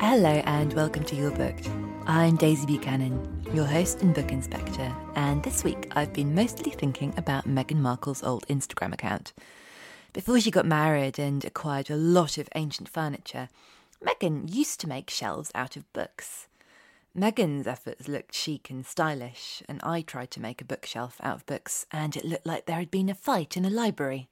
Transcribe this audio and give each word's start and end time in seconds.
Hello 0.00 0.40
and 0.46 0.72
welcome 0.74 1.02
to 1.06 1.16
You're 1.16 1.32
Booked. 1.32 1.68
I'm 2.06 2.36
Daisy 2.36 2.64
Buchanan, 2.66 3.44
your 3.52 3.64
host 3.64 4.00
and 4.00 4.14
book 4.14 4.30
inspector, 4.30 4.94
and 5.16 5.42
this 5.42 5.64
week 5.64 5.90
I've 5.96 6.12
been 6.12 6.36
mostly 6.36 6.70
thinking 6.70 7.12
about 7.16 7.48
Meghan 7.48 7.80
Markle's 7.80 8.22
old 8.22 8.46
Instagram 8.46 8.94
account. 8.94 9.32
Before 10.12 10.38
she 10.40 10.52
got 10.52 10.66
married 10.66 11.18
and 11.18 11.44
acquired 11.44 11.90
a 11.90 11.96
lot 11.96 12.38
of 12.38 12.48
ancient 12.54 12.88
furniture, 12.88 13.48
Meghan 14.00 14.54
used 14.54 14.78
to 14.80 14.88
make 14.88 15.10
shelves 15.10 15.50
out 15.52 15.76
of 15.76 15.92
books. 15.92 16.46
Meghan's 17.18 17.66
efforts 17.66 18.06
looked 18.06 18.32
chic 18.32 18.70
and 18.70 18.86
stylish, 18.86 19.64
and 19.68 19.80
I 19.82 20.02
tried 20.02 20.30
to 20.30 20.40
make 20.40 20.60
a 20.60 20.64
bookshelf 20.64 21.16
out 21.24 21.34
of 21.34 21.46
books, 21.46 21.86
and 21.90 22.16
it 22.16 22.24
looked 22.24 22.46
like 22.46 22.66
there 22.66 22.78
had 22.78 22.92
been 22.92 23.10
a 23.10 23.16
fight 23.16 23.56
in 23.56 23.64
a 23.64 23.70
library. 23.70 24.28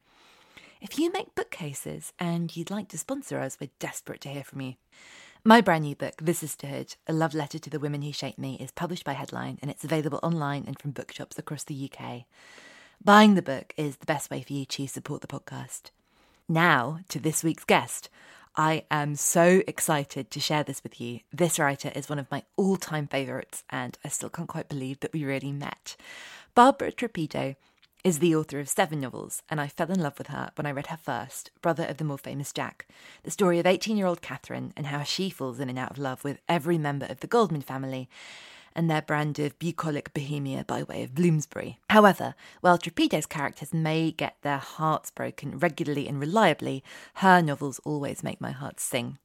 If 0.81 0.97
you 0.97 1.11
make 1.11 1.35
bookcases 1.35 2.13
and 2.21 2.57
you'd 2.57 2.71
like 2.71 2.89
to 2.91 2.99
sponsor 2.99 3.41
us, 3.41 3.59
we're 3.61 3.71
desperate 3.81 4.21
to 4.21 4.29
hear 4.29 4.45
from 4.45 4.61
you. 4.61 4.75
My 5.47 5.61
brand 5.61 5.85
new 5.85 5.95
book, 5.95 6.15
The 6.21 6.35
Sisterhood, 6.35 6.97
A 7.07 7.13
Love 7.13 7.33
Letter 7.33 7.61
to 7.61 7.71
the 7.71 7.79
Women 7.79 8.03
Who 8.03 8.13
Shaped 8.13 8.37
Me, 8.37 8.57
is 8.59 8.73
published 8.73 9.05
by 9.05 9.13
Headline 9.13 9.61
and 9.63 9.71
it's 9.71 9.85
available 9.85 10.19
online 10.21 10.65
and 10.67 10.77
from 10.77 10.91
bookshops 10.91 11.39
across 11.39 11.63
the 11.63 11.89
UK. 11.89 12.25
Buying 13.05 13.37
the 13.37 13.43
book 13.43 13.73
is 13.77 13.99
the 13.99 14.07
best 14.07 14.29
way 14.29 14.43
for 14.43 14.53
you 14.53 14.65
to 14.65 14.89
support 14.89 15.21
the 15.21 15.29
podcast. 15.29 15.93
Now, 16.49 16.99
to 17.11 17.21
this 17.21 17.45
week's 17.45 17.63
guest. 17.63 18.09
I 18.57 18.87
am 18.91 19.15
so 19.15 19.63
excited 19.69 20.33
to 20.33 20.41
share 20.41 20.65
this 20.65 20.83
with 20.83 21.01
you. 21.01 21.21
This 21.33 21.61
writer 21.61 21.93
is 21.95 22.09
one 22.09 22.19
of 22.19 22.29
my 22.29 22.43
all 22.57 22.77
time 22.77 23.07
favourites, 23.07 23.63
and 23.71 23.97
I 24.05 24.09
still 24.09 24.31
can't 24.31 24.49
quite 24.49 24.69
believe 24.69 24.99
that 24.99 25.13
we 25.13 25.25
really 25.25 25.53
met. 25.53 25.95
Barbara 26.57 26.91
Trapido 26.91 27.55
is 28.05 28.19
the 28.19 28.37
author 28.37 28.61
of 28.61 28.69
seven 28.69 29.01
novels, 29.01 29.43
and 29.49 29.61
I 29.61 29.69
fell 29.69 29.91
in 29.91 30.01
love 30.01 30.19
with 30.19 30.29
her 30.29 30.51
when 30.55 30.67
I 30.67 30.71
read 30.71 30.89
her 30.89 30.97
first, 30.97 31.51
Brother 31.61 31.85
of 31.85 31.97
the 31.97 32.05
More 32.05 32.19
Famous 32.19 32.53
Jack, 32.53 32.87
the 33.23 33.31
story 33.31 33.59
of 33.59 33.67
18 33.67 33.97
year 33.97 34.07
old 34.07 34.23
Catherine 34.23 34.73
and 34.77 34.87
how 34.87 35.03
she 35.03 35.31
falls 35.31 35.59
in 35.61 35.69
and 35.69 35.79
out 35.79 35.91
of 35.91 35.99
love 35.99 36.23
with 36.23 36.39
every 36.49 36.79
member 36.79 37.07
of 37.07 37.21
the 37.21 37.27
Goldman 37.27 37.63
family 37.63 38.09
and 38.77 38.91
their 38.91 39.03
brand 39.03 39.39
of 39.39 39.59
bucolic 39.59 40.13
bohemia 40.13 40.65
by 40.65 40.83
way 40.83 41.03
of 41.03 41.15
Bloomsbury. 41.15 41.79
However, 41.91 42.35
while 42.61 42.79
Trapido's 42.79 43.27
characters 43.27 43.73
may 43.73 44.13
get 44.13 44.37
their 44.43 44.59
hearts 44.59 45.11
broken 45.11 45.59
regularly 45.59 46.07
and 46.07 46.21
reliably, 46.21 46.85
her 47.15 47.41
novels 47.41 47.81
always 47.85 48.23
make 48.23 48.41
my 48.41 48.53
heart 48.53 48.79
sing. 48.79 49.19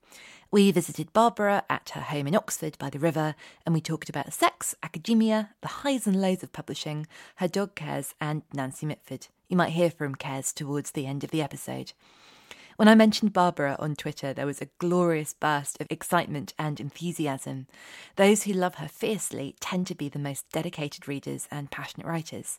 We 0.52 0.70
visited 0.72 1.14
Barbara 1.14 1.64
at 1.70 1.92
her 1.92 2.02
home 2.02 2.28
in 2.28 2.36
Oxford 2.36 2.78
by 2.78 2.90
the 2.90 3.00
river, 3.00 3.36
and 3.66 3.74
we 3.74 3.80
talked 3.80 4.10
about 4.10 4.34
sex, 4.34 4.76
academia, 4.84 5.52
the 5.62 5.70
highs 5.70 6.06
and 6.06 6.22
lows 6.22 6.44
of 6.44 6.52
publishing, 6.52 7.08
her 7.38 7.48
dog 7.48 7.74
Kez, 7.74 8.14
and 8.20 8.42
Nancy 8.52 8.86
Mitford. 8.86 9.28
You 9.48 9.56
might 9.56 9.70
hear 9.70 9.90
from 9.90 10.16
Kez 10.16 10.54
towards 10.54 10.92
the 10.92 11.08
end 11.08 11.24
of 11.24 11.32
the 11.32 11.42
episode. 11.42 11.94
When 12.76 12.90
I 12.90 12.96
mentioned 12.96 13.32
Barbara 13.32 13.78
on 13.80 13.96
Twitter, 13.96 14.34
there 14.34 14.46
was 14.46 14.62
a 14.62 14.68
glorious 14.78 15.34
burst 15.34 15.80
of 15.80 15.88
excitement 15.90 16.54
and 16.60 16.82
enthusiasm. 16.82 17.68
Those 18.18 18.44
who 18.44 18.52
love 18.52 18.76
her 18.76 18.90
fiercely 18.90 19.56
tend 19.62 19.88
to 19.88 19.96
be 19.96 20.10
the 20.10 20.20
most 20.20 20.50
dedicated 20.52 21.08
readers 21.08 21.48
and 21.50 21.72
passionate 21.72 22.08
writers. 22.08 22.58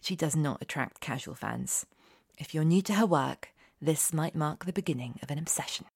She 0.00 0.14
does 0.14 0.36
not 0.36 0.62
attract 0.62 1.00
casual 1.00 1.34
fans. 1.34 1.86
If 2.38 2.54
you're 2.54 2.62
new 2.62 2.82
to 2.82 2.94
her 2.94 3.06
work, 3.06 3.48
this 3.82 4.12
might 4.12 4.36
mark 4.36 4.64
the 4.64 4.72
beginning 4.72 5.18
of 5.24 5.32
an 5.32 5.38
obsession. 5.38 5.86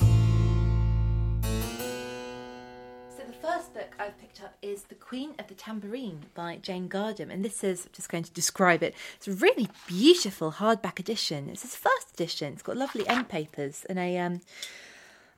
First 3.72 3.90
book 3.90 3.94
I've 3.98 4.18
picked 4.18 4.42
up 4.42 4.54
is 4.62 4.84
The 4.84 4.94
Queen 4.94 5.34
of 5.38 5.46
the 5.48 5.54
Tambourine 5.54 6.26
by 6.34 6.56
Jane 6.56 6.88
Gardam, 6.88 7.30
and 7.30 7.44
this 7.44 7.62
is 7.62 7.86
I'm 7.86 7.92
just 7.92 8.08
going 8.08 8.24
to 8.24 8.30
describe 8.32 8.82
it. 8.82 8.94
It's 9.16 9.28
a 9.28 9.32
really 9.32 9.68
beautiful 9.86 10.52
hardback 10.52 10.98
edition. 10.98 11.48
It's 11.48 11.62
his 11.62 11.76
first 11.76 12.12
edition. 12.14 12.54
It's 12.54 12.62
got 12.62 12.76
lovely 12.76 13.06
end 13.08 13.28
papers 13.28 13.84
and 13.88 13.98
a 13.98 14.18
um. 14.18 14.40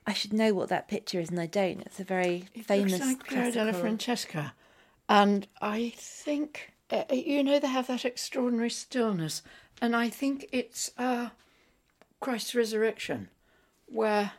I 0.05 0.11
should 0.11 0.33
know 0.33 0.53
what 0.53 0.67
that 0.67 0.89
picture 0.89 1.21
is, 1.21 1.29
and 1.29 1.39
I 1.39 1.45
don't. 1.45 1.79
It's 1.81 1.99
a 1.99 2.03
very 2.03 2.49
It 2.53 2.65
famous. 2.65 2.93
looks 2.93 3.05
like 3.05 3.27
Piero 3.27 3.51
della 3.51 3.73
Francesca, 3.73 4.53
and 5.07 5.47
I 5.61 5.93
think 5.95 6.73
uh, 6.91 7.03
you 7.11 7.43
know 7.43 7.59
they 7.59 7.67
have 7.67 7.87
that 7.87 8.03
extraordinary 8.05 8.69
stillness, 8.69 9.43
and 9.81 9.95
I 9.95 10.09
think 10.09 10.47
it's 10.51 10.91
uh, 10.97 11.29
Christ's 12.19 12.53
resurrection, 12.53 13.29
where 13.87 14.33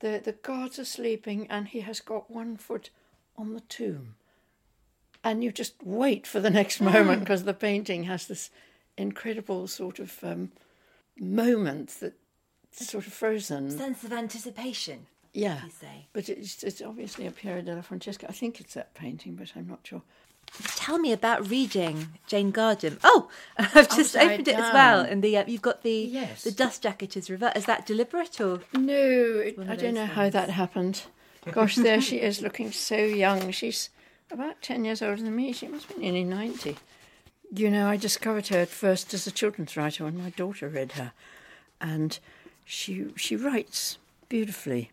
the 0.00 0.20
the 0.22 0.32
guards 0.32 0.78
are 0.78 0.84
sleeping 0.84 1.46
and 1.48 1.68
he 1.68 1.80
has 1.80 2.00
got 2.00 2.30
one 2.30 2.56
foot 2.58 2.90
on 3.38 3.54
the 3.54 3.60
tomb, 3.60 4.14
and 5.24 5.42
you 5.44 5.52
just 5.52 5.74
wait 5.82 6.26
for 6.26 6.40
the 6.40 6.50
next 6.50 6.80
moment 6.80 7.20
because 7.20 7.44
the 7.44 7.54
painting 7.54 8.04
has 8.04 8.26
this 8.26 8.50
incredible 8.96 9.66
sort 9.66 9.98
of 9.98 10.18
um, 10.22 10.50
moment 11.18 11.90
that 12.00 12.14
sort 12.72 13.06
of 13.06 13.12
frozen. 13.12 13.70
sense 13.70 14.04
of 14.04 14.12
anticipation. 14.12 15.06
Yeah, 15.32 15.64
you 15.64 15.70
say. 15.70 16.06
but 16.14 16.28
it's, 16.30 16.62
it's 16.62 16.80
obviously 16.80 17.26
a 17.26 17.30
Piero 17.30 17.60
della 17.60 17.82
Francesca. 17.82 18.26
I 18.28 18.32
think 18.32 18.58
it's 18.60 18.72
that 18.74 18.94
painting, 18.94 19.34
but 19.34 19.52
I'm 19.54 19.66
not 19.68 19.80
sure. 19.82 20.02
Tell 20.76 20.98
me 20.98 21.12
about 21.12 21.50
reading 21.50 22.08
Jane 22.26 22.52
Gardam. 22.52 22.98
Oh, 23.04 23.28
I've 23.58 23.88
just 23.90 24.14
Upside 24.16 24.30
opened 24.30 24.48
it 24.48 24.54
as 24.54 24.72
well, 24.72 25.00
and 25.00 25.22
the 25.22 25.36
uh, 25.36 25.44
you've 25.46 25.60
got 25.60 25.82
the 25.82 25.90
Yes. 26.10 26.44
the 26.44 26.52
dust 26.52 26.82
jacket 26.84 27.16
is 27.16 27.28
reversed. 27.28 27.56
Is 27.58 27.66
that 27.66 27.84
deliberate 27.84 28.40
or? 28.40 28.60
No, 28.72 28.94
it, 28.94 29.58
I 29.68 29.76
don't 29.76 29.92
know 29.94 30.06
how 30.06 30.30
that 30.30 30.48
happened. 30.50 31.02
Gosh, 31.52 31.76
there 31.76 32.00
she 32.00 32.20
is 32.20 32.42
looking 32.42 32.72
so 32.72 32.96
young. 32.96 33.50
She's 33.50 33.90
about 34.30 34.62
10 34.62 34.84
years 34.84 35.02
older 35.02 35.22
than 35.22 35.36
me. 35.36 35.52
She 35.52 35.68
must 35.68 35.88
be 35.88 36.00
nearly 36.00 36.24
90. 36.24 36.76
You 37.54 37.70
know, 37.70 37.88
I 37.88 37.96
discovered 37.96 38.48
her 38.48 38.58
at 38.58 38.68
first 38.68 39.14
as 39.14 39.26
a 39.26 39.30
children's 39.30 39.76
writer 39.76 40.04
when 40.04 40.18
my 40.18 40.30
daughter 40.30 40.68
read 40.68 40.92
her. 40.92 41.12
And 41.80 42.18
she 42.64 43.06
she 43.16 43.36
writes 43.36 43.98
beautifully 44.28 44.90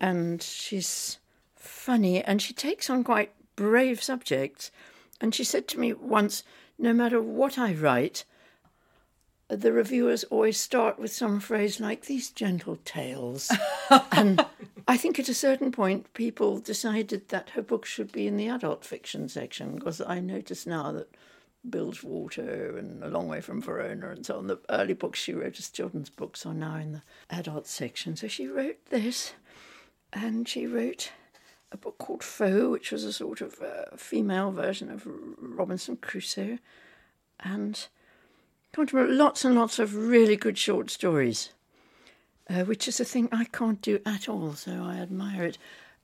and 0.00 0.42
she's 0.42 1.18
funny 1.54 2.22
and 2.22 2.42
she 2.42 2.52
takes 2.52 2.90
on 2.90 3.04
quite 3.04 3.32
brave 3.54 4.02
subjects. 4.02 4.72
And 5.20 5.34
she 5.34 5.44
said 5.44 5.68
to 5.68 5.78
me 5.78 5.92
once, 5.92 6.42
no 6.78 6.92
matter 6.92 7.22
what 7.22 7.58
I 7.58 7.74
write, 7.74 8.24
the 9.56 9.72
reviewers 9.72 10.24
always 10.24 10.58
start 10.58 10.98
with 10.98 11.12
some 11.12 11.40
phrase 11.40 11.80
like 11.80 12.06
these 12.06 12.30
gentle 12.30 12.78
tales. 12.84 13.50
and 14.12 14.44
I 14.88 14.96
think 14.96 15.18
at 15.18 15.28
a 15.28 15.34
certain 15.34 15.72
point, 15.72 16.12
people 16.14 16.58
decided 16.58 17.28
that 17.28 17.50
her 17.50 17.62
book 17.62 17.84
should 17.84 18.12
be 18.12 18.26
in 18.26 18.36
the 18.36 18.48
adult 18.48 18.84
fiction 18.84 19.28
section 19.28 19.76
because 19.76 20.00
I 20.00 20.20
notice 20.20 20.66
now 20.66 20.92
that 20.92 21.14
Bilgewater 21.68 22.76
and 22.76 23.02
A 23.04 23.08
Long 23.08 23.28
Way 23.28 23.40
from 23.40 23.62
Verona 23.62 24.10
and 24.10 24.26
so 24.26 24.38
on, 24.38 24.48
the 24.48 24.58
early 24.68 24.94
books 24.94 25.20
she 25.20 25.32
wrote 25.32 25.58
as 25.58 25.68
children's 25.68 26.10
books 26.10 26.44
are 26.44 26.54
now 26.54 26.76
in 26.76 26.92
the 26.92 27.02
adult 27.30 27.66
section. 27.66 28.16
So 28.16 28.28
she 28.28 28.46
wrote 28.48 28.84
this 28.90 29.34
and 30.12 30.48
she 30.48 30.66
wrote 30.66 31.12
a 31.70 31.76
book 31.76 31.98
called 31.98 32.22
Foe, 32.22 32.70
which 32.70 32.92
was 32.92 33.04
a 33.04 33.12
sort 33.12 33.40
of 33.40 33.60
uh, 33.60 33.96
female 33.96 34.50
version 34.50 34.90
of 34.90 35.06
Robinson 35.06 35.96
Crusoe, 35.96 36.58
and 37.40 37.86
lots 38.76 39.44
and 39.44 39.54
lots 39.54 39.78
of 39.78 39.94
really 39.94 40.36
good 40.36 40.56
short 40.56 40.90
stories, 40.90 41.50
uh, 42.48 42.64
which 42.64 42.88
is 42.88 43.00
a 43.00 43.04
thing 43.04 43.28
I 43.30 43.44
can't 43.44 43.82
do 43.82 44.00
at 44.06 44.28
all, 44.28 44.54
so 44.54 44.82
I 44.82 44.96
admire 44.96 45.44
it. 45.44 45.58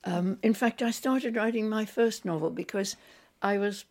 Um, 0.05 0.39
in 0.43 0.55
fact, 0.55 0.83
I 0.83 0.91
started 0.91 1.37
writing 1.37 1.69
my 1.69 1.85
first 1.85 2.25
novel 2.25 2.51
because 2.51 2.97
I 3.43 3.59
was 3.59 3.85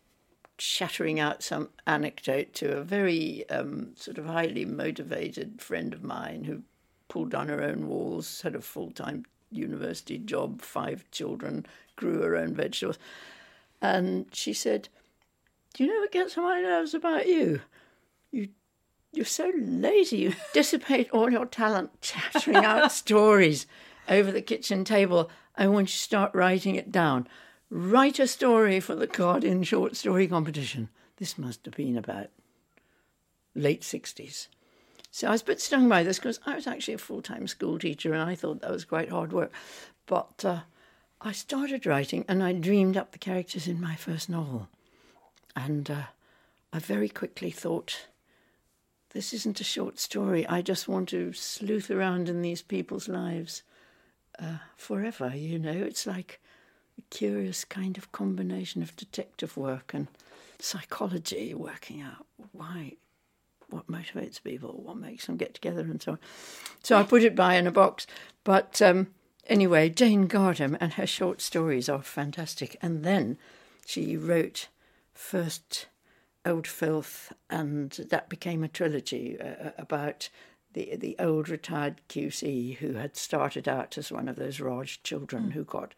shattering 0.58 1.20
out 1.20 1.42
some 1.42 1.68
anecdote 1.86 2.52
to 2.54 2.78
a 2.78 2.82
very 2.82 3.48
um, 3.50 3.92
sort 3.96 4.18
of 4.18 4.26
highly 4.26 4.64
motivated 4.64 5.60
friend 5.60 5.92
of 5.92 6.02
mine 6.02 6.44
who 6.44 6.62
pulled 7.08 7.30
down 7.30 7.48
her 7.48 7.62
own 7.62 7.88
walls, 7.88 8.42
had 8.42 8.54
a 8.54 8.60
full 8.60 8.90
time 8.90 9.24
university 9.50 10.18
job, 10.18 10.62
five 10.62 11.04
children, 11.10 11.66
grew 11.96 12.22
her 12.22 12.36
own 12.36 12.54
vegetables. 12.54 12.98
And 13.80 14.26
she 14.32 14.52
said, 14.52 14.88
Do 15.74 15.84
you 15.84 15.92
know 15.92 16.00
what 16.00 16.12
gets 16.12 16.36
on 16.36 16.44
my 16.44 16.60
nerves 16.60 16.94
about? 16.94 17.26
You 17.26 17.60
you're 19.12 19.24
so 19.24 19.52
lazy, 19.56 20.18
you 20.18 20.34
dissipate 20.52 21.10
all 21.10 21.30
your 21.30 21.46
talent 21.46 22.00
chattering 22.00 22.64
out 22.64 22.92
stories 22.92 23.66
over 24.08 24.30
the 24.30 24.42
kitchen 24.42 24.84
table. 24.84 25.30
I 25.56 25.66
want 25.66 25.88
you 25.88 25.92
to 25.92 25.96
start 25.96 26.34
writing 26.34 26.74
it 26.74 26.92
down. 26.92 27.26
Write 27.70 28.18
a 28.18 28.26
story 28.26 28.80
for 28.80 28.94
the 28.94 29.06
Guardian 29.06 29.62
short 29.62 29.96
story 29.96 30.26
competition. 30.26 30.88
This 31.16 31.36
must 31.36 31.64
have 31.64 31.74
been 31.74 31.98
about 31.98 32.28
late 33.54 33.82
60s. 33.82 34.48
So 35.10 35.28
I 35.28 35.32
was 35.32 35.42
a 35.42 35.46
bit 35.46 35.60
stung 35.60 35.88
by 35.88 36.02
this 36.02 36.18
because 36.18 36.40
I 36.46 36.54
was 36.54 36.66
actually 36.66 36.94
a 36.94 36.98
full 36.98 37.22
time 37.22 37.46
school 37.48 37.78
teacher 37.78 38.12
and 38.12 38.22
I 38.22 38.34
thought 38.34 38.60
that 38.60 38.70
was 38.70 38.84
quite 38.84 39.10
hard 39.10 39.32
work. 39.32 39.52
But 40.06 40.44
uh, 40.44 40.60
I 41.20 41.32
started 41.32 41.86
writing 41.86 42.24
and 42.28 42.42
I 42.42 42.52
dreamed 42.52 42.96
up 42.96 43.12
the 43.12 43.18
characters 43.18 43.66
in 43.66 43.80
my 43.80 43.96
first 43.96 44.28
novel. 44.28 44.68
And 45.56 45.90
uh, 45.90 46.02
I 46.72 46.78
very 46.78 47.08
quickly 47.08 47.50
thought, 47.50 48.06
this 49.12 49.32
isn't 49.32 49.60
a 49.60 49.64
short 49.64 49.98
story. 49.98 50.46
I 50.46 50.62
just 50.62 50.88
want 50.88 51.08
to 51.10 51.32
sleuth 51.32 51.90
around 51.90 52.28
in 52.28 52.42
these 52.42 52.62
people's 52.62 53.08
lives 53.08 53.62
uh, 54.38 54.58
forever, 54.76 55.32
you 55.34 55.58
know. 55.58 55.70
It's 55.70 56.06
like 56.06 56.40
a 56.98 57.02
curious 57.10 57.64
kind 57.64 57.96
of 57.96 58.12
combination 58.12 58.82
of 58.82 58.96
detective 58.96 59.56
work 59.56 59.94
and 59.94 60.08
psychology, 60.58 61.54
working 61.54 62.00
out 62.02 62.26
why 62.52 62.96
what 63.70 63.86
motivates 63.86 64.42
people, 64.42 64.80
what 64.82 64.96
makes 64.96 65.26
them 65.26 65.36
get 65.36 65.54
together, 65.54 65.82
and 65.82 66.00
so 66.00 66.12
on. 66.12 66.18
So 66.82 66.96
I 66.96 67.02
put 67.02 67.22
it 67.22 67.36
by 67.36 67.54
in 67.56 67.66
a 67.66 67.70
box. 67.70 68.06
But 68.44 68.80
um, 68.80 69.08
anyway, 69.46 69.90
Jane 69.90 70.28
Gardam 70.28 70.76
and 70.80 70.94
her 70.94 71.06
short 71.06 71.40
stories 71.40 71.88
are 71.88 72.02
fantastic. 72.02 72.76
And 72.80 73.04
then 73.04 73.36
she 73.86 74.16
wrote 74.16 74.68
first 75.12 75.86
Old 76.48 76.66
Filth, 76.66 77.32
and 77.50 77.90
that 77.90 78.28
became 78.28 78.64
a 78.64 78.68
trilogy 78.68 79.38
uh, 79.40 79.70
about 79.78 80.28
the 80.72 80.96
the 80.96 81.16
old 81.18 81.48
retired 81.48 82.00
QC 82.08 82.76
who 82.78 82.94
had 82.94 83.16
started 83.16 83.68
out 83.68 83.98
as 83.98 84.10
one 84.10 84.28
of 84.28 84.36
those 84.36 84.60
Raj 84.60 85.02
children 85.02 85.48
mm. 85.48 85.52
who 85.52 85.64
got 85.64 85.94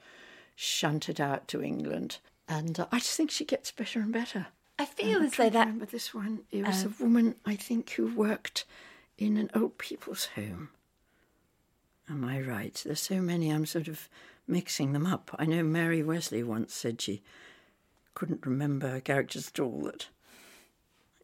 shunted 0.57 1.21
out 1.21 1.49
to 1.49 1.63
England. 1.63 2.19
And 2.49 2.79
uh, 2.79 2.87
I 2.91 2.99
just 2.99 3.17
think 3.17 3.31
she 3.31 3.45
gets 3.45 3.71
better 3.71 4.01
and 4.01 4.13
better. 4.13 4.49
I 4.79 4.87
feel 4.87 5.23
as 5.23 5.33
though 5.33 5.51
that. 5.51 5.67
Remember 5.67 5.87
this 5.87 6.13
one? 6.13 6.41
It 6.51 6.67
was 6.67 6.85
um, 6.85 6.95
a 6.99 7.03
woman, 7.03 7.35
I 7.47 7.55
think, 7.55 7.91
who 7.91 8.15
worked 8.15 8.65
in 9.19 9.37
an 9.37 9.51
old 9.55 9.79
people's 9.79 10.27
home. 10.35 10.71
Am 12.09 12.25
I 12.25 12.41
right? 12.41 12.83
There's 12.85 13.01
so 13.01 13.21
many. 13.21 13.51
I'm 13.51 13.67
sort 13.67 13.89
of 13.89 14.09
mixing 14.49 14.93
them 14.93 15.07
up. 15.07 15.31
I 15.39 15.45
know 15.45 15.63
Mary 15.63 16.03
Wesley 16.03 16.43
once 16.43 16.75
said 16.75 17.01
she 17.01 17.23
couldn't 18.15 18.45
remember 18.45 19.01
characters 19.01 19.49
at 19.55 19.61
all. 19.61 19.83
That 19.83 20.09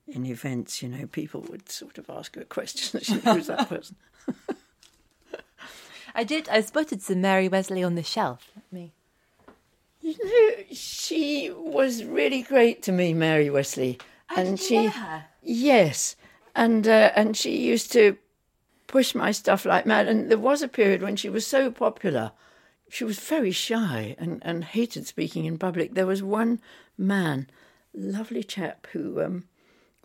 in 0.09 0.25
events, 0.25 0.83
you 0.83 0.89
know, 0.89 1.07
people 1.07 1.41
would 1.43 1.71
sort 1.71 1.99
of 1.99 2.09
ask 2.09 2.35
her 2.37 2.45
questions. 2.45 3.09
Who's 3.09 3.23
that 3.23 3.33
she 3.33 3.37
was 3.39 3.47
that 3.49 3.69
person? 3.69 3.97
I 6.15 6.25
did. 6.25 6.49
I 6.49 6.61
spotted 6.63 7.03
some 7.03 7.21
Mary 7.21 7.49
Wesley 7.49 7.83
on 7.83 7.95
the 7.95 8.03
shelf. 8.03 8.51
Me. 8.71 8.93
You 10.01 10.15
know, 10.25 10.65
she 10.73 11.51
was 11.51 12.05
really 12.05 12.43
great 12.43 12.83
to 12.85 12.93
me, 12.93 13.13
Mary 13.13 13.51
Wesley, 13.51 13.99
I 14.31 14.41
and 14.41 14.59
she, 14.59 14.87
her. 14.87 15.25
yes, 15.43 16.17
and 16.55 16.87
uh, 16.87 17.11
and 17.17 17.37
she 17.37 17.59
used 17.59 17.93
to 17.93 18.17
push 18.87 19.15
my 19.15 19.33
stuff 19.33 19.65
like 19.67 19.85
mad. 19.85 20.07
And 20.07 20.31
there 20.31 20.39
was 20.39 20.63
a 20.63 20.69
period 20.69 21.03
when 21.03 21.17
she 21.17 21.29
was 21.29 21.47
so 21.47 21.71
popular, 21.71 22.33
she 22.89 23.05
was 23.05 23.19
very 23.19 23.51
shy 23.51 24.15
and 24.19 24.41
and 24.45 24.65
hated 24.65 25.07
speaking 25.07 25.45
in 25.45 25.59
public. 25.59 25.95
There 25.95 26.07
was 26.07 26.23
one 26.23 26.61
man, 26.97 27.51
lovely 27.93 28.45
chap, 28.45 28.87
who 28.93 29.21
um, 29.23 29.45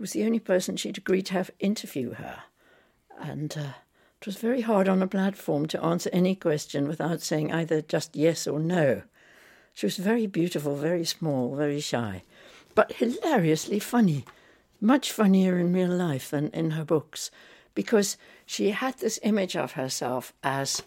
was 0.01 0.13
the 0.13 0.25
only 0.25 0.39
person 0.39 0.75
she'd 0.75 0.97
agreed 0.97 1.27
to 1.27 1.33
have 1.33 1.51
interview 1.59 2.13
her, 2.13 2.43
and. 3.19 3.55
Uh, 3.57 3.73
it 4.21 4.27
was 4.27 4.37
very 4.37 4.61
hard 4.61 4.87
on 4.87 5.01
a 5.01 5.07
platform 5.07 5.65
to 5.65 5.83
answer 5.83 6.07
any 6.13 6.35
question 6.35 6.87
without 6.87 7.21
saying 7.21 7.51
either 7.51 7.81
just 7.81 8.15
yes 8.15 8.45
or 8.45 8.59
no. 8.59 9.01
She 9.73 9.87
was 9.87 9.97
very 9.97 10.27
beautiful, 10.27 10.75
very 10.75 11.05
small, 11.05 11.55
very 11.55 11.79
shy, 11.79 12.21
but 12.75 12.93
hilariously 12.93 13.79
funny. 13.79 14.25
Much 14.79 15.11
funnier 15.11 15.57
in 15.57 15.73
real 15.73 15.89
life 15.89 16.29
than 16.29 16.49
in 16.49 16.71
her 16.71 16.85
books, 16.85 17.31
because 17.73 18.15
she 18.45 18.69
had 18.69 18.99
this 18.99 19.19
image 19.23 19.55
of 19.55 19.71
herself 19.71 20.33
as 20.43 20.83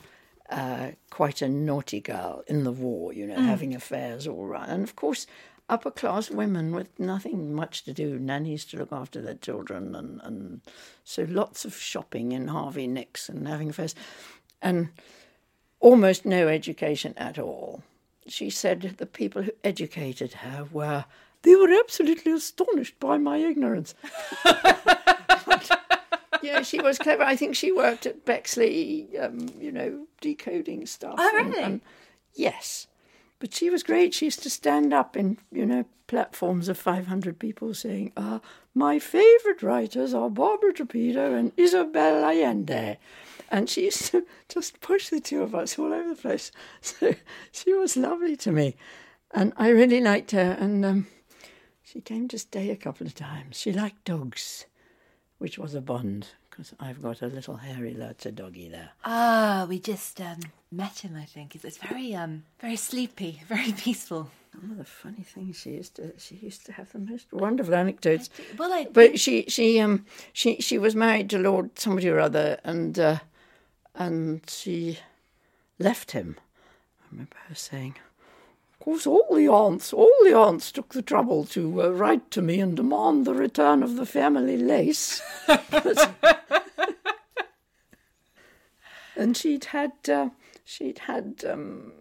uh, 0.49 0.90
quite 1.11 1.43
a 1.43 1.49
naughty 1.49 2.00
girl 2.00 2.44
in 2.46 2.62
the 2.62 2.70
war, 2.70 3.12
you 3.12 3.26
know, 3.26 3.37
mm. 3.37 3.46
having 3.46 3.75
affairs 3.75 4.28
all 4.28 4.44
around. 4.44 4.70
And 4.70 4.84
of 4.84 4.94
course, 4.94 5.26
upper 5.69 5.90
class 5.90 6.31
women 6.31 6.75
with 6.75 6.99
nothing 6.99 7.55
much 7.55 7.84
to 7.84 7.93
do, 7.93 8.19
nannies 8.19 8.64
to 8.66 8.78
look 8.78 8.93
after 8.93 9.20
their 9.20 9.34
children, 9.34 9.94
and, 9.94 10.20
and 10.22 10.61
so 11.05 11.26
lots 11.28 11.64
of 11.64 11.76
shopping 11.76 12.32
in 12.32 12.49
Harvey 12.49 12.87
Nicks 12.87 13.28
and 13.28 13.49
having 13.49 13.70
affairs, 13.70 13.94
and 14.61 14.90
almost 15.81 16.25
no 16.25 16.49
education 16.49 17.14
at 17.16 17.38
all 17.38 17.82
she 18.26 18.50
said 18.50 18.94
the 18.99 19.06
people 19.06 19.43
who 19.43 19.52
educated 19.62 20.34
her 20.34 20.66
were 20.72 21.05
they 21.43 21.55
were 21.56 21.70
absolutely 21.78 22.32
astonished 22.32 22.99
by 22.99 23.19
my 23.19 23.37
ignorance. 23.37 23.94
yeah, 26.43 26.62
she 26.62 26.81
was 26.81 26.99
clever. 26.99 27.22
I 27.22 27.37
think 27.37 27.55
she 27.55 27.70
worked 27.70 28.06
at 28.06 28.25
Bletchley, 28.25 29.08
um, 29.19 29.50
you 29.61 29.70
know, 29.70 30.06
decoding 30.22 30.87
stuff. 30.87 31.16
Oh, 31.19 31.32
really? 31.34 31.58
And, 31.58 31.64
and, 31.64 31.81
yes. 32.34 32.87
But 33.44 33.52
she 33.52 33.69
was 33.69 33.82
great. 33.82 34.14
She 34.14 34.25
used 34.25 34.43
to 34.44 34.49
stand 34.49 34.94
up 34.94 35.19
in, 35.19 35.37
you 35.52 35.67
know, 35.67 35.85
platforms 36.06 36.70
of 36.70 36.79
500 36.79 37.38
people 37.38 37.75
saying, 37.75 38.11
uh, 38.16 38.38
my 38.75 38.99
favourite 38.99 39.62
writers 39.62 40.14
are 40.14 40.30
Barbara 40.30 40.73
Trapido 40.73 41.38
and 41.38 41.52
Isabel 41.59 42.25
Allende 42.25 42.97
and 43.50 43.69
she 43.69 43.85
used 43.85 44.07
to 44.12 44.26
just 44.49 44.80
push 44.80 45.11
the 45.11 45.21
two 45.21 45.42
of 45.42 45.54
us 45.54 45.78
all 45.78 45.92
over 45.92 46.09
the 46.09 46.23
place. 46.23 46.52
So 46.80 47.16
she 47.52 47.75
was 47.75 47.99
lovely 47.99 48.35
to 48.37 48.50
me, 48.50 48.76
and 49.30 49.52
I 49.59 49.69
really 49.69 50.00
liked 50.00 50.30
her. 50.30 50.57
And 50.59 50.83
um, 50.83 51.07
she 51.83 52.00
came 52.00 52.28
to 52.28 52.38
stay 52.38 52.71
a 52.71 52.76
couple 52.76 53.07
of 53.07 53.14
times. 53.14 53.59
She 53.59 53.73
liked 53.73 54.07
dogs, 54.07 54.64
which 55.37 55.59
was 55.59 55.75
a 55.75 55.83
bond 55.83 56.28
because 56.54 56.73
I've 56.78 57.02
got 57.02 57.20
a 57.23 57.26
little 57.26 57.56
hairy 57.56 57.94
Lhasa 57.94 58.30
doggy 58.30 58.68
there. 58.68 58.90
Ah, 59.04 59.66
we 59.68 59.80
just 59.80 60.20
um, 60.20 60.38
met 60.70 61.00
him. 61.00 61.16
I 61.16 61.25
think 61.25 61.56
it's 61.56 61.78
very 61.78 62.14
um, 62.14 62.44
very 62.61 62.76
sleepy, 62.76 63.42
very 63.49 63.73
peaceful. 63.73 64.30
One 64.61 64.70
of 64.70 64.78
the 64.78 64.84
funny 64.84 65.25
things 65.25 65.58
she 65.58 65.70
used 65.70 65.96
to 65.96 66.12
she 66.18 66.37
used 66.37 66.64
to 66.66 66.73
have 66.73 66.92
the 66.92 67.00
most 67.00 67.32
wonderful 67.32 67.75
anecdotes. 67.75 68.30
Well, 68.56 68.73
I 68.73 68.87
but 68.92 69.18
she 69.18 69.46
she 69.49 69.80
um 69.80 70.06
she 70.32 70.61
she 70.61 70.78
was 70.78 70.94
married 70.94 71.28
to 71.30 71.38
Lord 71.38 71.76
somebody 71.76 72.08
or 72.08 72.20
other, 72.20 72.61
and 72.62 72.96
uh, 72.99 73.18
and 73.96 74.49
she 74.49 74.99
left 75.80 76.12
him. 76.12 76.37
I 77.02 77.06
remember 77.11 77.37
her 77.49 77.54
saying, 77.56 77.96
Of 78.85 78.87
course, 78.87 79.07
all 79.07 79.35
the 79.35 79.49
aunts, 79.49 79.95
all 79.95 80.12
the 80.25 80.35
aunts 80.35 80.71
took 80.71 80.93
the 80.93 81.00
trouble 81.00 81.47
to 81.47 81.85
uh, 81.85 81.88
write 81.88 82.31
to 82.33 82.43
me 82.43 82.61
and 82.61 82.76
demand 82.76 83.25
the 83.25 83.33
return 83.33 83.83
of 83.83 83.97
the 83.97 84.05
family 84.05 84.59
lace. 84.59 85.23
and 89.17 89.35
she'd 89.35 89.64
had, 89.64 89.93
uh, 90.07 90.29
she'd 90.67 90.99
had 90.99 91.47
um, 91.49 91.93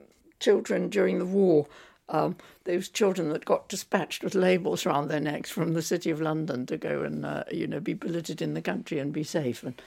children 0.42 0.90
during 0.90 1.20
the 1.20 1.25
war. 1.25 1.68
Um, 2.10 2.36
those 2.66 2.90
children 2.90 3.30
that 3.30 3.46
got 3.46 3.70
dispatched 3.70 4.22
with 4.22 4.36
labels 4.36 4.86
around 4.86 5.08
their 5.08 5.22
necks 5.22 5.50
from 5.50 5.75
the 5.75 5.82
city 5.82 6.10
of 6.10 6.20
London 6.20 6.66
to 6.66 6.75
go 6.75 7.04
and, 7.04 7.25
uh, 7.25 7.46
you 7.50 7.66
know, 7.66 7.80
be 7.80 7.94
billeted 7.94 8.42
in 8.42 8.56
the 8.56 8.62
country 8.62 9.00
and 9.00 9.13
be 9.13 9.24
safe. 9.24 9.63
And 9.63 9.82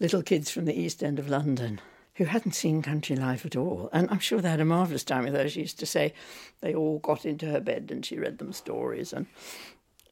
little 0.00 0.22
kids 0.22 0.50
from 0.50 0.64
the 0.64 0.74
East 0.74 1.02
End 1.02 1.18
of 1.18 1.28
London 1.28 1.82
who 2.16 2.24
hadn't 2.24 2.52
seen 2.52 2.82
country 2.82 3.16
life 3.16 3.44
at 3.44 3.56
all. 3.56 3.88
And 3.92 4.08
I'm 4.10 4.20
sure 4.20 4.40
they 4.40 4.50
had 4.50 4.60
a 4.60 4.64
marvellous 4.64 5.04
time 5.04 5.24
with 5.24 5.34
her. 5.34 5.48
She 5.48 5.60
used 5.60 5.78
to 5.80 5.86
say 5.86 6.12
they 6.60 6.74
all 6.74 6.98
got 7.00 7.24
into 7.26 7.46
her 7.46 7.60
bed 7.60 7.90
and 7.90 8.04
she 8.04 8.18
read 8.18 8.38
them 8.38 8.52
stories. 8.52 9.12
And, 9.12 9.26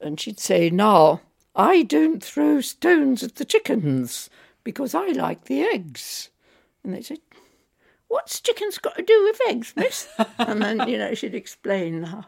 and 0.00 0.18
she'd 0.18 0.40
say, 0.40 0.70
Now, 0.70 1.20
I 1.54 1.82
don't 1.82 2.22
throw 2.22 2.60
stones 2.60 3.22
at 3.22 3.36
the 3.36 3.44
chickens 3.44 4.30
because 4.64 4.94
I 4.94 5.08
like 5.08 5.44
the 5.44 5.62
eggs. 5.62 6.30
And 6.82 6.94
they 6.94 7.02
said, 7.02 7.18
what's 8.12 8.40
chickens 8.40 8.76
got 8.76 8.94
to 8.96 9.02
do 9.02 9.24
with 9.24 9.40
eggs, 9.48 9.72
miss? 9.74 10.06
and 10.38 10.60
then, 10.60 10.86
you 10.88 10.98
know, 10.98 11.14
she'd 11.14 11.34
explain 11.34 12.02
how, 12.04 12.26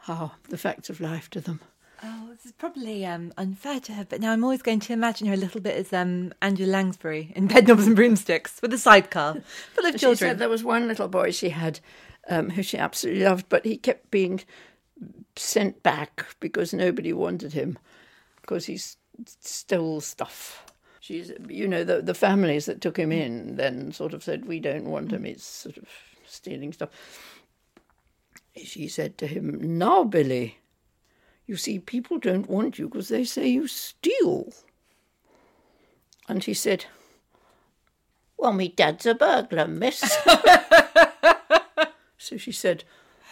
how 0.00 0.32
the 0.50 0.58
facts 0.58 0.90
of 0.90 1.00
life 1.00 1.30
to 1.30 1.40
them. 1.40 1.60
Oh, 2.06 2.28
this 2.32 2.44
is 2.44 2.52
probably 2.52 3.06
um, 3.06 3.32
unfair 3.38 3.80
to 3.80 3.92
her, 3.94 4.04
but 4.04 4.20
now 4.20 4.32
I'm 4.32 4.44
always 4.44 4.60
going 4.60 4.80
to 4.80 4.92
imagine 4.92 5.26
her 5.26 5.32
a 5.32 5.38
little 5.38 5.62
bit 5.62 5.74
as 5.74 5.90
um, 5.90 6.34
Angela 6.42 6.70
Lansbury 6.70 7.32
in 7.34 7.48
Bedknobs 7.48 7.86
and 7.86 7.96
Broomsticks 7.96 8.60
with 8.60 8.74
a 8.74 8.78
sidecar 8.78 9.38
full 9.72 9.86
of 9.86 9.96
children. 9.96 10.16
She 10.16 10.16
said 10.16 10.38
there 10.38 10.50
was 10.50 10.62
one 10.62 10.86
little 10.86 11.08
boy 11.08 11.30
she 11.30 11.48
had 11.48 11.80
um, 12.28 12.50
who 12.50 12.62
she 12.62 12.76
absolutely 12.76 13.24
loved, 13.24 13.48
but 13.48 13.64
he 13.64 13.78
kept 13.78 14.10
being 14.10 14.42
sent 15.34 15.82
back 15.82 16.26
because 16.40 16.74
nobody 16.74 17.14
wanted 17.14 17.54
him 17.54 17.78
because 18.42 18.66
he 18.66 18.78
stole 19.40 20.02
stuff. 20.02 20.66
She's, 21.00 21.32
you 21.48 21.66
know, 21.66 21.84
the 21.84 22.02
the 22.02 22.14
families 22.14 22.66
that 22.66 22.82
took 22.82 22.98
him 22.98 23.12
in 23.12 23.56
then 23.56 23.92
sort 23.92 24.12
of 24.12 24.22
said, 24.22 24.44
"We 24.44 24.60
don't 24.60 24.90
want 24.90 25.10
him. 25.10 25.24
He's 25.24 25.42
sort 25.42 25.78
of 25.78 25.84
stealing 26.26 26.74
stuff." 26.74 26.90
She 28.62 28.88
said 28.88 29.16
to 29.18 29.26
him, 29.26 29.78
"Now, 29.78 30.04
Billy, 30.04 30.58
you 31.46 31.56
see, 31.56 31.78
people 31.78 32.18
don't 32.18 32.48
want 32.48 32.78
you 32.78 32.88
because 32.88 33.08
they 33.08 33.24
say 33.24 33.48
you 33.48 33.66
steal." 33.66 34.52
And 36.28 36.42
he 36.44 36.54
said, 36.54 36.86
"Well, 38.36 38.52
me 38.52 38.68
dad's 38.68 39.06
a 39.06 39.14
burglar, 39.14 39.66
miss." 39.66 40.16
So 42.24 42.38
she 42.38 42.52
said, 42.52 42.84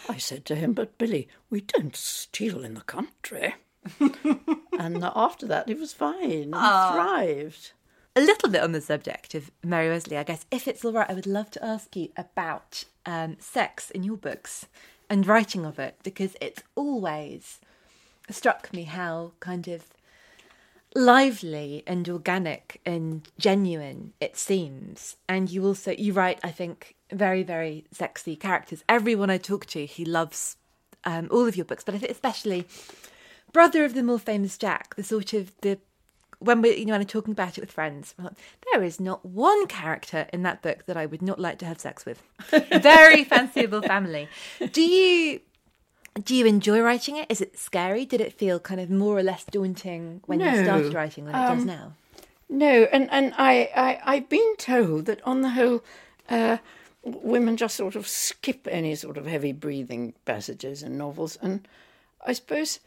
I 0.07 0.17
said 0.17 0.45
to 0.45 0.55
him, 0.55 0.73
but 0.73 0.99
Billy, 0.99 1.27
we 1.49 1.61
don't 1.61 1.95
steal 1.95 2.63
in 2.63 2.75
the 2.75 2.81
country. 2.81 3.55
and 4.79 5.03
after 5.03 5.47
that, 5.47 5.67
he 5.67 5.73
was 5.73 5.93
fine 5.93 6.53
and 6.53 6.93
thrived. 6.93 7.71
a 8.15 8.21
little 8.21 8.49
bit 8.49 8.61
on 8.61 8.71
the 8.71 8.81
subject 8.81 9.33
of 9.33 9.49
Mary 9.63 9.89
Wesley, 9.89 10.15
I 10.15 10.23
guess, 10.23 10.45
if 10.51 10.67
it's 10.67 10.85
all 10.85 10.93
right, 10.93 11.09
I 11.09 11.15
would 11.15 11.25
love 11.25 11.49
to 11.51 11.65
ask 11.65 11.95
you 11.95 12.09
about 12.15 12.83
um, 13.07 13.37
sex 13.39 13.89
in 13.89 14.03
your 14.03 14.15
books 14.15 14.67
and 15.09 15.25
writing 15.25 15.65
of 15.65 15.79
it 15.79 15.97
because 16.03 16.35
it's 16.39 16.61
always 16.75 17.59
struck 18.29 18.73
me 18.73 18.83
how 18.83 19.31
kind 19.39 19.67
of 19.67 19.85
lively 20.95 21.83
and 21.87 22.07
organic 22.07 22.79
and 22.85 23.27
genuine 23.39 24.13
it 24.19 24.37
seems. 24.37 25.17
And 25.27 25.49
you 25.49 25.65
also 25.65 25.91
you 25.91 26.13
write, 26.13 26.39
I 26.43 26.51
think, 26.51 26.95
very 27.11 27.43
very 27.43 27.85
sexy 27.91 28.35
characters. 28.35 28.83
Everyone 28.87 29.29
I 29.29 29.37
talk 29.37 29.65
to, 29.67 29.85
he 29.85 30.05
loves 30.05 30.57
um, 31.03 31.27
all 31.31 31.47
of 31.47 31.55
your 31.55 31.65
books, 31.65 31.83
but 31.83 31.95
I 31.95 31.97
think 31.97 32.11
especially 32.11 32.67
brother 33.51 33.85
of 33.85 33.93
the 33.93 34.03
more 34.03 34.19
famous 34.19 34.57
Jack, 34.57 34.95
the 34.95 35.03
sort 35.03 35.33
of 35.33 35.51
the 35.61 35.79
when 36.39 36.61
we 36.61 36.75
you 36.75 36.85
know 36.85 36.93
when 36.93 37.01
I'm 37.01 37.07
talking 37.07 37.31
about 37.31 37.57
it 37.57 37.61
with 37.61 37.71
friends, 37.71 38.13
like, 38.17 38.33
there 38.71 38.83
is 38.83 38.99
not 38.99 39.25
one 39.25 39.67
character 39.67 40.27
in 40.33 40.43
that 40.43 40.61
book 40.61 40.85
that 40.85 40.97
I 40.97 41.05
would 41.05 41.21
not 41.21 41.39
like 41.39 41.59
to 41.59 41.65
have 41.65 41.79
sex 41.79 42.05
with. 42.05 42.21
Very 42.49 43.25
fanciable 43.25 43.85
family. 43.85 44.27
Do 44.71 44.81
you 44.81 45.39
do 46.21 46.35
you 46.35 46.45
enjoy 46.45 46.81
writing 46.81 47.17
it? 47.17 47.25
Is 47.29 47.41
it 47.41 47.57
scary? 47.57 48.05
Did 48.05 48.21
it 48.21 48.33
feel 48.33 48.59
kind 48.59 48.79
of 48.79 48.89
more 48.89 49.17
or 49.17 49.23
less 49.23 49.43
daunting 49.45 50.21
when 50.25 50.39
you 50.39 50.63
started 50.63 50.93
writing 50.93 51.25
than 51.25 51.35
it 51.35 51.55
does 51.55 51.65
now? 51.65 51.93
No, 52.49 52.87
and, 52.91 53.09
and 53.11 53.33
I, 53.37 53.69
I, 53.75 53.99
I've 54.05 54.29
been 54.29 54.55
told 54.57 55.05
that 55.05 55.21
on 55.25 55.41
the 55.41 55.49
whole, 55.51 55.83
uh, 56.29 56.57
women 57.03 57.57
just 57.57 57.75
sort 57.75 57.95
of 57.95 58.07
skip 58.07 58.67
any 58.69 58.93
sort 58.95 59.17
of 59.17 59.25
heavy 59.25 59.51
breathing 59.51 60.13
passages 60.25 60.83
in 60.83 60.97
novels. 60.97 61.37
And 61.41 61.67
I 62.25 62.33
suppose 62.33 62.79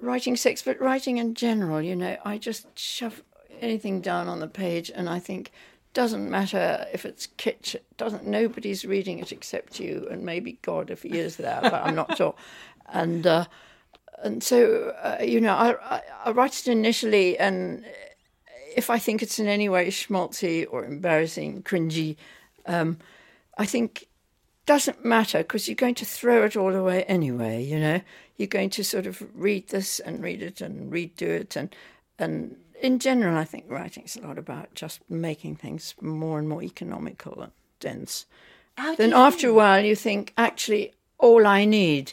writing 0.00 0.36
sex, 0.36 0.62
but 0.62 0.80
writing 0.80 1.18
in 1.18 1.34
general, 1.34 1.80
you 1.80 1.94
know, 1.94 2.16
I 2.24 2.38
just 2.38 2.76
shove 2.76 3.22
anything 3.60 4.00
down 4.00 4.26
on 4.26 4.40
the 4.40 4.48
page 4.48 4.90
and 4.92 5.08
I 5.08 5.18
think 5.20 5.52
doesn't 5.92 6.30
matter 6.30 6.86
if 6.92 7.04
it's 7.04 7.26
kitsch, 7.26 7.76
doesn't 7.96 8.26
nobody's 8.26 8.84
reading 8.84 9.18
it 9.18 9.32
except 9.32 9.80
you 9.80 10.06
and 10.10 10.24
maybe 10.24 10.58
God 10.62 10.90
if 10.90 11.02
he 11.02 11.18
is 11.18 11.36
there, 11.36 11.60
but 11.62 11.74
I'm 11.74 11.94
not 11.94 12.16
sure. 12.16 12.34
And 12.92 13.24
uh, 13.24 13.44
and 14.20 14.42
so 14.42 14.92
uh, 15.00 15.22
you 15.22 15.40
know, 15.40 15.54
I, 15.54 15.96
I 15.96 16.02
I 16.24 16.30
write 16.32 16.58
it 16.58 16.66
initially, 16.66 17.38
and 17.38 17.84
if 18.74 18.90
I 18.90 18.98
think 18.98 19.22
it's 19.22 19.38
in 19.38 19.46
any 19.46 19.68
way 19.68 19.86
schmaltzy 19.88 20.66
or 20.68 20.84
embarrassing, 20.84 21.62
cringy, 21.62 22.16
um, 22.66 22.98
I 23.58 23.66
think 23.66 24.08
doesn't 24.66 25.04
matter 25.04 25.38
because 25.38 25.68
you're 25.68 25.74
going 25.74 25.94
to 25.96 26.04
throw 26.04 26.44
it 26.44 26.56
all 26.56 26.74
away 26.74 27.04
anyway. 27.04 27.62
You 27.62 27.78
know, 27.78 28.00
you're 28.36 28.48
going 28.48 28.70
to 28.70 28.84
sort 28.84 29.06
of 29.06 29.22
read 29.34 29.68
this 29.68 30.00
and 30.00 30.22
read 30.22 30.42
it 30.42 30.60
and 30.60 30.92
redo 30.92 31.22
it, 31.22 31.54
and 31.54 31.74
and 32.18 32.56
in 32.80 32.98
general, 32.98 33.36
I 33.36 33.44
think 33.44 33.64
writing's 33.68 34.16
a 34.16 34.26
lot 34.26 34.38
about 34.38 34.74
just 34.74 35.00
making 35.08 35.56
things 35.56 35.94
more 36.00 36.38
and 36.38 36.48
more 36.48 36.62
economical 36.62 37.40
and 37.42 37.52
dense. 37.78 38.26
How 38.76 38.94
Then 38.94 39.12
after 39.12 39.48
a 39.48 39.54
while, 39.54 39.84
you 39.84 39.94
think 39.94 40.32
actually 40.36 40.94
all 41.18 41.46
I 41.46 41.64
need 41.64 42.12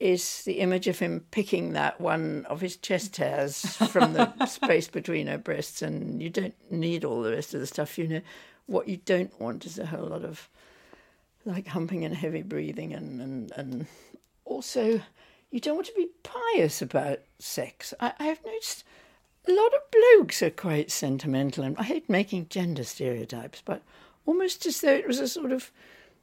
is 0.00 0.44
the 0.44 0.60
image 0.60 0.86
of 0.86 0.98
him 0.98 1.24
picking 1.30 1.72
that 1.72 2.00
one 2.00 2.46
of 2.48 2.60
his 2.60 2.76
chest 2.76 3.16
hairs 3.16 3.76
from 3.88 4.12
the 4.12 4.32
space 4.46 4.88
between 4.88 5.26
her 5.26 5.38
breasts, 5.38 5.82
and 5.82 6.22
you 6.22 6.30
don't 6.30 6.54
need 6.70 7.04
all 7.04 7.22
the 7.22 7.32
rest 7.32 7.52
of 7.52 7.60
the 7.60 7.66
stuff. 7.66 7.98
You 7.98 8.08
know, 8.08 8.20
what 8.66 8.88
you 8.88 8.98
don't 8.98 9.38
want 9.40 9.66
is 9.66 9.78
a 9.78 9.86
whole 9.86 10.06
lot 10.06 10.24
of 10.24 10.48
like 11.44 11.66
humping 11.66 12.04
and 12.04 12.14
heavy 12.14 12.42
breathing, 12.42 12.94
and 12.94 13.20
and, 13.20 13.52
and 13.56 13.86
also 14.44 15.00
you 15.50 15.60
don't 15.60 15.76
want 15.76 15.88
to 15.88 15.94
be 15.94 16.08
pious 16.22 16.80
about 16.80 17.18
sex. 17.38 17.92
I, 18.00 18.12
I 18.18 18.24
have 18.24 18.44
noticed 18.44 18.84
a 19.48 19.52
lot 19.52 19.74
of 19.74 19.80
blokes 19.90 20.42
are 20.42 20.50
quite 20.50 20.90
sentimental, 20.90 21.64
and 21.64 21.76
I 21.78 21.84
hate 21.84 22.08
making 22.08 22.48
gender 22.50 22.84
stereotypes, 22.84 23.62
but 23.64 23.82
almost 24.26 24.66
as 24.66 24.80
though 24.80 24.94
it 24.94 25.08
was 25.08 25.20
a 25.20 25.28
sort 25.28 25.52
of 25.52 25.72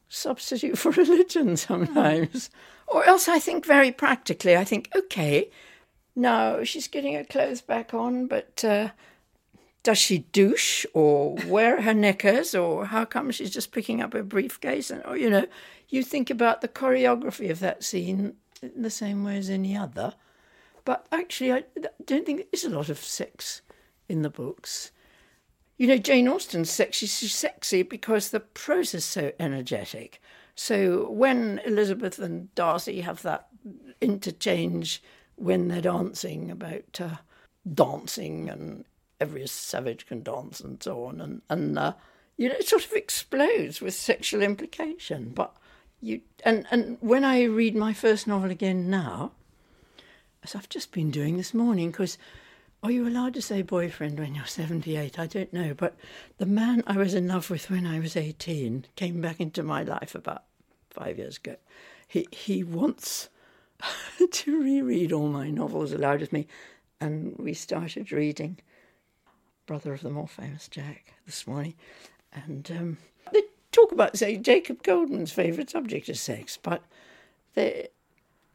substitute 0.10 0.78
for 0.78 0.92
religion 0.92 1.58
sometimes. 1.58 2.50
Or 2.88 3.04
else 3.06 3.28
I 3.28 3.40
think 3.40 3.66
very 3.66 3.92
practically, 3.92 4.56
I 4.56 4.64
think, 4.64 4.90
okay, 4.96 5.50
now 6.16 6.64
she's 6.64 6.88
getting 6.88 7.16
her 7.16 7.24
clothes 7.24 7.62
back 7.62 7.94
on, 7.94 8.28
but 8.28 8.64
uh, 8.64 8.90
does 9.82 9.98
she 9.98 10.20
douche 10.20 10.86
or 10.94 11.36
wear 11.48 11.82
her 11.82 11.94
knickers 11.94 12.54
or 12.54 12.86
how 12.86 13.06
come 13.06 13.32
she's 13.32 13.52
just 13.52 13.72
picking 13.72 14.02
up 14.02 14.14
her 14.14 14.24
briefcase? 14.24 14.92
And, 14.92 15.04
or, 15.06 15.18
you 15.18 15.30
know, 15.30 15.48
you 15.90 16.04
think 16.04 16.30
about 16.30 16.62
the 16.62 16.68
choreography 16.68 17.50
of 17.50 17.60
that 17.60 17.84
scene 17.84 18.36
in 18.62 18.82
the 18.82 18.90
same 18.90 19.24
way 19.24 19.38
as 19.38 19.50
any 19.50 19.76
other. 19.76 20.14
But 20.86 21.08
actually, 21.12 21.52
I 21.52 21.64
don't 22.06 22.26
think 22.26 22.38
there 22.38 22.48
is 22.52 22.64
a 22.64 22.70
lot 22.70 22.90
of 22.90 23.00
sex 23.00 23.62
in 24.08 24.22
the 24.22 24.30
books. 24.30 24.92
You 25.78 25.88
know, 25.88 25.98
Jane 25.98 26.28
Austen's 26.28 26.70
sexy. 26.70 27.08
She's 27.08 27.36
sexy 27.36 27.82
because 27.82 28.30
the 28.30 28.40
prose 28.40 28.94
is 28.94 29.04
so 29.04 29.34
energetic. 29.40 30.22
So 30.56 31.10
when 31.10 31.60
Elizabeth 31.66 32.18
and 32.20 32.54
Darcy 32.56 33.02
have 33.02 33.24
that 33.24 33.48
interchange 34.00 35.04
when 35.36 35.68
they're 35.68 35.82
dancing 35.82 36.50
about 36.50 37.02
uh, 37.02 37.16
dancing 37.74 38.50
and 38.50 38.86
every 39.20 39.46
savage 39.48 40.06
can 40.06 40.24
dance 40.24 40.62
and 40.62 40.82
so 40.82 41.06
on, 41.06 41.20
and 41.20 41.42
and 41.50 41.78
uh, 41.78 41.94
you 42.38 42.48
know, 42.48 42.56
it 42.56 42.68
sort 42.68 42.86
of 42.86 42.94
explodes 42.94 43.82
with 43.82 43.94
sexual 43.94 44.42
implication. 44.42 45.32
But 45.36 45.56
you 46.00 46.22
and 46.46 46.68
and 46.72 46.98
when 47.02 47.24
I 47.24 47.44
read 47.44 47.76
my 47.76 47.92
first 47.92 48.28
novel 48.28 48.52
again 48.52 48.90
now, 48.90 49.32
as 50.46 50.54
I've 50.54 50.70
just 50.70 50.92
been 50.92 51.10
doing 51.10 51.38
this 51.38 51.56
morning, 51.56 51.90
because 51.90 52.20
are 52.84 52.92
you 52.92 53.08
allowed 53.08 53.34
to 53.34 53.42
say 53.42 53.64
boyfriend 53.64 54.20
when 54.20 54.36
you're 54.36 54.46
78? 54.46 55.18
I 55.18 55.26
don't 55.26 55.52
know. 55.52 55.74
But 55.74 55.96
the 56.38 56.46
man 56.46 56.84
I 56.86 56.98
was 56.98 57.16
in 57.16 57.28
love 57.28 57.50
with 57.50 57.72
when 57.72 57.88
I 57.88 58.00
was 58.00 58.16
18 58.16 58.86
came 58.96 59.22
back 59.22 59.40
into 59.40 59.64
my 59.64 59.82
life 59.82 60.14
about 60.14 60.44
five 60.92 61.18
years 61.18 61.38
ago. 61.38 61.56
He, 62.08 62.28
he 62.30 62.64
wants 62.64 63.30
to 64.32 64.62
reread 64.62 65.12
all 65.12 65.30
my 65.30 65.50
novels 65.50 65.92
aloud 65.92 66.22
with 66.22 66.32
me. 66.32 66.46
And 67.02 67.36
we 67.40 67.56
started 67.56 68.12
reading 68.12 68.60
Brother 69.66 69.94
of 69.94 70.02
the 70.02 70.12
More 70.12 70.28
Famous 70.28 70.68
Jack 70.68 71.16
this 71.26 71.48
morning. 71.48 71.74
And 72.32 72.70
um, 72.70 72.98
they 73.34 73.42
talk 73.72 73.92
about, 73.92 74.16
say, 74.16 74.38
Jacob 74.38 74.84
Goldman's 74.84 75.32
favourite 75.32 75.72
subject 75.72 76.08
is 76.08 76.22
sex, 76.22 76.60
but 76.62 76.84
they, 77.56 77.88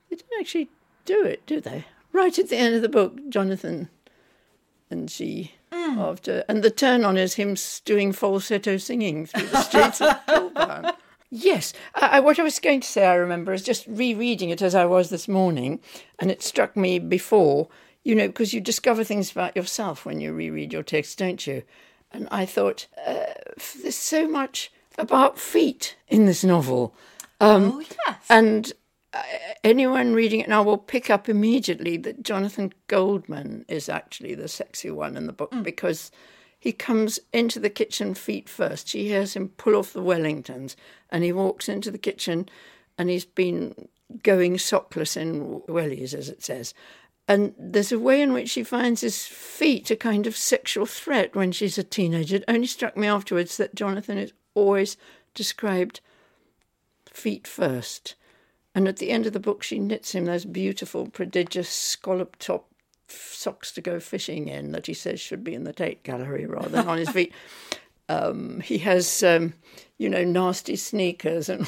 they 0.08 0.16
don't 0.16 0.40
actually 0.40 0.68
do 1.04 1.24
it, 1.24 1.44
do 1.46 1.60
they? 1.60 1.84
Right 2.12 2.38
at 2.38 2.48
the 2.48 2.56
end 2.56 2.74
of 2.74 2.82
the 2.82 2.88
book, 2.88 3.28
Jonathan 3.28 3.88
and 4.90 5.10
she 5.10 5.52
after 5.72 6.44
and 6.48 6.62
the 6.62 6.70
turn 6.70 7.04
on 7.04 7.16
is 7.16 7.34
him 7.34 7.56
doing 7.84 8.12
falsetto 8.12 8.76
singing 8.76 9.26
through 9.26 9.46
the 9.46 9.62
streets 9.62 10.00
of 10.00 10.16
Kilburn. 10.26 10.92
Yes, 11.30 11.72
I, 11.94 12.16
I, 12.16 12.20
what 12.20 12.40
I 12.40 12.42
was 12.42 12.58
going 12.58 12.80
to 12.80 12.88
say, 12.88 13.06
I 13.06 13.14
remember, 13.14 13.52
is 13.52 13.62
just 13.62 13.86
rereading 13.86 14.50
it 14.50 14.62
as 14.62 14.74
I 14.74 14.84
was 14.84 15.10
this 15.10 15.28
morning, 15.28 15.78
and 16.18 16.28
it 16.28 16.42
struck 16.42 16.76
me 16.76 16.98
before, 16.98 17.68
you 18.02 18.16
know, 18.16 18.26
because 18.26 18.52
you 18.52 18.60
discover 18.60 19.04
things 19.04 19.30
about 19.30 19.54
yourself 19.54 20.04
when 20.04 20.20
you 20.20 20.32
reread 20.32 20.72
your 20.72 20.82
text, 20.82 21.18
don't 21.18 21.46
you? 21.46 21.62
And 22.10 22.26
I 22.32 22.46
thought, 22.46 22.88
uh, 23.06 23.26
there's 23.80 23.94
so 23.94 24.26
much 24.26 24.72
about 24.98 25.38
feet 25.38 25.96
in 26.08 26.26
this 26.26 26.42
novel. 26.42 26.94
Um, 27.40 27.74
oh 27.76 27.80
yes. 27.80 28.18
and 28.28 28.72
anyone 29.64 30.14
reading 30.14 30.40
it 30.40 30.48
now 30.48 30.62
will 30.62 30.78
pick 30.78 31.10
up 31.10 31.28
immediately 31.28 31.96
that 31.98 32.22
Jonathan 32.22 32.72
Goldman 32.86 33.64
is 33.68 33.88
actually 33.88 34.34
the 34.34 34.48
sexy 34.48 34.90
one 34.90 35.16
in 35.16 35.26
the 35.26 35.32
book 35.32 35.50
mm. 35.50 35.62
because 35.62 36.10
he 36.58 36.72
comes 36.72 37.18
into 37.32 37.58
the 37.58 37.70
kitchen 37.70 38.14
feet 38.14 38.48
first. 38.48 38.88
She 38.88 39.08
hears 39.08 39.34
him 39.34 39.48
pull 39.48 39.74
off 39.74 39.92
the 39.92 40.02
Wellingtons, 40.02 40.76
and 41.08 41.24
he 41.24 41.32
walks 41.32 41.68
into 41.68 41.90
the 41.90 41.98
kitchen, 41.98 42.48
and 42.98 43.08
he's 43.08 43.24
been 43.24 43.88
going 44.22 44.58
sockless 44.58 45.16
in 45.16 45.60
wellies, 45.62 46.12
as 46.12 46.28
it 46.28 46.42
says. 46.42 46.74
And 47.26 47.54
there's 47.58 47.92
a 47.92 47.98
way 47.98 48.20
in 48.20 48.32
which 48.32 48.50
she 48.50 48.62
finds 48.62 49.00
his 49.00 49.24
feet 49.24 49.90
a 49.90 49.96
kind 49.96 50.26
of 50.26 50.36
sexual 50.36 50.84
threat 50.84 51.34
when 51.34 51.52
she's 51.52 51.78
a 51.78 51.84
teenager. 51.84 52.36
It 52.36 52.44
only 52.48 52.66
struck 52.66 52.96
me 52.96 53.06
afterwards 53.06 53.56
that 53.56 53.74
Jonathan 53.74 54.18
is 54.18 54.32
always 54.54 54.96
described 55.34 56.00
feet 57.06 57.46
first. 57.46 58.16
And 58.74 58.86
at 58.86 58.98
the 58.98 59.10
end 59.10 59.26
of 59.26 59.32
the 59.32 59.40
book, 59.40 59.62
she 59.62 59.78
knits 59.78 60.14
him 60.14 60.24
those 60.26 60.44
beautiful, 60.44 61.08
prodigious 61.08 61.68
scallop 61.68 62.36
top 62.38 62.68
socks 63.08 63.72
to 63.72 63.80
go 63.80 63.98
fishing 63.98 64.48
in 64.48 64.72
that 64.72 64.86
he 64.86 64.94
says 64.94 65.20
should 65.20 65.42
be 65.42 65.54
in 65.54 65.64
the 65.64 65.72
Tate 65.72 66.02
Gallery 66.04 66.46
rather 66.46 66.68
than 66.68 66.88
on 66.88 66.98
his 66.98 67.10
feet. 67.10 67.32
Um, 68.08 68.58
he 68.58 68.78
has, 68.78 69.22
um, 69.22 69.54
you 69.96 70.10
know, 70.10 70.24
nasty 70.24 70.74
sneakers 70.74 71.48
and 71.48 71.64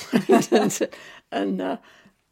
and 1.30 1.60
uh, 1.60 1.76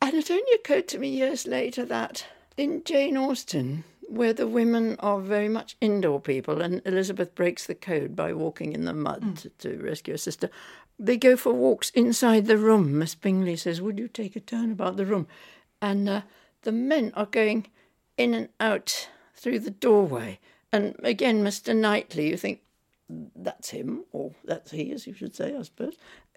and 0.02 0.14
it 0.14 0.30
only 0.32 0.52
occurred 0.52 0.88
to 0.88 0.98
me 0.98 1.10
years 1.10 1.46
later 1.46 1.84
that 1.84 2.26
in 2.56 2.82
Jane 2.82 3.16
Austen, 3.16 3.84
where 4.10 4.32
the 4.32 4.48
women 4.48 4.96
are 4.98 5.20
very 5.20 5.48
much 5.48 5.76
indoor 5.80 6.20
people, 6.20 6.60
and 6.60 6.82
Elizabeth 6.84 7.32
breaks 7.34 7.66
the 7.66 7.76
code 7.76 8.16
by 8.16 8.32
walking 8.32 8.72
in 8.72 8.84
the 8.84 8.92
mud 8.92 9.22
mm. 9.22 9.38
to, 9.40 9.48
to, 9.50 9.82
rescue 9.82 10.14
her 10.14 10.18
sister, 10.18 10.50
they 10.98 11.16
go 11.16 11.36
for 11.36 11.52
walks 11.52 11.90
inside 11.90 12.46
the 12.46 12.58
room. 12.58 12.98
Miss 12.98 13.14
Bingley 13.14 13.54
says, 13.54 13.80
Would 13.80 14.00
you 14.00 14.08
take 14.08 14.34
a 14.34 14.40
turn 14.40 14.72
about 14.72 14.96
the 14.96 15.06
room? 15.06 15.28
And 15.80 16.08
uh, 16.08 16.22
the 16.62 16.72
men 16.72 17.12
are 17.14 17.26
going 17.26 17.68
in 18.16 18.34
and 18.34 18.48
out 18.58 19.08
through 19.36 19.60
the 19.60 19.70
doorway. 19.70 20.40
And 20.72 20.96
again, 21.04 21.44
Mr. 21.44 21.74
Knightley, 21.74 22.30
you 22.30 22.36
think, 22.36 22.60
that's 23.08 23.70
him, 23.70 24.04
or 24.12 24.32
that's 24.44 24.72
he, 24.72 24.90
as 24.90 25.06
you 25.06 25.14
should 25.14 25.36
say, 25.36 25.56
I 25.56 25.62
suppose. 25.62 25.94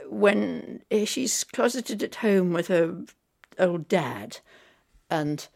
When 0.08 0.84
she's 1.06 1.44
closeted 1.44 2.04
at 2.04 2.16
home 2.16 2.54
with 2.54 2.68
her 2.68 3.04
old 3.58 3.88
dad, 3.88 4.40
and 5.10 5.48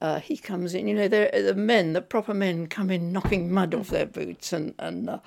uh, 0.00 0.20
he 0.20 0.36
comes 0.36 0.74
in, 0.74 0.88
you 0.88 0.94
know, 0.94 1.08
the 1.08 1.54
men, 1.56 1.92
the 1.94 2.02
proper 2.02 2.34
men, 2.34 2.66
come 2.66 2.90
in 2.90 3.12
knocking 3.12 3.50
mud 3.50 3.74
off 3.74 3.88
their 3.88 4.06
boots, 4.06 4.52
and 4.52 4.74
and 4.78 5.08
uh, 5.08 5.18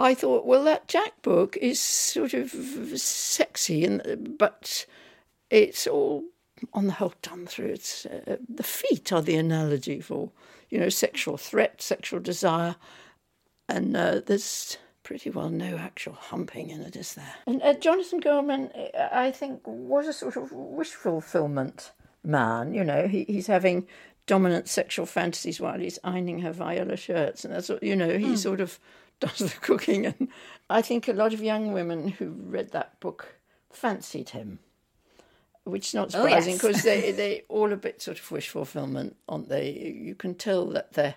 I 0.00 0.14
thought, 0.14 0.46
well, 0.46 0.64
that 0.64 0.88
Jack 0.88 1.22
book 1.22 1.56
is 1.60 1.80
sort 1.80 2.34
of 2.34 2.50
sexy, 2.96 3.84
and 3.84 4.36
but 4.36 4.86
it's 5.50 5.86
all 5.86 6.24
on 6.72 6.86
the 6.86 6.94
whole 6.94 7.14
done 7.22 7.46
through. 7.46 7.68
It's 7.68 8.06
uh, 8.06 8.36
the 8.48 8.64
feet 8.64 9.12
are 9.12 9.22
the 9.22 9.36
analogy 9.36 10.00
for 10.00 10.30
you 10.70 10.80
know 10.80 10.88
sexual 10.88 11.36
threat, 11.36 11.80
sexual 11.80 12.18
desire, 12.18 12.74
and 13.68 13.96
uh, 13.96 14.20
there's 14.26 14.76
pretty 15.04 15.30
well 15.30 15.50
no 15.50 15.76
actual 15.76 16.14
humping 16.14 16.70
in 16.70 16.80
it, 16.80 16.96
is 16.96 17.14
there? 17.14 17.34
And 17.46 17.62
uh, 17.62 17.74
Jonathan 17.74 18.18
Goldman, 18.18 18.70
I 19.12 19.30
think, 19.30 19.60
was 19.66 20.08
a 20.08 20.12
sort 20.12 20.36
of 20.36 20.50
wish 20.50 20.90
fulfillment 20.90 21.92
man. 22.24 22.74
You 22.74 22.84
know, 22.84 23.06
he, 23.06 23.24
he's 23.24 23.46
having 23.46 23.86
dominant 24.26 24.68
sexual 24.68 25.06
fantasies 25.06 25.60
while 25.60 25.78
he's 25.78 25.98
ironing 26.02 26.40
her 26.40 26.52
viola 26.52 26.96
shirts, 26.96 27.44
and 27.44 27.54
that's 27.54 27.68
what, 27.68 27.82
you 27.82 27.94
know 27.94 28.16
he 28.16 28.32
mm. 28.32 28.38
sort 28.38 28.60
of 28.60 28.78
does 29.20 29.38
the 29.38 29.60
cooking. 29.60 30.06
And 30.06 30.28
I 30.68 30.82
think 30.82 31.08
a 31.08 31.12
lot 31.12 31.34
of 31.34 31.42
young 31.42 31.72
women 31.72 32.08
who 32.08 32.30
read 32.30 32.72
that 32.72 32.98
book 33.00 33.36
fancied 33.70 34.30
him, 34.30 34.58
which 35.64 35.88
is 35.88 35.94
not 35.94 36.12
surprising 36.12 36.54
because 36.54 36.84
oh, 36.86 36.90
yes. 36.90 37.02
they 37.02 37.12
they 37.12 37.42
all 37.48 37.72
a 37.72 37.76
bit 37.76 38.02
sort 38.02 38.18
of 38.18 38.30
wish 38.30 38.48
fulfillment, 38.48 39.16
aren't 39.28 39.48
they? 39.48 39.70
You 39.70 40.14
can 40.14 40.34
tell 40.34 40.66
that 40.66 40.94
they're 40.94 41.16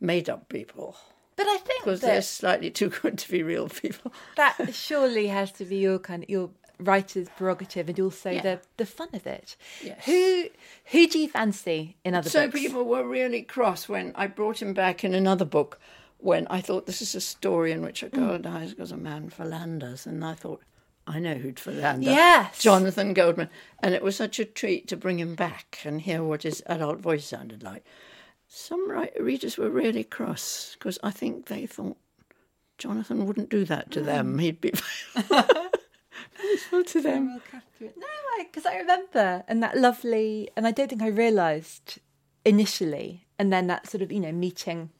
made 0.00 0.28
up 0.28 0.48
people. 0.48 0.96
But 1.36 1.46
I 1.46 1.58
think 1.58 1.84
because 1.84 2.00
they're 2.00 2.22
slightly 2.22 2.70
too 2.72 2.88
good 2.88 3.18
to 3.18 3.30
be 3.30 3.42
real 3.42 3.68
people. 3.68 4.12
That 4.36 4.74
surely 4.74 5.28
has 5.28 5.52
to 5.52 5.64
be 5.64 5.76
your 5.76 5.98
kind 5.98 6.24
of 6.24 6.28
your 6.28 6.50
writer's 6.80 7.28
prerogative 7.36 7.88
and 7.88 7.98
also 8.00 8.30
yeah. 8.30 8.42
the 8.42 8.60
the 8.76 8.86
fun 8.86 9.08
of 9.12 9.26
it. 9.26 9.56
Yes. 9.82 10.04
Who 10.06 10.46
who 10.86 11.06
do 11.06 11.18
you 11.18 11.28
fancy 11.28 11.96
in 12.04 12.14
other 12.14 12.30
so 12.30 12.46
books? 12.46 12.60
So 12.60 12.68
people 12.68 12.84
were 12.84 13.06
really 13.06 13.42
cross 13.42 13.88
when 13.88 14.12
I 14.14 14.26
brought 14.26 14.62
him 14.62 14.74
back 14.74 15.04
in 15.04 15.14
another 15.14 15.44
book 15.44 15.80
when 16.18 16.46
I 16.48 16.60
thought 16.60 16.86
this 16.86 17.00
is 17.00 17.14
a 17.14 17.20
story 17.20 17.72
in 17.72 17.82
which 17.82 18.02
a 18.02 18.08
girl 18.08 18.38
mm. 18.38 18.42
dies 18.42 18.70
because 18.70 18.92
a 18.92 18.96
man 18.96 19.30
philanders, 19.30 20.06
and 20.06 20.24
I 20.24 20.34
thought, 20.34 20.60
I 21.06 21.20
know 21.20 21.34
who'd 21.34 21.60
philander. 21.60 22.10
Yes. 22.10 22.60
Jonathan 22.60 23.14
Goldman. 23.14 23.48
And 23.82 23.94
it 23.94 24.02
was 24.02 24.16
such 24.16 24.38
a 24.38 24.44
treat 24.44 24.88
to 24.88 24.96
bring 24.96 25.18
him 25.18 25.34
back 25.34 25.78
and 25.84 26.02
hear 26.02 26.22
what 26.22 26.42
his 26.42 26.62
adult 26.66 26.98
voice 26.98 27.24
sounded 27.24 27.62
like. 27.62 27.84
Some 28.48 28.90
readers 29.18 29.56
were 29.56 29.70
really 29.70 30.04
cross 30.04 30.76
because 30.78 30.98
I 31.02 31.10
think 31.10 31.46
they 31.46 31.66
thought 31.66 31.96
Jonathan 32.78 33.26
wouldn't 33.26 33.50
do 33.50 33.64
that 33.66 33.90
to 33.92 34.00
mm. 34.00 34.06
them. 34.06 34.38
He'd 34.38 34.60
be 34.60 34.72
faithful 36.40 36.84
to 36.84 37.00
them. 37.00 37.40
No, 37.80 37.90
because 38.38 38.66
I, 38.66 38.74
I 38.74 38.76
remember, 38.78 39.44
and 39.48 39.62
that 39.62 39.76
lovely, 39.76 40.50
and 40.56 40.66
I 40.66 40.70
don't 40.70 40.88
think 40.88 41.02
I 41.02 41.08
realised 41.08 41.98
initially, 42.44 43.26
and 43.38 43.52
then 43.52 43.66
that 43.66 43.88
sort 43.88 44.02
of, 44.02 44.10
you 44.10 44.20
know, 44.20 44.32
meeting 44.32 44.90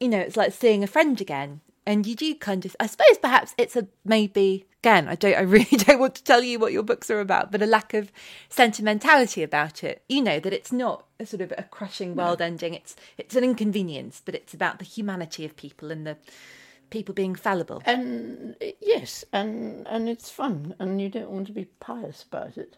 you 0.00 0.08
know, 0.08 0.18
it's 0.18 0.36
like 0.36 0.52
seeing 0.52 0.82
a 0.82 0.88
friend 0.88 1.20
again. 1.20 1.60
And 1.86 2.06
you 2.06 2.14
do 2.14 2.34
kind 2.34 2.64
of, 2.64 2.74
I 2.80 2.86
suppose 2.86 3.18
perhaps 3.20 3.54
it's 3.58 3.76
a 3.76 3.88
maybe, 4.04 4.66
again, 4.82 5.08
I 5.08 5.14
don't, 5.14 5.36
I 5.36 5.40
really 5.40 5.64
don't 5.76 6.00
want 6.00 6.14
to 6.16 6.24
tell 6.24 6.42
you 6.42 6.58
what 6.58 6.72
your 6.72 6.82
books 6.82 7.10
are 7.10 7.20
about, 7.20 7.52
but 7.52 7.62
a 7.62 7.66
lack 7.66 7.94
of 7.94 8.10
sentimentality 8.48 9.42
about 9.42 9.84
it. 9.84 10.02
You 10.08 10.22
know, 10.22 10.40
that 10.40 10.52
it's 10.52 10.72
not 10.72 11.06
a 11.18 11.26
sort 11.26 11.42
of 11.42 11.52
a 11.56 11.64
crushing 11.64 12.14
world 12.16 12.40
ending. 12.40 12.74
It's, 12.74 12.96
it's 13.18 13.36
an 13.36 13.44
inconvenience, 13.44 14.22
but 14.24 14.34
it's 14.34 14.54
about 14.54 14.78
the 14.78 14.84
humanity 14.84 15.44
of 15.44 15.56
people 15.56 15.90
and 15.90 16.06
the, 16.06 16.16
people 16.90 17.14
being 17.14 17.34
fallible. 17.34 17.82
And 17.86 18.56
yes, 18.80 19.24
and 19.32 19.86
and 19.88 20.08
it's 20.08 20.30
fun, 20.30 20.74
and 20.78 21.00
you 21.00 21.08
don't 21.08 21.30
want 21.30 21.46
to 21.46 21.52
be 21.52 21.66
pious 21.80 22.22
about 22.22 22.56
it. 22.58 22.76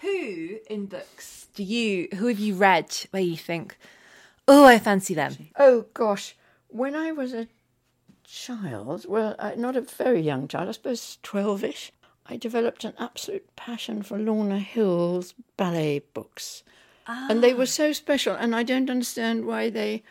Who 0.00 0.58
in 0.68 0.86
books 0.86 1.48
do 1.54 1.62
you? 1.62 2.08
Who 2.14 2.26
have 2.26 2.38
you 2.38 2.54
read 2.54 2.94
where 3.10 3.22
you 3.22 3.36
think, 3.36 3.76
oh, 4.48 4.64
I 4.64 4.78
fancy 4.78 5.14
them? 5.14 5.36
Oh 5.58 5.86
gosh, 5.94 6.36
when 6.68 6.94
I 6.94 7.12
was 7.12 7.34
a 7.34 7.48
child, 8.24 9.04
well, 9.06 9.36
not 9.56 9.76
a 9.76 9.82
very 9.82 10.20
young 10.20 10.48
child, 10.48 10.68
I 10.68 10.72
suppose 10.72 11.18
12 11.22 11.64
ish, 11.64 11.92
I 12.26 12.36
developed 12.36 12.84
an 12.84 12.94
absolute 12.98 13.54
passion 13.56 14.02
for 14.02 14.18
Lorna 14.18 14.58
Hill's 14.58 15.34
ballet 15.56 16.00
books. 16.14 16.62
Ah. 17.06 17.26
And 17.28 17.42
they 17.42 17.52
were 17.52 17.66
so 17.66 17.92
special, 17.92 18.34
and 18.34 18.56
I 18.56 18.62
don't 18.62 18.90
understand 18.90 19.44
why 19.44 19.70
they 19.70 20.02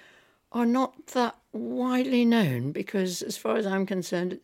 are 0.52 0.66
not 0.66 1.08
that 1.08 1.36
widely 1.54 2.26
known 2.26 2.72
because, 2.72 3.22
as 3.22 3.38
far 3.38 3.58
as 3.58 3.66
I'm 3.66 3.86
concerned, 3.86 4.40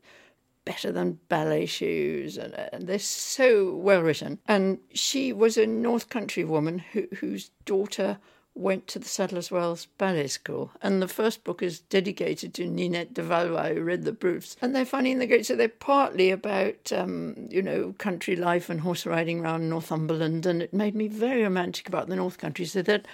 better 0.66 0.92
than 0.92 1.20
ballet 1.30 1.66
shoes, 1.66 2.38
and, 2.38 2.54
and 2.54 2.88
they're 2.88 3.00
so 3.00 3.74
well 3.76 4.02
written. 4.02 4.40
And 4.48 4.80
she 4.94 5.32
was 5.32 5.58
a 5.58 5.66
North 5.66 6.10
Country 6.10 6.44
woman 6.44 6.80
who, 6.80 7.08
whose 7.20 7.52
daughter 7.66 8.18
went 8.54 8.88
to 8.88 9.00
the 9.00 9.08
Sadler's 9.08 9.52
Wells 9.52 9.86
Ballet 9.98 10.28
School, 10.28 10.72
and 10.82 11.02
the 11.02 11.08
first 11.08 11.44
book 11.44 11.62
is 11.62 11.80
dedicated 11.80 12.54
to 12.56 12.68
Ninette 12.68 13.14
de 13.14 13.22
Valois, 13.22 13.74
who 13.74 13.82
read 13.82 14.04
the 14.04 14.14
proofs. 14.14 14.58
And 14.62 14.76
they're 14.76 14.84
funny 14.84 15.12
in 15.12 15.20
the 15.20 15.28
great, 15.28 15.46
so 15.46 15.56
they're 15.56 15.70
partly 15.70 16.32
about, 16.32 16.92
um, 16.92 17.48
you 17.50 17.62
know, 17.62 17.94
country 17.98 18.36
life 18.36 18.70
and 18.70 18.82
horse 18.82 19.06
riding 19.06 19.40
around 19.40 19.70
Northumberland, 19.70 20.46
and 20.46 20.62
it 20.62 20.74
made 20.74 20.96
me 20.96 21.08
very 21.08 21.44
romantic 21.44 21.88
about 21.88 22.08
the 22.10 22.16
North 22.16 22.40
Country, 22.40 22.66
so 22.66 22.82
that 22.82 23.06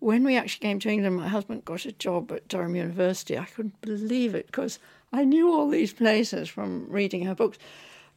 when 0.00 0.24
we 0.24 0.36
actually 0.36 0.60
came 0.60 0.78
to 0.80 0.88
England, 0.88 1.16
my 1.16 1.28
husband 1.28 1.64
got 1.64 1.84
a 1.84 1.92
job 1.92 2.30
at 2.32 2.48
Durham 2.48 2.76
University. 2.76 3.38
I 3.38 3.44
couldn't 3.44 3.80
believe 3.80 4.34
it 4.34 4.46
because 4.46 4.78
I 5.12 5.24
knew 5.24 5.52
all 5.52 5.68
these 5.68 5.92
places 5.92 6.48
from 6.48 6.86
reading 6.88 7.24
her 7.24 7.34
books. 7.34 7.58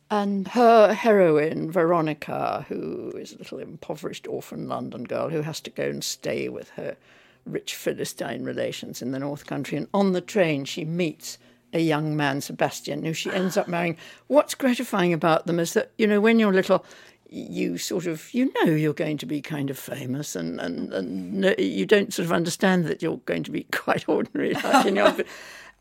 And 0.10 0.50
her 0.50 0.94
heroine, 0.94 1.72
Veronica, 1.72 2.66
who 2.68 3.12
is 3.16 3.34
a 3.34 3.38
little 3.38 3.60
impoverished 3.60 4.28
orphan 4.28 4.68
London 4.68 5.06
girl 5.06 5.30
who 5.30 5.42
has 5.42 5.62
to 5.62 5.70
go 5.70 5.86
and 5.86 6.04
stay 6.04 6.50
with 6.50 6.70
her 6.72 6.98
rich 7.46 7.76
Philistine 7.76 8.44
relations 8.44 9.02
in 9.02 9.12
the 9.12 9.20
North 9.20 9.46
Country. 9.46 9.78
And 9.78 9.88
on 9.94 10.12
the 10.12 10.22
train, 10.22 10.66
she 10.66 10.84
meets 10.84 11.38
a 11.74 11.80
young 11.80 12.18
man, 12.18 12.42
Sebastian, 12.42 13.04
who 13.04 13.14
she 13.14 13.32
ends 13.32 13.56
up 13.56 13.70
marrying. 13.70 13.98
What's 14.28 14.56
gratifying 14.56 15.14
about 15.14 15.48
them 15.48 15.60
is 15.60 15.74
that, 15.74 15.92
you 15.98 16.08
know, 16.08 16.20
when 16.20 16.40
you're 16.40 16.54
little, 16.54 16.86
you 17.34 17.78
sort 17.78 18.06
of 18.06 18.34
you 18.34 18.52
know 18.56 18.72
you're 18.72 18.94
going 18.94 19.18
to 19.18 19.26
be 19.26 19.42
kind 19.42 19.70
of 19.70 19.80
famous 19.80 20.36
and 20.36 20.60
and, 20.60 20.94
and 20.94 21.56
you 21.58 21.86
don't 21.86 22.14
sort 22.14 22.26
of 22.26 22.34
understand 22.34 22.86
that 22.86 23.02
you're 23.02 23.18
going 23.26 23.44
to 23.44 23.52
be 23.52 23.64
quite 23.72 24.08
ordinary 24.08 24.54
like 24.54 24.86
in 24.86 24.98
your 24.98 25.16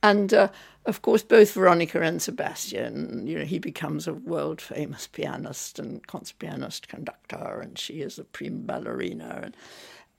and 0.03 0.33
uh, 0.33 0.49
of 0.87 1.03
course, 1.03 1.23
both 1.23 1.53
Veronica 1.53 2.01
and 2.01 2.23
Sebastian, 2.23 3.27
you 3.27 3.39
know, 3.39 3.45
he 3.45 3.59
becomes 3.59 4.07
a 4.07 4.15
world 4.15 4.61
famous 4.61 5.07
pianist 5.07 5.79
and 5.79 6.07
concert 6.07 6.39
pianist, 6.39 6.89
conductor, 6.89 7.61
and 7.61 7.79
she 7.79 8.01
is 8.01 8.19
a 8.19 8.25
prima 8.25 8.61
ballerina. 8.61 9.41
And, 9.43 9.57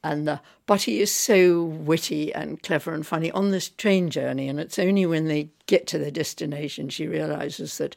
and 0.04 0.30
uh, 0.30 0.40
but 0.68 0.84
he 0.84 1.02
is 1.02 1.12
so 1.12 1.64
witty 1.64 2.34
and 2.34 2.62
clever 2.62 2.94
and 2.94 3.06
funny 3.06 3.32
on 3.32 3.50
this 3.50 3.70
train 3.70 4.12
journey, 4.12 4.48
and 4.48 4.60
it's 4.60 4.78
only 4.78 5.06
when 5.08 5.26
they 5.26 5.50
get 5.66 5.88
to 5.88 5.98
their 5.98 6.12
destination 6.12 6.90
she 6.90 7.08
realizes 7.08 7.80
that 7.80 7.96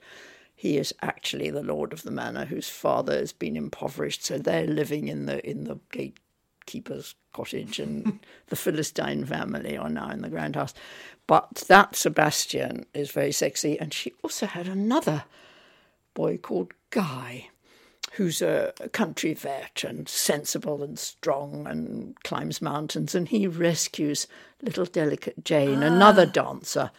he 0.65 0.79
is 0.79 0.95
actually 1.03 1.51
the 1.51 1.63
lord 1.63 1.93
of 1.93 2.05
the 2.05 2.11
manor, 2.11 2.47
whose 2.47 2.71
father 2.71 3.19
has 3.19 3.35
been 3.35 3.55
impoverished, 3.55 4.25
so 4.25 4.39
they're 4.39 4.67
living 4.67 5.09
in 5.09 5.27
the 5.27 5.47
in 5.47 5.65
the 5.65 5.79
gate 5.93 6.17
keeper's 6.65 7.15
cottage 7.35 7.79
and 7.79 8.19
the 8.47 8.57
Philistine 8.57 9.27
family 9.27 9.77
are 9.77 9.91
now 9.91 10.09
in 10.09 10.23
the 10.23 10.31
grand 10.31 10.57
house. 10.57 10.73
But 11.27 11.65
that 11.69 11.97
Sebastian 11.97 12.87
is 12.95 13.11
very 13.11 13.31
sexy. 13.31 13.79
And 13.79 13.93
she 13.93 14.15
also 14.23 14.47
had 14.47 14.67
another 14.67 15.25
boy 16.15 16.39
called 16.39 16.73
Guy, 16.89 17.51
who's 18.13 18.41
a 18.41 18.73
country 18.93 19.35
vet 19.35 19.85
and 19.85 20.09
sensible 20.09 20.83
and 20.83 20.99
strong 20.99 21.67
and 21.67 22.17
climbs 22.25 22.63
mountains. 22.63 23.15
And 23.15 23.29
he 23.29 23.47
rescues 23.47 24.27
little 24.63 24.87
delicate 24.87 25.45
Jane, 25.45 25.83
ah. 25.83 25.89
another 25.89 26.25
dancer. 26.25 26.91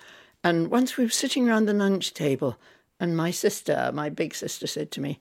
And 0.44 0.70
once 0.70 0.98
we 0.98 1.06
were 1.06 1.10
sitting 1.10 1.50
around 1.50 1.66
the 1.66 1.74
lunch 1.74 2.14
table, 2.14 2.60
and 3.00 3.18
my 3.18 3.32
sister, 3.32 3.92
my 3.94 4.10
big 4.10 4.34
sister, 4.34 4.68
said 4.68 4.92
to 4.92 5.02
me, 5.02 5.20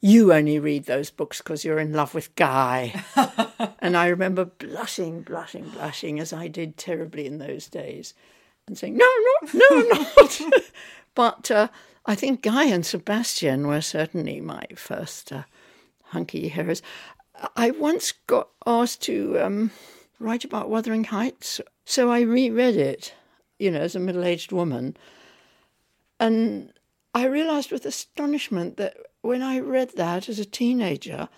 you 0.00 0.32
only 0.32 0.58
read 0.58 0.84
those 0.84 1.10
books 1.10 1.38
because 1.38 1.64
you're 1.64 1.78
in 1.78 1.92
love 1.92 2.14
with 2.14 2.34
Guy. 2.36 3.02
and 3.78 3.96
I 3.96 4.08
remember 4.08 4.44
blushing, 4.44 5.22
blushing, 5.22 5.68
blushing, 5.70 6.20
as 6.20 6.32
I 6.32 6.48
did 6.48 6.76
terribly 6.76 7.26
in 7.26 7.38
those 7.38 7.68
days, 7.68 8.14
and 8.66 8.76
saying, 8.76 8.96
no, 8.96 9.08
no, 9.42 9.58
no, 9.58 9.80
not. 9.88 10.40
but 11.14 11.50
uh, 11.50 11.68
I 12.04 12.14
think 12.14 12.42
Guy 12.42 12.64
and 12.64 12.84
Sebastian 12.84 13.66
were 13.66 13.80
certainly 13.80 14.40
my 14.40 14.64
first 14.76 15.32
uh, 15.32 15.44
hunky 16.04 16.48
heroes. 16.48 16.82
I 17.54 17.70
once 17.70 18.12
got 18.26 18.48
asked 18.66 19.02
to 19.02 19.38
um, 19.40 19.70
write 20.18 20.44
about 20.44 20.70
Wuthering 20.70 21.04
Heights, 21.04 21.60
so 21.84 22.10
I 22.10 22.20
reread 22.20 22.76
it, 22.76 23.14
you 23.58 23.70
know, 23.70 23.80
as 23.80 23.94
a 23.94 24.00
middle 24.00 24.24
aged 24.24 24.52
woman. 24.52 24.96
And 26.18 26.72
I 27.16 27.24
realized 27.24 27.72
with 27.72 27.86
astonishment 27.86 28.76
that 28.76 28.94
when 29.22 29.40
I 29.42 29.58
read 29.58 29.92
that 29.96 30.28
as 30.28 30.38
a 30.38 30.44
teenager, 30.44 31.30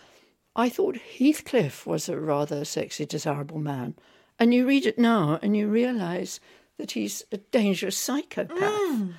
I 0.56 0.68
thought 0.68 0.96
Heathcliff 0.96 1.86
was 1.86 2.08
a 2.08 2.18
rather 2.18 2.64
sexy, 2.64 3.06
desirable 3.06 3.60
man. 3.60 3.94
And 4.40 4.52
you 4.52 4.66
read 4.66 4.86
it 4.86 4.98
now 4.98 5.38
and 5.40 5.56
you 5.56 5.68
realize 5.68 6.40
that 6.78 6.90
he's 6.90 7.22
a 7.30 7.36
dangerous 7.36 7.96
psychopath. 7.96 8.58
Mm. 8.58 9.12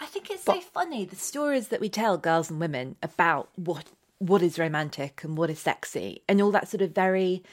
I 0.00 0.06
think 0.06 0.32
it's 0.32 0.42
but, 0.42 0.56
so 0.56 0.60
funny 0.62 1.04
the 1.04 1.14
stories 1.14 1.68
that 1.68 1.80
we 1.80 1.88
tell 1.88 2.18
girls 2.18 2.50
and 2.50 2.58
women 2.58 2.96
about 3.00 3.50
what 3.54 3.84
what 4.18 4.42
is 4.42 4.58
romantic 4.58 5.22
and 5.22 5.38
what 5.38 5.50
is 5.50 5.60
sexy 5.60 6.22
and 6.28 6.42
all 6.42 6.50
that 6.50 6.66
sort 6.66 6.82
of 6.82 6.90
very 6.90 7.44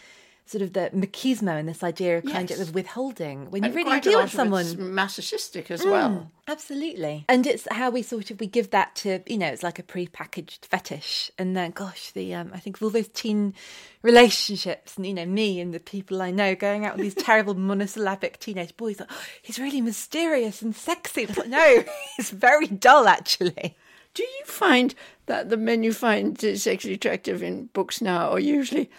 sort 0.45 0.61
of 0.61 0.73
the 0.73 0.89
machismo 0.93 1.57
and 1.57 1.67
this 1.67 1.83
idea 1.83 2.17
of 2.17 2.25
kind 2.25 2.49
yes. 2.49 2.59
of 2.59 2.73
withholding 2.75 3.49
when 3.51 3.63
and 3.63 3.73
you 3.73 3.83
really 3.83 3.99
deal 4.01 4.21
with 4.21 4.31
someone. 4.31 4.93
masochistic 4.93 5.71
as 5.71 5.81
mm, 5.81 5.91
well. 5.91 6.31
absolutely. 6.47 7.23
And 7.29 7.47
it's 7.47 7.67
how 7.71 7.89
we 7.89 8.01
sort 8.01 8.31
of 8.31 8.39
we 8.39 8.47
give 8.47 8.71
that 8.71 8.95
to 8.97 9.21
you 9.25 9.37
know 9.37 9.47
it's 9.47 9.63
like 9.63 9.79
a 9.79 9.83
pre-packaged 9.83 10.67
fetish. 10.69 11.31
And 11.37 11.55
then 11.55 11.71
gosh 11.71 12.11
the 12.11 12.33
um, 12.33 12.51
i 12.53 12.59
think 12.59 12.77
of 12.77 12.83
all 12.83 12.89
those 12.89 13.07
teen 13.07 13.53
relationships 14.01 14.97
and 14.97 15.05
you 15.05 15.13
know 15.13 15.25
me 15.25 15.59
and 15.61 15.73
the 15.73 15.79
people 15.79 16.21
i 16.21 16.31
know 16.31 16.55
going 16.55 16.85
out 16.85 16.97
with 16.97 17.03
these 17.03 17.15
terrible 17.23 17.53
monosyllabic 17.53 18.39
teenage 18.39 18.75
boys 18.77 18.99
like, 18.99 19.09
oh, 19.11 19.23
he's 19.41 19.59
really 19.59 19.81
mysterious 19.81 20.61
and 20.61 20.75
sexy. 20.75 21.25
Like, 21.25 21.47
no 21.47 21.83
he's 22.17 22.31
very 22.31 22.67
dull 22.67 23.07
actually. 23.07 23.77
Do 24.13 24.23
you 24.23 24.45
find 24.45 24.93
that 25.27 25.49
the 25.49 25.55
men 25.55 25.83
you 25.83 25.93
find 25.93 26.37
sexually 26.39 26.95
attractive 26.95 27.41
in 27.41 27.67
books 27.67 28.01
now 28.01 28.31
are 28.31 28.39
usually 28.39 28.89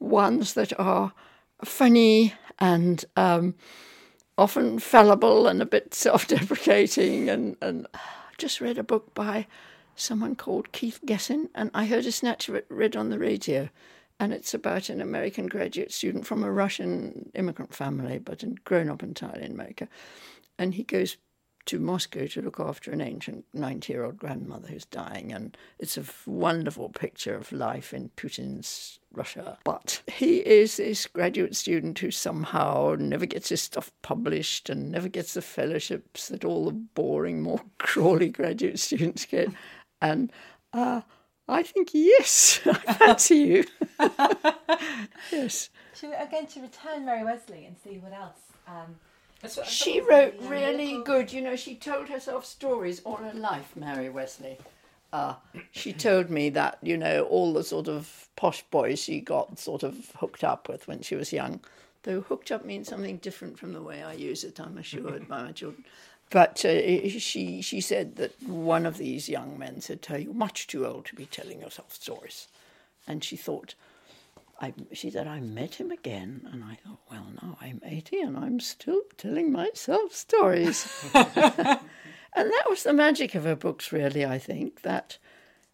ones 0.00 0.54
that 0.54 0.78
are 0.78 1.12
funny 1.64 2.34
and 2.58 3.04
um, 3.16 3.54
often 4.36 4.78
fallible 4.78 5.46
and 5.46 5.60
a 5.60 5.66
bit 5.66 5.94
self-deprecating. 5.94 7.28
And, 7.28 7.56
and 7.60 7.86
I 7.94 7.98
just 8.38 8.60
read 8.60 8.78
a 8.78 8.84
book 8.84 9.14
by 9.14 9.46
someone 9.96 10.36
called 10.36 10.72
Keith 10.72 11.00
Gessen, 11.04 11.48
and 11.54 11.70
I 11.74 11.86
heard 11.86 12.06
a 12.06 12.12
snatch 12.12 12.48
of 12.48 12.54
it 12.54 12.66
read 12.68 12.96
on 12.96 13.10
the 13.10 13.18
radio. 13.18 13.68
And 14.20 14.32
it's 14.32 14.52
about 14.52 14.88
an 14.88 15.00
American 15.00 15.46
graduate 15.46 15.92
student 15.92 16.26
from 16.26 16.42
a 16.42 16.50
Russian 16.50 17.30
immigrant 17.34 17.72
family, 17.72 18.18
but 18.18 18.42
grown 18.64 18.88
up 18.88 19.02
entirely 19.02 19.44
in 19.44 19.52
America. 19.52 19.88
And 20.58 20.74
he 20.74 20.82
goes 20.82 21.16
to 21.68 21.78
Moscow 21.78 22.26
to 22.26 22.40
look 22.40 22.58
after 22.58 22.90
an 22.90 23.02
ancient 23.02 23.44
90 23.52 23.92
year 23.92 24.04
old 24.04 24.16
grandmother 24.16 24.68
who's 24.68 24.86
dying. 24.86 25.32
And 25.32 25.56
it's 25.78 25.98
a 25.98 26.04
wonderful 26.24 26.88
picture 26.88 27.34
of 27.34 27.52
life 27.52 27.92
in 27.92 28.08
Putin's 28.16 28.98
Russia. 29.12 29.58
But 29.64 30.02
he 30.06 30.38
is 30.38 30.78
this 30.78 31.06
graduate 31.06 31.54
student 31.54 31.98
who 31.98 32.10
somehow 32.10 32.96
never 32.98 33.26
gets 33.26 33.50
his 33.50 33.60
stuff 33.60 33.92
published 34.00 34.70
and 34.70 34.90
never 34.90 35.08
gets 35.08 35.34
the 35.34 35.42
fellowships 35.42 36.28
that 36.28 36.44
all 36.44 36.64
the 36.64 36.72
boring, 36.72 37.42
more 37.42 37.60
crawly 37.78 38.30
graduate 38.30 38.78
students 38.78 39.26
get. 39.26 39.50
And 40.00 40.32
uh, 40.72 41.02
I 41.46 41.62
think, 41.64 41.90
yes, 41.92 42.60
I 42.66 42.94
fancy 42.94 43.36
you. 43.36 43.64
yes. 45.30 45.68
Should 45.94 46.10
we, 46.10 46.16
again, 46.16 46.46
to 46.46 46.62
return 46.62 47.04
Mary 47.04 47.24
Wesley 47.24 47.66
and 47.66 47.76
see 47.76 47.98
what 47.98 48.14
else? 48.14 48.38
Um, 48.66 48.96
she 49.64 50.00
wrote 50.00 50.34
really 50.42 51.02
good. 51.04 51.32
You 51.32 51.42
know, 51.42 51.56
she 51.56 51.74
told 51.74 52.08
herself 52.08 52.44
stories 52.44 53.00
all 53.04 53.16
her 53.16 53.34
life, 53.34 53.72
Mary 53.76 54.08
Wesley. 54.08 54.58
Uh, 55.12 55.34
she 55.70 55.92
told 55.92 56.28
me 56.28 56.50
that, 56.50 56.78
you 56.82 56.96
know, 56.96 57.22
all 57.24 57.52
the 57.52 57.64
sort 57.64 57.88
of 57.88 58.28
posh 58.36 58.62
boys 58.70 58.98
she 58.98 59.20
got 59.20 59.58
sort 59.58 59.82
of 59.82 60.12
hooked 60.16 60.44
up 60.44 60.68
with 60.68 60.86
when 60.86 61.00
she 61.00 61.14
was 61.14 61.32
young, 61.32 61.60
though 62.02 62.20
hooked 62.20 62.52
up 62.52 62.64
means 62.64 62.88
something 62.88 63.16
different 63.18 63.58
from 63.58 63.72
the 63.72 63.82
way 63.82 64.02
I 64.02 64.12
use 64.12 64.44
it, 64.44 64.60
I'm 64.60 64.76
assured, 64.76 65.26
by 65.28 65.42
my 65.42 65.52
children. 65.52 65.84
But 66.30 66.62
uh, 66.64 67.08
she, 67.08 67.62
she 67.62 67.80
said 67.80 68.16
that 68.16 68.42
one 68.42 68.84
of 68.84 68.98
these 68.98 69.30
young 69.30 69.58
men 69.58 69.80
said 69.80 70.02
to 70.02 70.12
her, 70.12 70.18
You're 70.18 70.34
much 70.34 70.66
too 70.66 70.86
old 70.86 71.06
to 71.06 71.14
be 71.16 71.24
telling 71.24 71.62
yourself 71.62 71.94
stories. 71.94 72.48
And 73.06 73.24
she 73.24 73.36
thought, 73.36 73.74
I, 74.60 74.74
she 74.92 75.10
said, 75.10 75.26
I 75.26 75.40
met 75.40 75.74
him 75.76 75.90
again. 75.90 76.48
And 76.52 76.64
I 76.64 76.74
thought, 76.74 77.00
well, 77.10 77.26
now 77.42 77.56
I'm 77.60 77.80
80 77.84 78.20
and 78.20 78.36
I'm 78.36 78.60
still 78.60 79.02
telling 79.16 79.52
myself 79.52 80.14
stories. 80.14 80.88
and 81.14 81.26
that 82.34 82.64
was 82.68 82.82
the 82.82 82.92
magic 82.92 83.34
of 83.34 83.44
her 83.44 83.56
books, 83.56 83.92
really, 83.92 84.26
I 84.26 84.38
think, 84.38 84.82
that 84.82 85.18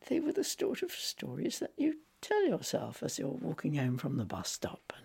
they 0.09 0.21
were 0.21 0.33
the 0.33 0.45
sort 0.45 0.83
of 0.83 0.93
stories 0.93 1.61
that 1.61 1.73
you 1.77 1.97
tell 2.21 2.47
yourself 2.47 3.03
as 3.03 3.19
you're 3.19 3.29
walking 3.29 3.75
home 3.75 3.97
from 3.97 4.17
the 4.17 4.25
bus 4.25 4.51
stop. 4.51 4.93
And, 4.95 5.05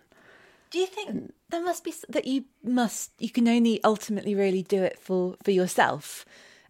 do 0.71 0.79
you 0.79 0.87
think 0.87 1.09
and, 1.09 1.33
there 1.49 1.63
must 1.63 1.83
be 1.83 1.93
that 2.09 2.25
you 2.25 2.45
must, 2.63 3.11
you 3.17 3.29
can 3.29 3.47
only 3.47 3.83
ultimately 3.83 4.35
really 4.35 4.61
do 4.61 4.83
it 4.83 4.99
for, 4.99 5.35
for 5.43 5.51
yourself? 5.51 6.25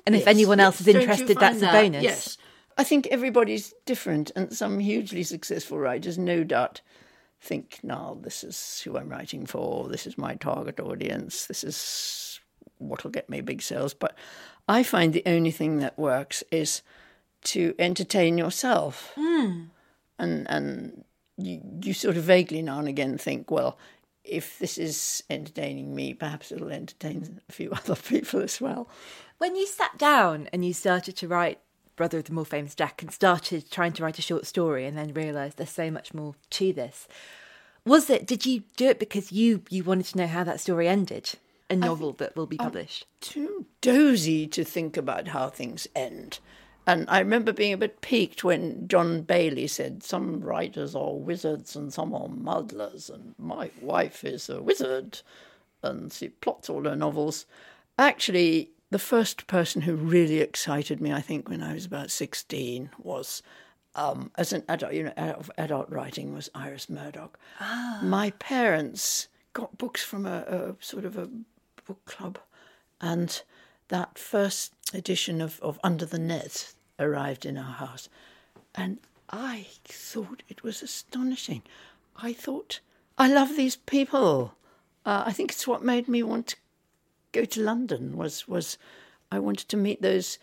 And 0.05 0.15
yes, 0.15 0.23
if 0.23 0.27
anyone 0.27 0.59
else 0.59 0.79
yes. 0.79 0.87
is 0.87 0.95
interested, 0.95 1.37
that's 1.39 1.59
that? 1.59 1.75
a 1.75 1.81
bonus. 1.81 2.03
Yes. 2.03 2.37
I 2.79 2.85
think 2.85 3.07
everybody's 3.07 3.73
different, 3.85 4.31
and 4.37 4.55
some 4.55 4.79
hugely 4.79 5.23
successful 5.23 5.77
writers, 5.77 6.17
no 6.17 6.45
doubt, 6.45 6.79
think, 7.41 7.81
now 7.83 8.17
this 8.21 8.41
is 8.41 8.81
who 8.85 8.97
I'm 8.97 9.09
writing 9.09 9.45
for, 9.45 9.89
this 9.89 10.07
is 10.07 10.17
my 10.17 10.35
target 10.35 10.79
audience, 10.79 11.45
this 11.45 11.65
is 11.65 12.39
what'll 12.77 13.09
get 13.09 13.29
me 13.29 13.41
big 13.41 13.61
sales. 13.61 13.93
But 13.93 14.15
I 14.69 14.83
find 14.83 15.11
the 15.11 15.23
only 15.25 15.51
thing 15.51 15.79
that 15.79 15.99
works 15.99 16.41
is 16.51 16.81
to 17.51 17.75
entertain 17.77 18.37
yourself. 18.37 19.11
Mm. 19.17 19.71
And, 20.17 20.49
and 20.49 21.03
you, 21.35 21.59
you 21.83 21.93
sort 21.93 22.15
of 22.15 22.23
vaguely 22.23 22.61
now 22.61 22.79
and 22.79 22.87
again 22.87 23.17
think, 23.17 23.51
well, 23.51 23.77
if 24.23 24.57
this 24.57 24.77
is 24.77 25.21
entertaining 25.29 25.93
me, 25.93 26.13
perhaps 26.13 26.49
it'll 26.49 26.71
entertain 26.71 27.41
a 27.49 27.51
few 27.51 27.71
other 27.73 27.97
people 27.97 28.39
as 28.39 28.61
well. 28.61 28.87
When 29.37 29.57
you 29.57 29.67
sat 29.67 29.97
down 29.97 30.47
and 30.53 30.63
you 30.63 30.73
started 30.73 31.17
to 31.17 31.27
write 31.27 31.59
brother 31.99 32.17
of 32.17 32.23
the 32.23 32.33
more 32.33 32.45
famous 32.45 32.75
Jack 32.75 33.01
and 33.01 33.11
started 33.11 33.69
trying 33.69 33.91
to 33.91 34.01
write 34.03 34.17
a 34.17 34.21
short 34.21 34.47
story 34.47 34.85
and 34.85 34.97
then 34.97 35.13
realised 35.13 35.57
there's 35.57 35.69
so 35.69 35.91
much 35.91 36.13
more 36.13 36.33
to 36.51 36.71
this. 36.71 37.09
Was 37.85 38.09
it, 38.09 38.25
did 38.25 38.45
you 38.45 38.63
do 38.77 38.87
it 38.87 38.99
because 38.99 39.33
you, 39.33 39.63
you 39.69 39.83
wanted 39.83 40.05
to 40.05 40.17
know 40.17 40.27
how 40.27 40.45
that 40.45 40.61
story 40.61 40.87
ended? 40.87 41.33
A 41.69 41.75
novel 41.75 42.13
that 42.13 42.37
will 42.37 42.45
be 42.45 42.55
published? 42.55 43.05
I'm 43.11 43.29
too 43.29 43.65
dozy 43.81 44.47
to 44.47 44.63
think 44.63 44.95
about 44.95 45.27
how 45.27 45.49
things 45.49 45.87
end. 45.93 46.39
And 46.87 47.03
I 47.09 47.19
remember 47.19 47.51
being 47.51 47.73
a 47.73 47.77
bit 47.77 47.99
piqued 47.99 48.45
when 48.45 48.87
John 48.87 49.23
Bayley 49.23 49.67
said, 49.67 50.01
Some 50.01 50.39
writers 50.39 50.95
are 50.95 51.13
wizards 51.13 51.75
and 51.75 51.91
some 51.93 52.15
are 52.15 52.29
muddlers, 52.29 53.09
and 53.09 53.35
my 53.37 53.71
wife 53.81 54.23
is 54.23 54.49
a 54.49 54.61
wizard. 54.61 55.19
And 55.83 56.13
she 56.13 56.29
plots 56.29 56.69
all 56.69 56.85
her 56.85 56.95
novels. 56.95 57.45
Actually, 57.97 58.71
the 58.91 58.99
first 58.99 59.47
person 59.47 59.83
who 59.83 59.95
really 59.95 60.39
excited 60.39 60.99
me, 60.99 61.13
I 61.13 61.21
think, 61.21 61.47
when 61.47 61.61
I 61.61 61.73
was 61.73 61.85
about 61.85 62.11
16 62.11 62.89
was, 62.97 63.43
um, 63.95 64.31
as 64.35 64.51
an 64.51 64.63
adult, 64.67 64.93
you 64.93 65.03
know, 65.03 65.13
adult, 65.15 65.49
adult 65.57 65.89
writing 65.89 66.33
was 66.33 66.49
Iris 66.55 66.89
Murdoch. 66.89 67.37
Ah. 67.59 67.99
My 68.03 68.31
parents 68.31 69.27
got 69.53 69.77
books 69.77 70.03
from 70.03 70.25
a, 70.25 70.75
a, 70.79 70.83
sort 70.83 71.05
of 71.05 71.17
a 71.17 71.29
book 71.85 72.03
club, 72.05 72.39
and 72.99 73.41
that 73.89 74.17
first 74.17 74.73
edition 74.93 75.41
of, 75.41 75.59
of 75.61 75.79
Under 75.83 76.05
the 76.05 76.19
Net 76.19 76.73
arrived 76.97 77.45
in 77.45 77.57
our 77.57 77.73
house. 77.73 78.09
And 78.73 78.97
I 79.29 79.67
thought 79.85 80.43
it 80.49 80.63
was 80.63 80.81
astonishing. 80.81 81.61
I 82.15 82.33
thought, 82.33 82.79
I 83.17 83.27
love 83.27 83.55
these 83.55 83.75
people. 83.75 84.53
Uh, 85.05 85.23
I 85.27 85.31
think 85.33 85.51
it's 85.51 85.67
what 85.67 85.83
made 85.83 86.07
me 86.07 86.23
want 86.23 86.47
to 86.47 86.55
go 87.31 87.45
to 87.45 87.61
London 87.61 88.17
was 88.17 88.47
was 88.47 88.77
I 89.31 89.39
wanted 89.39 89.69
to 89.69 89.77
meet 89.77 90.01
those 90.01 90.39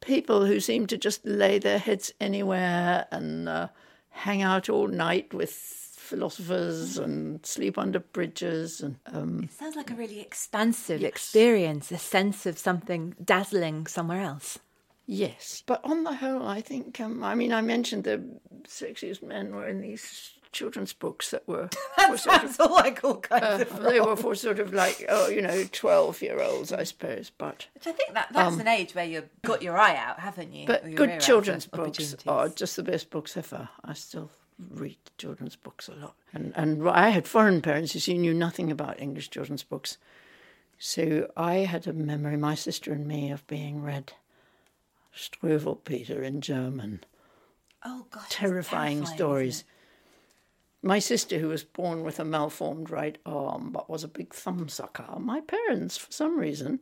people 0.00 0.46
who 0.46 0.60
seemed 0.60 0.88
to 0.88 0.96
just 0.96 1.24
lay 1.24 1.58
their 1.58 1.78
heads 1.78 2.12
anywhere 2.20 3.06
and 3.10 3.48
uh, 3.48 3.68
hang 4.10 4.42
out 4.42 4.68
all 4.68 4.88
night 4.88 5.34
with 5.34 5.52
philosophers 5.52 6.98
and 6.98 7.44
sleep 7.46 7.78
under 7.78 8.00
bridges 8.00 8.80
and 8.80 8.96
um, 9.06 9.44
It 9.44 9.52
sounds 9.52 9.76
like 9.76 9.90
a 9.90 9.94
really 9.94 10.20
expansive 10.20 11.04
experience, 11.04 11.92
a 11.92 11.98
sense 11.98 12.46
of 12.46 12.58
something 12.58 13.14
dazzling 13.22 13.86
somewhere 13.86 14.20
else. 14.20 14.58
Yes, 15.06 15.62
but 15.66 15.84
on 15.84 16.04
the 16.04 16.14
whole, 16.14 16.46
I 16.46 16.60
think. 16.60 17.00
Um, 17.00 17.22
I 17.22 17.34
mean, 17.34 17.52
I 17.52 17.60
mentioned 17.60 18.04
the 18.04 18.22
sexiest 18.64 19.22
men 19.22 19.54
were 19.54 19.68
in 19.68 19.80
these 19.80 20.32
children's 20.52 20.92
books 20.92 21.30
that 21.30 21.46
were. 21.46 21.68
were 22.10 22.16
sort 22.16 22.44
of, 22.44 22.58
like 22.58 23.02
all 23.04 23.20
kinds 23.20 23.70
uh, 23.70 23.78
they 23.88 24.00
were 24.00 24.16
for 24.16 24.34
sort 24.34 24.58
of 24.58 24.72
like 24.72 25.04
oh, 25.08 25.28
you 25.28 25.42
know, 25.42 25.64
twelve-year-olds, 25.70 26.72
I 26.72 26.84
suppose. 26.84 27.30
But 27.36 27.66
Which 27.74 27.86
I 27.86 27.92
think 27.92 28.14
that 28.14 28.28
that's 28.32 28.56
an 28.56 28.68
age 28.68 28.94
where 28.94 29.04
you've 29.04 29.28
got 29.42 29.62
your 29.62 29.78
eye 29.78 29.96
out, 29.96 30.20
haven't 30.20 30.52
you? 30.52 30.62
Um, 30.62 30.66
but 30.66 30.84
Or 30.84 30.88
your 30.88 31.00
ear 31.00 31.06
good 31.06 31.20
children's 31.20 31.66
books 31.66 32.16
are 32.26 32.48
just 32.48 32.76
the 32.76 32.82
best 32.82 33.10
books 33.10 33.36
ever. 33.36 33.68
I 33.84 33.94
still 33.94 34.30
read 34.70 34.98
children's 35.18 35.56
books 35.56 35.88
a 35.88 35.94
lot, 35.94 36.14
and 36.32 36.52
and 36.56 36.88
I 36.88 37.10
had 37.10 37.28
foreign 37.28 37.62
parents 37.62 38.04
who 38.04 38.14
knew 38.14 38.34
nothing 38.34 38.70
about 38.70 39.00
English 39.00 39.30
children's 39.30 39.62
books, 39.62 39.98
so 40.78 41.30
I 41.36 41.56
had 41.56 41.86
a 41.86 41.92
memory, 41.92 42.36
my 42.36 42.54
sister 42.54 42.92
and 42.92 43.06
me, 43.06 43.30
of 43.30 43.46
being 43.46 43.82
read 43.82 44.12
Struwwelpeter 45.14 46.22
in 46.22 46.40
German. 46.40 47.04
Oh 47.84 48.06
gosh, 48.10 48.26
terrifying 48.28 48.98
terrifying, 48.98 49.16
stories. 49.16 49.64
My 50.82 50.98
sister, 50.98 51.38
who 51.38 51.48
was 51.48 51.62
born 51.62 52.04
with 52.04 52.18
a 52.18 52.24
malformed 52.24 52.90
right 52.90 53.18
arm 53.26 53.70
but 53.70 53.90
was 53.90 54.02
a 54.02 54.08
big 54.08 54.30
thumbsucker, 54.30 55.20
my 55.20 55.40
parents, 55.40 55.98
for 55.98 56.10
some 56.10 56.38
reason, 56.38 56.80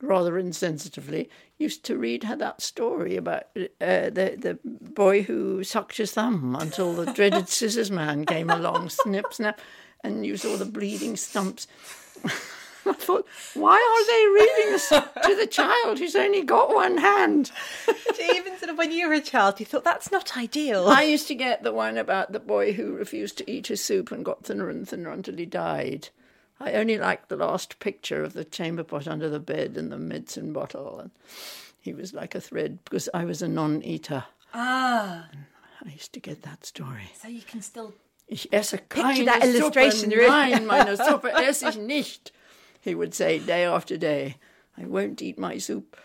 rather 0.00 0.32
insensitively, 0.32 1.28
used 1.56 1.84
to 1.84 1.96
read 1.96 2.24
her 2.24 2.36
that 2.36 2.60
story 2.60 3.16
about 3.16 3.44
uh, 3.56 4.10
the 4.10 4.36
the 4.38 4.58
boy 4.64 5.22
who 5.22 5.62
sucked 5.62 5.98
his 5.98 6.12
thumb 6.12 6.56
until 6.58 6.92
the 6.92 7.12
dreaded 7.12 7.48
scissors 7.58 7.90
man 7.90 8.24
came 8.24 8.50
along, 8.50 8.88
snip 8.88 9.32
snap, 9.32 9.60
and 10.02 10.26
you 10.26 10.36
saw 10.36 10.56
the 10.56 10.64
bleeding 10.64 11.16
stumps. 11.16 11.66
I 12.88 12.92
thought, 12.94 13.26
why 13.54 13.76
are 13.76 14.06
they 14.06 14.26
reading 14.40 14.72
this 14.72 14.88
to 14.88 15.36
the 15.36 15.46
child 15.46 15.98
who's 15.98 16.16
only 16.16 16.42
got 16.42 16.74
one 16.74 16.98
hand? 16.98 17.50
Even 18.34 18.56
sort 18.58 18.70
of 18.70 18.78
when 18.78 18.92
you 18.92 19.08
were 19.08 19.14
a 19.14 19.20
child, 19.20 19.60
you 19.60 19.66
thought 19.66 19.84
that's 19.84 20.10
not 20.12 20.36
ideal. 20.36 20.88
I 20.88 21.02
used 21.02 21.28
to 21.28 21.34
get 21.34 21.62
the 21.62 21.72
one 21.72 21.96
about 21.98 22.32
the 22.32 22.40
boy 22.40 22.72
who 22.72 22.92
refused 22.92 23.38
to 23.38 23.50
eat 23.50 23.66
his 23.68 23.82
soup 23.84 24.10
and 24.10 24.24
got 24.24 24.44
thinner 24.44 24.68
and 24.68 24.88
thinner 24.88 25.10
until 25.10 25.36
he 25.36 25.46
died. 25.46 26.08
I 26.60 26.72
only 26.72 26.98
liked 26.98 27.28
the 27.28 27.36
last 27.36 27.78
picture 27.78 28.24
of 28.24 28.32
the 28.32 28.44
chamber 28.44 28.82
pot 28.82 29.06
under 29.06 29.28
the 29.30 29.38
bed 29.38 29.76
and 29.76 29.92
the 29.92 29.98
medicine 29.98 30.52
bottle. 30.52 30.98
And 30.98 31.10
he 31.80 31.92
was 31.92 32.12
like 32.12 32.34
a 32.34 32.40
thread 32.40 32.78
because 32.84 33.08
I 33.14 33.24
was 33.24 33.42
a 33.42 33.48
non 33.48 33.82
eater. 33.82 34.24
ah, 34.54 35.28
I 35.86 35.90
used 35.90 36.12
to 36.14 36.20
get 36.20 36.42
that 36.42 36.66
story. 36.66 37.10
so 37.14 37.28
you 37.28 37.42
can 37.42 37.62
still. 37.62 37.94
Ich 38.30 38.46
esse 38.52 38.76
keine 38.90 39.24
that 39.24 39.42
illustration, 39.44 40.10
Suppe. 40.10 40.16
really. 40.16 40.28
Nein, 40.28 40.66
meine 40.66 40.96
Suppe 40.96 41.30
esse 41.32 41.68
ich 41.68 41.76
nicht. 41.78 42.32
He 42.80 42.94
would 42.94 43.14
say 43.14 43.38
day 43.38 43.64
after 43.64 43.96
day, 43.96 44.36
I 44.76 44.84
won't 44.86 45.20
eat 45.22 45.38
my 45.38 45.58
soup. 45.58 45.96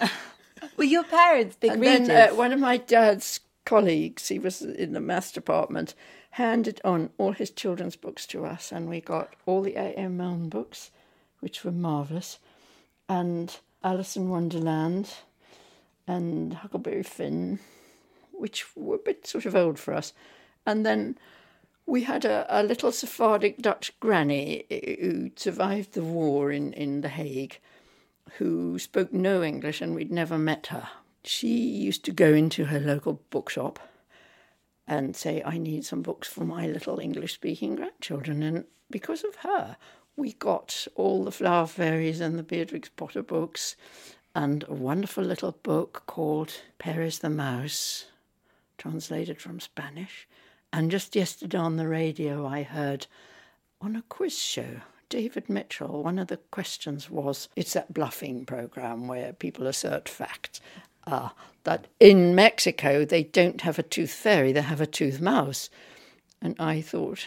Were 0.76 0.84
your 0.84 1.04
parents 1.04 1.56
big 1.56 1.72
And 1.72 1.80
readers? 1.80 2.08
then 2.08 2.30
uh, 2.32 2.34
one 2.34 2.52
of 2.52 2.60
my 2.60 2.76
dad's 2.76 3.40
colleagues, 3.64 4.28
he 4.28 4.38
was 4.38 4.62
in 4.62 4.92
the 4.92 5.00
maths 5.00 5.32
department, 5.32 5.94
handed 6.30 6.80
on 6.84 7.10
all 7.18 7.32
his 7.32 7.50
children's 7.50 7.96
books 7.96 8.26
to 8.28 8.44
us, 8.44 8.72
and 8.72 8.88
we 8.88 9.00
got 9.00 9.34
all 9.46 9.62
the 9.62 9.74
A.M. 9.76 10.16
Milne 10.16 10.48
books, 10.48 10.90
which 11.40 11.64
were 11.64 11.72
marvellous, 11.72 12.38
and 13.08 13.58
Alice 13.84 14.16
in 14.16 14.28
Wonderland, 14.28 15.14
and 16.06 16.54
Huckleberry 16.54 17.02
Finn, 17.02 17.58
which 18.32 18.64
were 18.76 18.96
a 18.96 18.98
bit 18.98 19.26
sort 19.26 19.46
of 19.46 19.54
old 19.54 19.78
for 19.78 19.94
us. 19.94 20.12
And 20.66 20.84
then 20.86 21.18
we 21.86 22.02
had 22.02 22.24
a, 22.24 22.46
a 22.48 22.62
little 22.62 22.92
Sephardic 22.92 23.58
Dutch 23.58 23.92
granny 24.00 24.64
uh, 24.70 25.02
who 25.04 25.30
survived 25.36 25.92
the 25.92 26.04
war 26.04 26.50
in, 26.50 26.72
in 26.72 27.00
The 27.00 27.08
Hague, 27.08 27.58
who 28.38 28.78
spoke 28.78 29.12
no 29.12 29.42
English 29.42 29.80
and 29.80 29.94
we'd 29.94 30.12
never 30.12 30.38
met 30.38 30.68
her. 30.68 30.88
She 31.24 31.48
used 31.48 32.04
to 32.04 32.12
go 32.12 32.32
into 32.32 32.66
her 32.66 32.80
local 32.80 33.20
bookshop 33.30 33.78
and 34.86 35.14
say, 35.14 35.42
I 35.44 35.58
need 35.58 35.84
some 35.84 36.02
books 36.02 36.28
for 36.28 36.44
my 36.44 36.66
little 36.66 36.98
English 36.98 37.34
speaking 37.34 37.76
grandchildren. 37.76 38.42
And 38.42 38.64
because 38.90 39.24
of 39.24 39.36
her, 39.36 39.76
we 40.16 40.32
got 40.32 40.86
all 40.94 41.24
the 41.24 41.30
Flower 41.30 41.66
Fairies 41.66 42.20
and 42.20 42.38
the 42.38 42.42
Beatrix 42.42 42.88
Potter 42.88 43.22
books 43.22 43.76
and 44.34 44.64
a 44.68 44.74
wonderful 44.74 45.24
little 45.24 45.52
book 45.62 46.04
called 46.06 46.52
Perez 46.78 47.18
the 47.18 47.30
Mouse, 47.30 48.06
translated 48.78 49.40
from 49.40 49.60
Spanish. 49.60 50.26
And 50.72 50.90
just 50.90 51.14
yesterday 51.14 51.58
on 51.58 51.76
the 51.76 51.86
radio, 51.86 52.46
I 52.46 52.62
heard 52.62 53.06
on 53.80 53.94
a 53.94 54.02
quiz 54.08 54.38
show, 54.38 54.80
David 55.10 55.50
Mitchell, 55.50 56.02
one 56.02 56.18
of 56.18 56.28
the 56.28 56.38
questions 56.38 57.10
was 57.10 57.50
it's 57.54 57.74
that 57.74 57.92
bluffing 57.92 58.46
program 58.46 59.06
where 59.06 59.34
people 59.34 59.66
assert 59.66 60.08
facts. 60.08 60.60
Uh, 61.06 61.30
that 61.64 61.88
in 62.00 62.34
Mexico 62.34 63.04
they 63.04 63.24
don't 63.24 63.60
have 63.60 63.78
a 63.78 63.82
tooth 63.82 64.12
fairy, 64.12 64.52
they 64.52 64.62
have 64.62 64.80
a 64.80 64.86
tooth 64.86 65.20
mouse. 65.20 65.68
And 66.40 66.56
I 66.58 66.80
thought, 66.80 67.26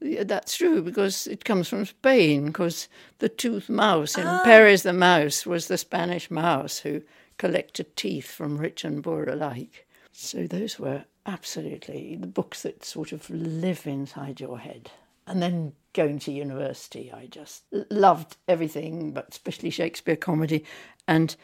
yeah, 0.00 0.22
that's 0.22 0.56
true 0.56 0.82
because 0.82 1.26
it 1.26 1.44
comes 1.44 1.68
from 1.68 1.86
Spain, 1.86 2.46
because 2.46 2.88
the 3.18 3.28
tooth 3.28 3.68
mouse 3.68 4.16
in 4.16 4.26
Perez 4.44 4.82
the 4.82 4.92
Mouse 4.92 5.44
was 5.44 5.66
the 5.66 5.78
Spanish 5.78 6.30
mouse 6.30 6.78
who 6.78 7.02
collected 7.36 7.96
teeth 7.96 8.30
from 8.30 8.58
rich 8.58 8.84
and 8.84 9.02
poor 9.02 9.24
alike. 9.24 9.86
So 10.12 10.46
those 10.46 10.78
were 10.78 11.04
absolutely 11.26 12.16
the 12.16 12.26
books 12.26 12.62
that 12.62 12.84
sort 12.84 13.12
of 13.12 13.28
live 13.30 13.86
inside 13.86 14.40
your 14.40 14.58
head. 14.58 14.90
And 15.26 15.40
then 15.40 15.72
going 15.94 16.18
to 16.20 16.32
university, 16.32 17.10
I 17.12 17.26
just 17.26 17.64
loved 17.90 18.36
everything, 18.46 19.12
but 19.12 19.28
especially 19.30 19.70
Shakespeare 19.70 20.16
comedy 20.16 20.64
and 21.08 21.34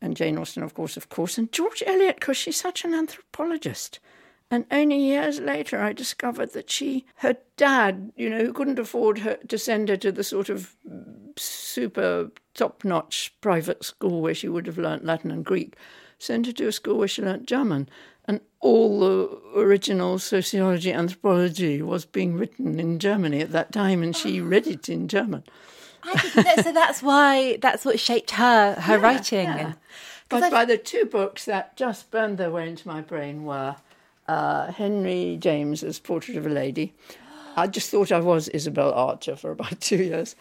and 0.00 0.16
Jane 0.16 0.38
Austen, 0.38 0.62
of 0.62 0.74
course, 0.74 0.96
of 0.96 1.08
course, 1.08 1.38
and 1.38 1.50
George 1.50 1.82
Eliot, 1.86 2.16
because 2.16 2.36
she's 2.36 2.60
such 2.60 2.84
an 2.84 2.92
anthropologist. 2.92 4.00
And 4.50 4.66
only 4.70 4.98
years 4.98 5.40
later, 5.40 5.80
I 5.80 5.94
discovered 5.94 6.52
that 6.52 6.70
she, 6.70 7.06
her 7.16 7.36
dad, 7.56 8.12
you 8.14 8.28
know, 8.28 8.40
who 8.40 8.52
couldn't 8.52 8.78
afford 8.78 9.20
her 9.20 9.36
to 9.48 9.56
send 9.56 9.88
her 9.88 9.96
to 9.96 10.12
the 10.12 10.22
sort 10.22 10.50
of 10.50 10.76
super 11.36 12.30
top-notch 12.52 13.34
private 13.40 13.82
school 13.82 14.20
where 14.20 14.34
she 14.34 14.48
would 14.48 14.66
have 14.66 14.78
learnt 14.78 15.06
Latin 15.06 15.30
and 15.30 15.44
Greek, 15.44 15.74
sent 16.18 16.46
her 16.46 16.52
to 16.52 16.68
a 16.68 16.72
school 16.72 16.98
where 16.98 17.08
she 17.08 17.22
learnt 17.22 17.46
German. 17.46 17.88
All 18.64 18.98
the 19.00 19.60
original 19.60 20.18
sociology, 20.18 20.90
anthropology 20.90 21.82
was 21.82 22.06
being 22.06 22.34
written 22.34 22.80
in 22.80 22.98
Germany 22.98 23.42
at 23.42 23.52
that 23.52 23.72
time, 23.72 24.02
and 24.02 24.16
she 24.16 24.40
read 24.40 24.66
it 24.66 24.88
in 24.88 25.06
German. 25.06 25.44
I 26.02 26.62
so 26.62 26.72
that's 26.72 27.02
why 27.02 27.58
that's 27.60 27.84
what 27.84 28.00
shaped 28.00 28.32
her 28.32 28.74
her 28.80 28.98
writing. 28.98 29.48
yeah. 29.48 29.72
But 30.28 30.50
by 30.50 30.64
the 30.64 30.78
two 30.78 31.04
books 31.04 31.44
that 31.44 31.76
just 31.76 32.10
burned 32.10 32.38
their 32.38 32.50
way 32.50 32.68
into 32.68 32.88
my 32.88 33.02
brain 33.02 33.44
were 33.44 33.76
uh, 34.26 34.72
Henry 34.72 35.36
James's 35.38 35.98
Portrait 35.98 36.36
of 36.36 36.46
a 36.46 36.50
Lady. 36.50 36.94
I 37.56 37.66
just 37.66 37.90
thought 37.90 38.10
I 38.10 38.20
was 38.20 38.48
Isabel 38.48 38.92
Archer 38.92 39.36
for 39.36 39.50
about 39.50 39.80
two 39.80 40.02
years, 40.02 40.36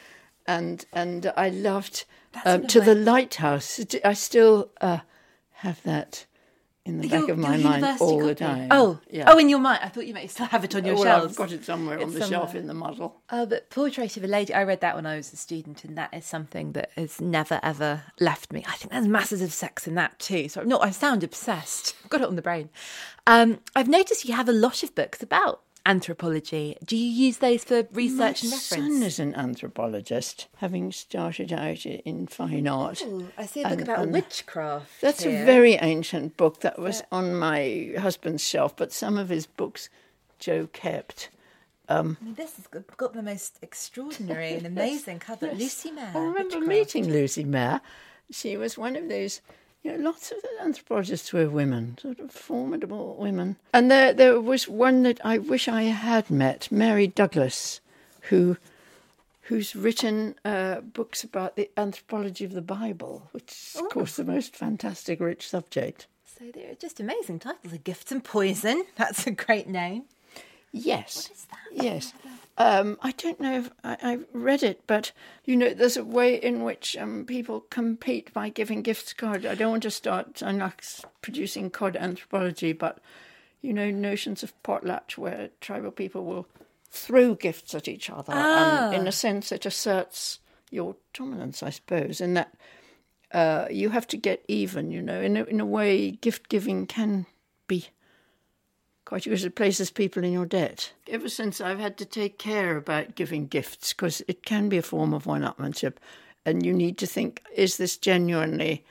and 0.47 0.86
and 0.93 1.31
I 1.36 1.49
loved 1.49 2.05
um, 2.45 2.67
To 2.67 2.81
the 2.81 2.95
Lighthouse. 2.95 3.79
I 4.03 4.13
still 4.13 4.69
uh, 4.81 4.99
have 5.51 5.83
that 5.83 6.25
in 6.85 6.99
the 6.99 7.07
back 7.07 7.21
Your- 7.21 7.31
of 7.31 7.37
my 7.37 7.55
mind 7.57 7.85
all 8.01 8.19
the 8.19 8.35
copy? 8.35 8.35
time. 8.35 8.67
Oh, 8.69 8.99
yeah. 9.09 9.25
oh, 9.27 9.37
in 9.37 9.47
your 9.47 9.59
mind. 9.59 9.79
I 9.83 9.87
thought 9.87 10.05
you 10.05 10.13
might 10.13 10.29
still 10.29 10.47
have 10.47 10.65
it 10.65 10.75
on 10.75 10.83
your 10.83 10.95
well, 10.95 11.03
shelves. 11.03 11.33
I've 11.33 11.37
got 11.37 11.51
it 11.53 11.63
somewhere 11.63 11.97
on 11.97 12.03
It's 12.09 12.13
the 12.13 12.27
shelf 12.27 12.55
in 12.55 12.67
the 12.67 12.73
muddle. 12.73 13.21
Oh, 13.29 13.45
but 13.45 13.69
Portrait 13.69 14.17
of 14.17 14.23
a 14.23 14.27
Lady, 14.27 14.53
I 14.53 14.63
read 14.63 14.81
that 14.81 14.95
when 14.95 15.05
I 15.05 15.15
was 15.15 15.31
a 15.31 15.37
student, 15.37 15.85
and 15.85 15.97
that 15.97 16.13
is 16.13 16.25
something 16.25 16.73
that 16.73 16.91
has 16.97 17.21
never 17.21 17.59
ever 17.63 18.03
left 18.19 18.51
me. 18.51 18.65
I 18.67 18.73
think 18.73 18.91
there's 18.91 19.07
masses 19.07 19.41
of 19.41 19.53
sex 19.53 19.87
in 19.87 19.95
that 19.95 20.19
too. 20.19 20.49
So, 20.49 20.63
no, 20.63 20.79
I 20.79 20.91
sound 20.91 21.23
obsessed. 21.23 21.95
I've 22.03 22.09
got 22.09 22.21
it 22.21 22.27
on 22.27 22.35
the 22.35 22.41
brain. 22.41 22.69
Um, 23.25 23.59
I've 23.75 23.87
noticed 23.87 24.25
you 24.25 24.33
have 24.33 24.49
a 24.49 24.53
lot 24.53 24.83
of 24.83 24.93
books 24.93 25.23
about 25.23 25.61
anthropology. 25.85 26.77
Do 26.85 26.95
you 26.95 27.09
use 27.27 27.37
those 27.37 27.63
for 27.63 27.87
research 27.91 28.43
My 28.43 28.51
and 28.51 28.59
son 28.59 29.03
is 29.03 29.19
an 29.19 29.35
anthropologist, 29.35 30.47
having 30.57 30.91
started 30.91 31.51
out 31.51 31.85
in 31.85 32.27
fine 32.27 32.67
art. 32.67 33.01
Ooh, 33.03 33.29
I 33.37 33.45
see 33.45 33.61
a 33.61 33.63
book 33.63 33.71
And- 33.73 33.81
about 33.81 33.99
and- 33.99 34.13
witchcraft. 34.13 35.01
That's 35.01 35.23
here. 35.23 35.41
a 35.43 35.45
very 35.45 35.73
ancient 35.75 36.37
book 36.37 36.61
that 36.61 36.79
was 36.79 37.03
on 37.11 37.35
my 37.35 37.93
husband's 37.97 38.43
shelf, 38.43 38.75
but 38.75 38.91
some 38.91 39.17
of 39.17 39.29
his 39.29 39.45
books 39.45 39.89
Joe 40.39 40.67
kept. 40.71 41.29
Um, 41.89 42.17
I 42.21 42.25
mean, 42.25 42.33
This 42.35 42.55
has 42.55 42.67
got- 42.67 42.97
got 42.97 43.13
the 43.13 43.21
most 43.21 43.59
extraordinary 43.61 44.53
and 44.53 44.65
amazing 44.73 45.19
cover. 45.19 45.51
Lucy 45.53 45.91
Mair. 45.91 46.11
I 46.15 46.19
remember 46.19 46.59
Witchcraft. 46.59 46.67
meeting 46.67 47.09
Lucy 47.11 47.43
Mair. 47.43 47.81
She 48.31 48.55
was 48.57 48.77
one 48.77 48.95
of 48.95 49.09
those, 49.09 49.41
you 49.83 49.91
know, 49.91 50.03
lots 50.03 50.31
of 50.31 50.41
the 50.41 50.63
anthropologists 50.63 51.33
were 51.33 51.49
women, 51.49 51.97
sort 52.01 52.19
of 52.19 52.31
formidable 52.31 53.17
women. 53.19 53.57
And 53.73 53.91
there, 53.91 54.13
there 54.13 54.39
was 54.39 54.67
one 54.67 55.03
that 55.03 55.19
I 55.25 55.37
wish 55.37 55.67
I 55.67 55.83
had 55.83 56.31
met, 56.31 56.71
Mary 56.71 57.05
Douglas, 57.05 57.81
who, 58.29 58.57
who's 59.43 59.75
written 59.75 60.35
uh, 60.45 60.79
books 60.81 61.23
about 61.23 61.57
the 61.57 61.69
anthropology 61.75 62.45
of 62.45 62.53
the 62.53 62.61
Bible, 62.61 63.27
which 63.31 63.51
is, 63.51 63.75
of 63.81 63.89
course, 63.89 64.15
the 64.15 64.23
most 64.23 64.55
fantastic, 64.55 65.19
rich 65.19 65.47
subject. 65.49 66.07
So 66.25 66.45
they're 66.53 66.75
just 66.75 67.01
amazing 67.01 67.39
titles. 67.39 67.73
The 67.73 67.77
Gifts 67.77 68.11
and 68.11 68.23
Poison. 68.23 68.85
That's 68.95 69.27
a 69.27 69.31
great 69.31 69.67
name. 69.67 70.03
Yes. 70.71 71.29
What 71.29 71.37
is 71.37 71.45
that? 71.45 71.83
Yes. 71.83 72.13
Um, 72.57 72.97
I 73.01 73.11
don't 73.11 73.39
know 73.39 73.59
if 73.59 73.71
I, 73.83 73.97
I've 74.03 74.25
read 74.31 74.61
it, 74.61 74.81
but 74.85 75.11
you 75.43 75.55
know, 75.55 75.73
there's 75.73 75.97
a 75.97 76.03
way 76.03 76.35
in 76.35 76.63
which 76.63 76.95
um, 76.97 77.25
people 77.25 77.61
compete 77.61 78.31
by 78.33 78.49
giving 78.49 78.83
gifts 78.83 79.13
card. 79.13 79.45
I 79.45 79.55
don't 79.55 79.71
want 79.71 79.83
to 79.83 79.91
start. 79.91 80.43
I'm 80.43 80.59
not 80.59 81.01
producing 81.21 81.71
cod 81.71 81.95
anthropology, 81.95 82.73
but 82.73 82.99
you 83.61 83.73
know, 83.73 83.89
notions 83.89 84.43
of 84.43 84.53
potlatch 84.61 85.17
where 85.17 85.49
tribal 85.61 85.91
people 85.91 86.25
will 86.25 86.47
throw 86.91 87.33
gifts 87.33 87.73
at 87.73 87.87
each 87.87 88.09
other, 88.09 88.33
and 88.33 88.95
in 88.95 89.07
a 89.07 89.11
sense, 89.11 89.51
it 89.51 89.65
asserts 89.65 90.39
your 90.69 90.95
dominance, 91.13 91.63
I 91.63 91.71
suppose, 91.71 92.21
in 92.21 92.35
that 92.35 92.53
uh, 93.31 93.67
you 93.71 93.89
have 93.89 94.07
to 94.07 94.17
get 94.17 94.43
even. 94.47 94.91
You 94.91 95.01
know, 95.01 95.19
in 95.19 95.37
a, 95.37 95.43
in 95.45 95.59
a 95.59 95.65
way, 95.65 96.11
gift 96.11 96.49
giving 96.49 96.85
can 96.85 97.25
be 97.67 97.87
quite 99.05 99.23
because 99.23 99.45
it 99.45 99.55
places 99.55 99.89
people 99.89 100.23
in 100.23 100.31
your 100.31 100.45
debt. 100.45 100.93
Ever 101.07 101.29
since 101.29 101.59
I've 101.61 101.79
had 101.79 101.97
to 101.97 102.05
take 102.05 102.37
care 102.37 102.77
about 102.77 103.15
giving 103.15 103.47
gifts 103.47 103.93
because 103.93 104.21
it 104.27 104.43
can 104.43 104.69
be 104.69 104.77
a 104.77 104.81
form 104.81 105.13
of 105.13 105.25
one-upmanship, 105.25 105.95
and 106.45 106.65
you 106.65 106.73
need 106.73 106.97
to 106.99 107.07
think: 107.07 107.43
is 107.55 107.77
this 107.77 107.97
genuinely 107.97 108.83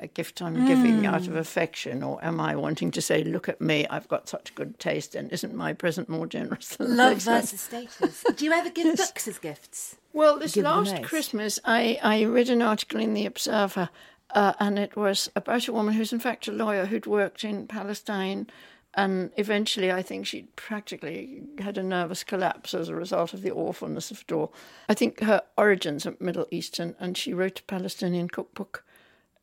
a 0.00 0.06
gift 0.06 0.40
I'm 0.40 0.66
giving 0.66 1.06
out 1.06 1.26
of 1.26 1.36
affection, 1.36 2.02
or 2.02 2.22
am 2.24 2.40
I 2.40 2.56
wanting 2.56 2.90
to 2.92 3.02
say, 3.02 3.22
"Look 3.22 3.48
at 3.48 3.60
me, 3.60 3.86
I've 3.88 4.08
got 4.08 4.28
such 4.28 4.54
good 4.54 4.78
taste, 4.78 5.14
and 5.14 5.30
isn't 5.30 5.54
my 5.54 5.72
present 5.72 6.08
more 6.08 6.26
generous 6.26 6.76
than 6.76 6.96
Love 6.96 7.18
versus 7.18 7.60
status. 7.60 8.24
Do 8.34 8.44
you 8.44 8.52
ever 8.52 8.70
give 8.70 8.96
books 8.96 9.28
as 9.28 9.38
gifts? 9.38 9.96
Well, 10.12 10.38
this 10.38 10.54
give 10.54 10.64
last. 10.64 11.02
Christmas, 11.02 11.58
I, 11.64 11.98
I 12.02 12.24
read 12.24 12.48
an 12.48 12.62
article 12.62 13.00
in 13.00 13.14
the 13.14 13.26
Observer, 13.26 13.90
uh, 14.34 14.54
and 14.58 14.78
it 14.78 14.96
was 14.96 15.30
about 15.36 15.68
a 15.68 15.72
woman 15.72 15.94
who's 15.94 16.12
in 16.12 16.20
fact 16.20 16.48
a 16.48 16.52
lawyer 16.52 16.86
who'd 16.86 17.06
worked 17.06 17.44
in 17.44 17.66
Palestine, 17.66 18.46
and 18.94 19.30
eventually, 19.36 19.92
I 19.92 20.02
think 20.02 20.26
she 20.26 20.42
practically 20.56 21.42
had 21.58 21.78
a 21.78 21.82
nervous 21.82 22.24
collapse 22.24 22.74
as 22.74 22.88
a 22.88 22.94
result 22.94 23.32
of 23.32 23.42
the 23.42 23.52
awfulness 23.52 24.10
of 24.10 24.22
it 24.22 24.32
all. 24.32 24.52
I 24.88 24.94
think 24.94 25.20
her 25.20 25.42
origins 25.56 26.06
are 26.06 26.16
Middle 26.18 26.46
Eastern, 26.50 26.96
and 26.98 27.16
she 27.16 27.32
wrote 27.32 27.60
a 27.60 27.64
Palestinian 27.64 28.28
cookbook, 28.28 28.84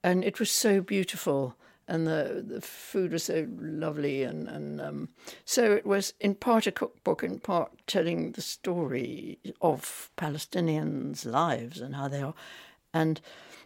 and 0.03 0.23
it 0.23 0.39
was 0.39 0.51
so 0.51 0.81
beautiful. 0.81 1.55
And 1.89 2.05
the, 2.05 2.43
the 2.45 2.59
food 2.59 3.13
was 3.13 3.23
so 3.23 3.47
lovely, 3.57 4.23
and, 4.23 4.49
and 4.49 4.81
um, 4.81 5.09
so 5.45 5.71
it 5.71 5.85
was 5.85 6.13
in 6.19 6.35
part 6.35 6.67
a 6.67 6.71
cookbook, 6.71 7.23
in 7.23 7.39
part 7.39 7.71
telling 7.87 8.33
the 8.33 8.41
story 8.41 9.39
of 9.61 10.11
Palestinians' 10.17 11.25
lives 11.25 11.79
and 11.79 11.95
how 11.95 12.09
they 12.09 12.21
are. 12.21 12.33
And 12.93 13.21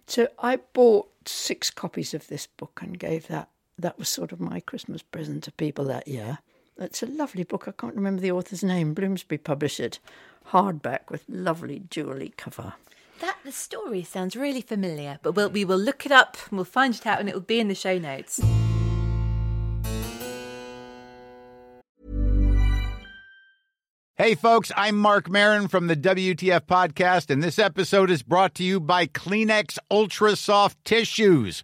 so 0.05 0.27
I 0.37 0.57
bought 0.57 1.09
six 1.25 1.71
copies 1.71 2.13
of 2.13 2.27
this 2.27 2.45
book 2.45 2.81
and 2.83 2.99
gave 2.99 3.27
that. 3.27 3.49
That 3.77 3.97
was 3.97 4.09
sort 4.09 4.31
of 4.31 4.39
my 4.39 4.59
Christmas 4.59 5.01
present 5.01 5.43
to 5.45 5.51
people 5.51 5.85
that 5.85 6.07
year. 6.07 6.39
It's 6.77 7.03
a 7.03 7.07
lovely 7.07 7.43
book. 7.43 7.67
I 7.67 7.71
can't 7.71 7.95
remember 7.95 8.21
the 8.21 8.31
author's 8.31 8.63
name. 8.63 8.93
Bloomsbury 8.93 9.37
published 9.37 9.79
it, 9.79 9.99
hardback 10.49 11.09
with 11.09 11.23
lovely 11.27 11.83
jewelly 11.89 12.33
cover. 12.37 12.73
That 13.19 13.37
the 13.43 13.51
story 13.51 14.03
sounds 14.03 14.35
really 14.35 14.61
familiar, 14.61 15.19
but 15.21 15.33
we'll, 15.33 15.49
we 15.49 15.63
will 15.63 15.77
look 15.77 16.05
it 16.05 16.11
up 16.11 16.37
and 16.49 16.57
we'll 16.57 16.65
find 16.65 16.95
it 16.95 17.05
out 17.05 17.19
and 17.19 17.29
it 17.29 17.35
will 17.35 17.41
be 17.41 17.59
in 17.59 17.67
the 17.67 17.75
show 17.75 17.97
notes. 17.97 18.41
Hey, 24.21 24.35
folks, 24.35 24.71
I'm 24.75 24.97
Marc 24.97 25.29
Maron 25.31 25.67
from 25.67 25.87
the 25.87 25.95
WTF 25.95 26.67
Podcast, 26.67 27.31
and 27.31 27.41
this 27.41 27.57
episode 27.57 28.11
is 28.11 28.21
brought 28.21 28.53
to 28.55 28.63
you 28.63 28.79
by 28.79 29.07
Kleenex 29.07 29.79
Ultra 29.89 30.35
Soft 30.35 30.77
Tissues, 30.85 31.63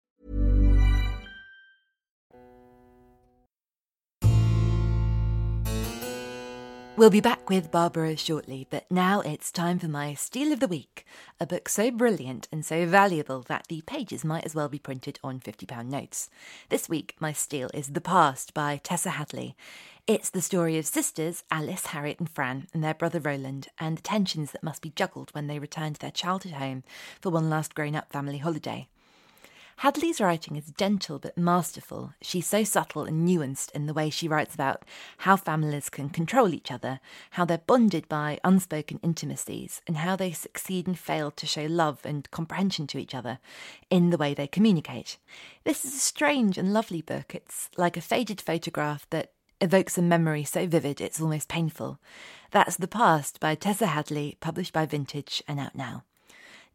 We'll 6.97 7.09
be 7.09 7.21
back 7.21 7.49
with 7.49 7.71
Barbara 7.71 8.17
shortly, 8.17 8.67
but 8.69 8.85
now 8.91 9.21
it's 9.21 9.49
time 9.49 9.79
for 9.79 9.87
my 9.87 10.13
Steal 10.13 10.51
of 10.51 10.59
the 10.59 10.67
Week, 10.67 11.05
a 11.39 11.47
book 11.47 11.69
so 11.69 11.89
brilliant 11.89 12.49
and 12.51 12.65
so 12.65 12.85
valuable 12.85 13.43
that 13.43 13.67
the 13.69 13.81
pages 13.81 14.25
might 14.25 14.45
as 14.45 14.53
well 14.53 14.67
be 14.67 14.77
printed 14.77 15.17
on 15.23 15.39
£50 15.39 15.85
notes. 15.85 16.29
This 16.67 16.89
week, 16.89 17.15
my 17.17 17.31
steal 17.31 17.71
is 17.73 17.93
The 17.93 18.01
Past 18.01 18.53
by 18.53 18.75
Tessa 18.83 19.11
Hadley. 19.11 19.55
It's 20.05 20.29
the 20.29 20.41
story 20.41 20.77
of 20.77 20.85
sisters 20.85 21.45
Alice, 21.49 21.87
Harriet, 21.87 22.19
and 22.19 22.29
Fran, 22.29 22.67
and 22.73 22.83
their 22.83 22.93
brother 22.93 23.21
Roland, 23.21 23.69
and 23.79 23.97
the 23.97 24.03
tensions 24.03 24.51
that 24.51 24.61
must 24.61 24.81
be 24.81 24.91
juggled 24.93 25.31
when 25.31 25.47
they 25.47 25.59
return 25.59 25.93
to 25.93 25.99
their 25.99 26.11
childhood 26.11 26.53
home 26.53 26.83
for 27.21 27.29
one 27.29 27.49
last 27.49 27.73
grown 27.73 27.95
up 27.95 28.11
family 28.11 28.39
holiday. 28.39 28.89
Hadley's 29.81 30.21
writing 30.21 30.57
is 30.57 30.71
gentle 30.77 31.17
but 31.17 31.35
masterful. 31.35 32.13
She's 32.21 32.45
so 32.45 32.63
subtle 32.63 33.05
and 33.05 33.27
nuanced 33.27 33.71
in 33.71 33.87
the 33.87 33.95
way 33.95 34.11
she 34.11 34.27
writes 34.27 34.53
about 34.53 34.85
how 35.17 35.35
families 35.35 35.89
can 35.89 36.09
control 36.09 36.53
each 36.53 36.71
other, 36.71 36.99
how 37.31 37.45
they're 37.45 37.57
bonded 37.57 38.07
by 38.07 38.39
unspoken 38.43 38.99
intimacies, 39.01 39.81
and 39.87 39.97
how 39.97 40.15
they 40.15 40.33
succeed 40.33 40.85
and 40.85 40.99
fail 40.99 41.31
to 41.31 41.47
show 41.47 41.63
love 41.63 42.01
and 42.03 42.29
comprehension 42.29 42.85
to 42.85 42.99
each 42.99 43.15
other 43.15 43.39
in 43.89 44.11
the 44.11 44.19
way 44.19 44.35
they 44.35 44.45
communicate. 44.45 45.17
This 45.63 45.83
is 45.83 45.95
a 45.95 45.99
strange 45.99 46.59
and 46.59 46.71
lovely 46.71 47.01
book. 47.01 47.33
It's 47.33 47.71
like 47.75 47.97
a 47.97 48.01
faded 48.01 48.39
photograph 48.39 49.07
that 49.09 49.31
evokes 49.61 49.97
a 49.97 50.03
memory 50.03 50.43
so 50.43 50.67
vivid 50.67 51.01
it's 51.01 51.19
almost 51.19 51.49
painful. 51.49 51.99
That's 52.51 52.77
The 52.77 52.87
Past 52.87 53.39
by 53.39 53.55
Tessa 53.55 53.87
Hadley, 53.87 54.37
published 54.41 54.73
by 54.73 54.85
Vintage 54.85 55.41
and 55.47 55.59
out 55.59 55.73
now. 55.73 56.03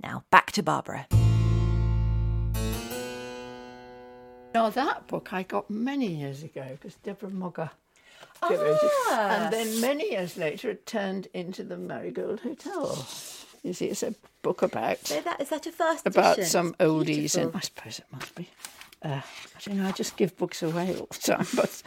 Now, 0.03 0.25
back 0.33 0.51
to 0.51 0.63
Barbara. 0.65 1.07
Now 4.57 4.71
that 4.71 5.07
book 5.07 5.35
I 5.35 5.43
got 5.43 5.69
many 5.69 6.07
years 6.07 6.43
ago 6.43 6.65
because 6.71 6.95
Deborah 6.95 7.29
Moggach 7.29 7.73
to- 8.49 8.89
and 9.11 9.53
then 9.53 9.83
many 9.83 10.13
years 10.13 10.39
later 10.39 10.71
it 10.71 10.87
turned 10.87 11.29
into 11.35 11.63
the 11.63 11.77
Marigold 11.77 12.41
Hotel. 12.41 13.07
You 13.63 13.75
see, 13.75 13.87
it's 13.87 14.03
a 14.03 14.15
book 14.41 14.63
about 14.63 15.07
So 15.07 15.21
that 15.21 15.43
is 15.43 15.51
that 15.51 15.67
a 15.67 15.73
first 15.73 16.07
about 16.07 16.39
edition? 16.39 16.51
some 16.51 16.69
It's 16.81 16.89
oldies, 16.91 17.37
and. 17.39 17.55
I 17.55 17.61
suppose 17.61 17.99
it 17.99 18.07
must 18.11 18.35
be. 18.35 18.49
Uh, 19.03 19.21
I 19.21 19.59
don't 19.63 19.77
know. 19.77 19.89
I 19.89 19.93
just 19.93 20.17
give 20.17 20.35
books 20.39 20.63
away 20.63 20.97
all 20.99 21.09
the 21.11 21.19
time, 21.37 21.47
but 21.55 21.83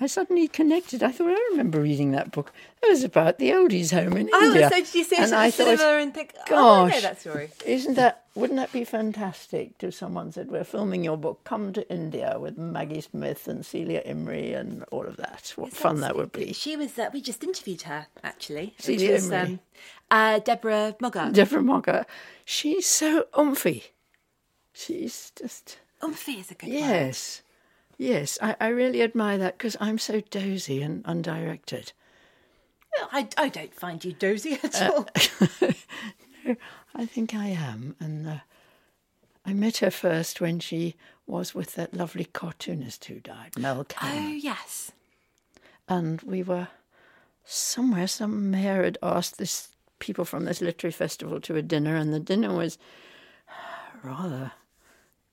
I 0.00 0.08
suddenly 0.08 0.48
connected. 0.48 1.04
I 1.04 1.12
thought 1.12 1.28
I 1.28 1.48
remember 1.52 1.80
reading 1.80 2.10
that 2.12 2.32
book. 2.32 2.52
It 2.82 2.90
was 2.90 3.04
about 3.04 3.38
the 3.38 3.50
oldies 3.50 3.92
home 3.92 4.14
in 4.14 4.28
India. 4.28 4.66
Oh, 4.66 4.68
so 4.68 4.68
did 4.70 4.94
you 4.94 5.04
see 5.04 5.14
it 5.14 5.20
and 5.20 5.32
I 5.32 5.50
the 5.50 5.52
thought, 5.52 5.78
cinema 5.78 5.98
and 6.02 6.12
think, 6.12 6.34
oh, 6.50 6.54
I 6.54 6.86
know 6.86 6.90
gosh, 6.90 7.02
that 7.02 7.20
story? 7.20 7.50
Isn't 7.64 7.94
that? 7.94 8.24
Wouldn't 8.34 8.58
that 8.58 8.72
be 8.72 8.82
fantastic? 8.82 9.78
To 9.78 9.92
someone 9.92 10.32
said, 10.32 10.50
"We're 10.50 10.64
filming 10.64 11.04
your 11.04 11.16
book. 11.16 11.44
Come 11.44 11.72
to 11.74 11.88
India 11.88 12.36
with 12.40 12.58
Maggie 12.58 13.02
Smith 13.02 13.46
and 13.46 13.64
Celia 13.64 14.02
Imrie 14.04 14.58
and 14.58 14.82
all 14.90 15.06
of 15.06 15.16
that. 15.18 15.52
What 15.54 15.72
fun 15.72 16.00
that 16.00 16.16
would 16.16 16.32
be." 16.32 16.52
She 16.52 16.76
was. 16.76 16.98
Uh, 16.98 17.10
we 17.12 17.20
just 17.20 17.44
interviewed 17.44 17.82
her 17.82 18.08
actually. 18.24 18.74
Celia 18.78 19.12
was, 19.12 19.30
Imrie. 19.30 19.60
uh, 20.10 20.40
Deborah 20.40 20.96
Moggach. 21.00 21.32
Deborah 21.32 21.62
Moggach, 21.62 22.06
she's 22.44 22.88
so 22.88 23.26
umphy. 23.32 23.84
She's 24.72 25.30
just 25.40 25.78
Umphy 26.02 26.40
is 26.40 26.50
a 26.50 26.54
good 26.54 26.68
word. 26.70 27.16
Yes. 27.98 28.38
I, 28.42 28.56
I 28.60 28.68
really 28.68 29.02
admire 29.02 29.38
that 29.38 29.58
because 29.58 29.76
I'm 29.80 29.98
so 29.98 30.20
dozy 30.20 30.82
and 30.82 31.02
undirected. 31.04 31.92
Well, 32.98 33.08
I, 33.12 33.28
I 33.36 33.48
don't 33.48 33.74
find 33.74 34.04
you 34.04 34.12
dozy 34.12 34.58
at 34.62 34.80
Uh, 34.80 34.90
all. 34.92 35.08
I 36.94 37.06
think 37.06 37.34
I 37.34 37.46
am, 37.48 37.96
and 37.98 38.28
uh, 38.28 38.38
I 39.44 39.52
met 39.52 39.78
her 39.78 39.90
first 39.90 40.40
when 40.40 40.60
she 40.60 40.94
was 41.26 41.54
with 41.54 41.74
that 41.74 41.94
lovely 41.94 42.26
cartoonist 42.26 43.06
who 43.06 43.18
died, 43.18 43.58
Mel 43.58 43.86
oh 44.02 44.28
yes. 44.40 44.92
and 45.88 46.20
we 46.22 46.42
were 46.42 46.68
somewhere. 47.44 48.06
Some 48.06 48.50
mayor 48.50 48.84
had 48.84 48.98
asked 49.02 49.38
this 49.38 49.70
people 49.98 50.24
from 50.24 50.44
this 50.44 50.60
literary 50.60 50.92
festival 50.92 51.40
to 51.40 51.56
a 51.56 51.62
dinner, 51.62 51.96
and 51.96 52.12
the 52.12 52.20
dinner 52.20 52.54
was 52.54 52.78
rather 54.02 54.52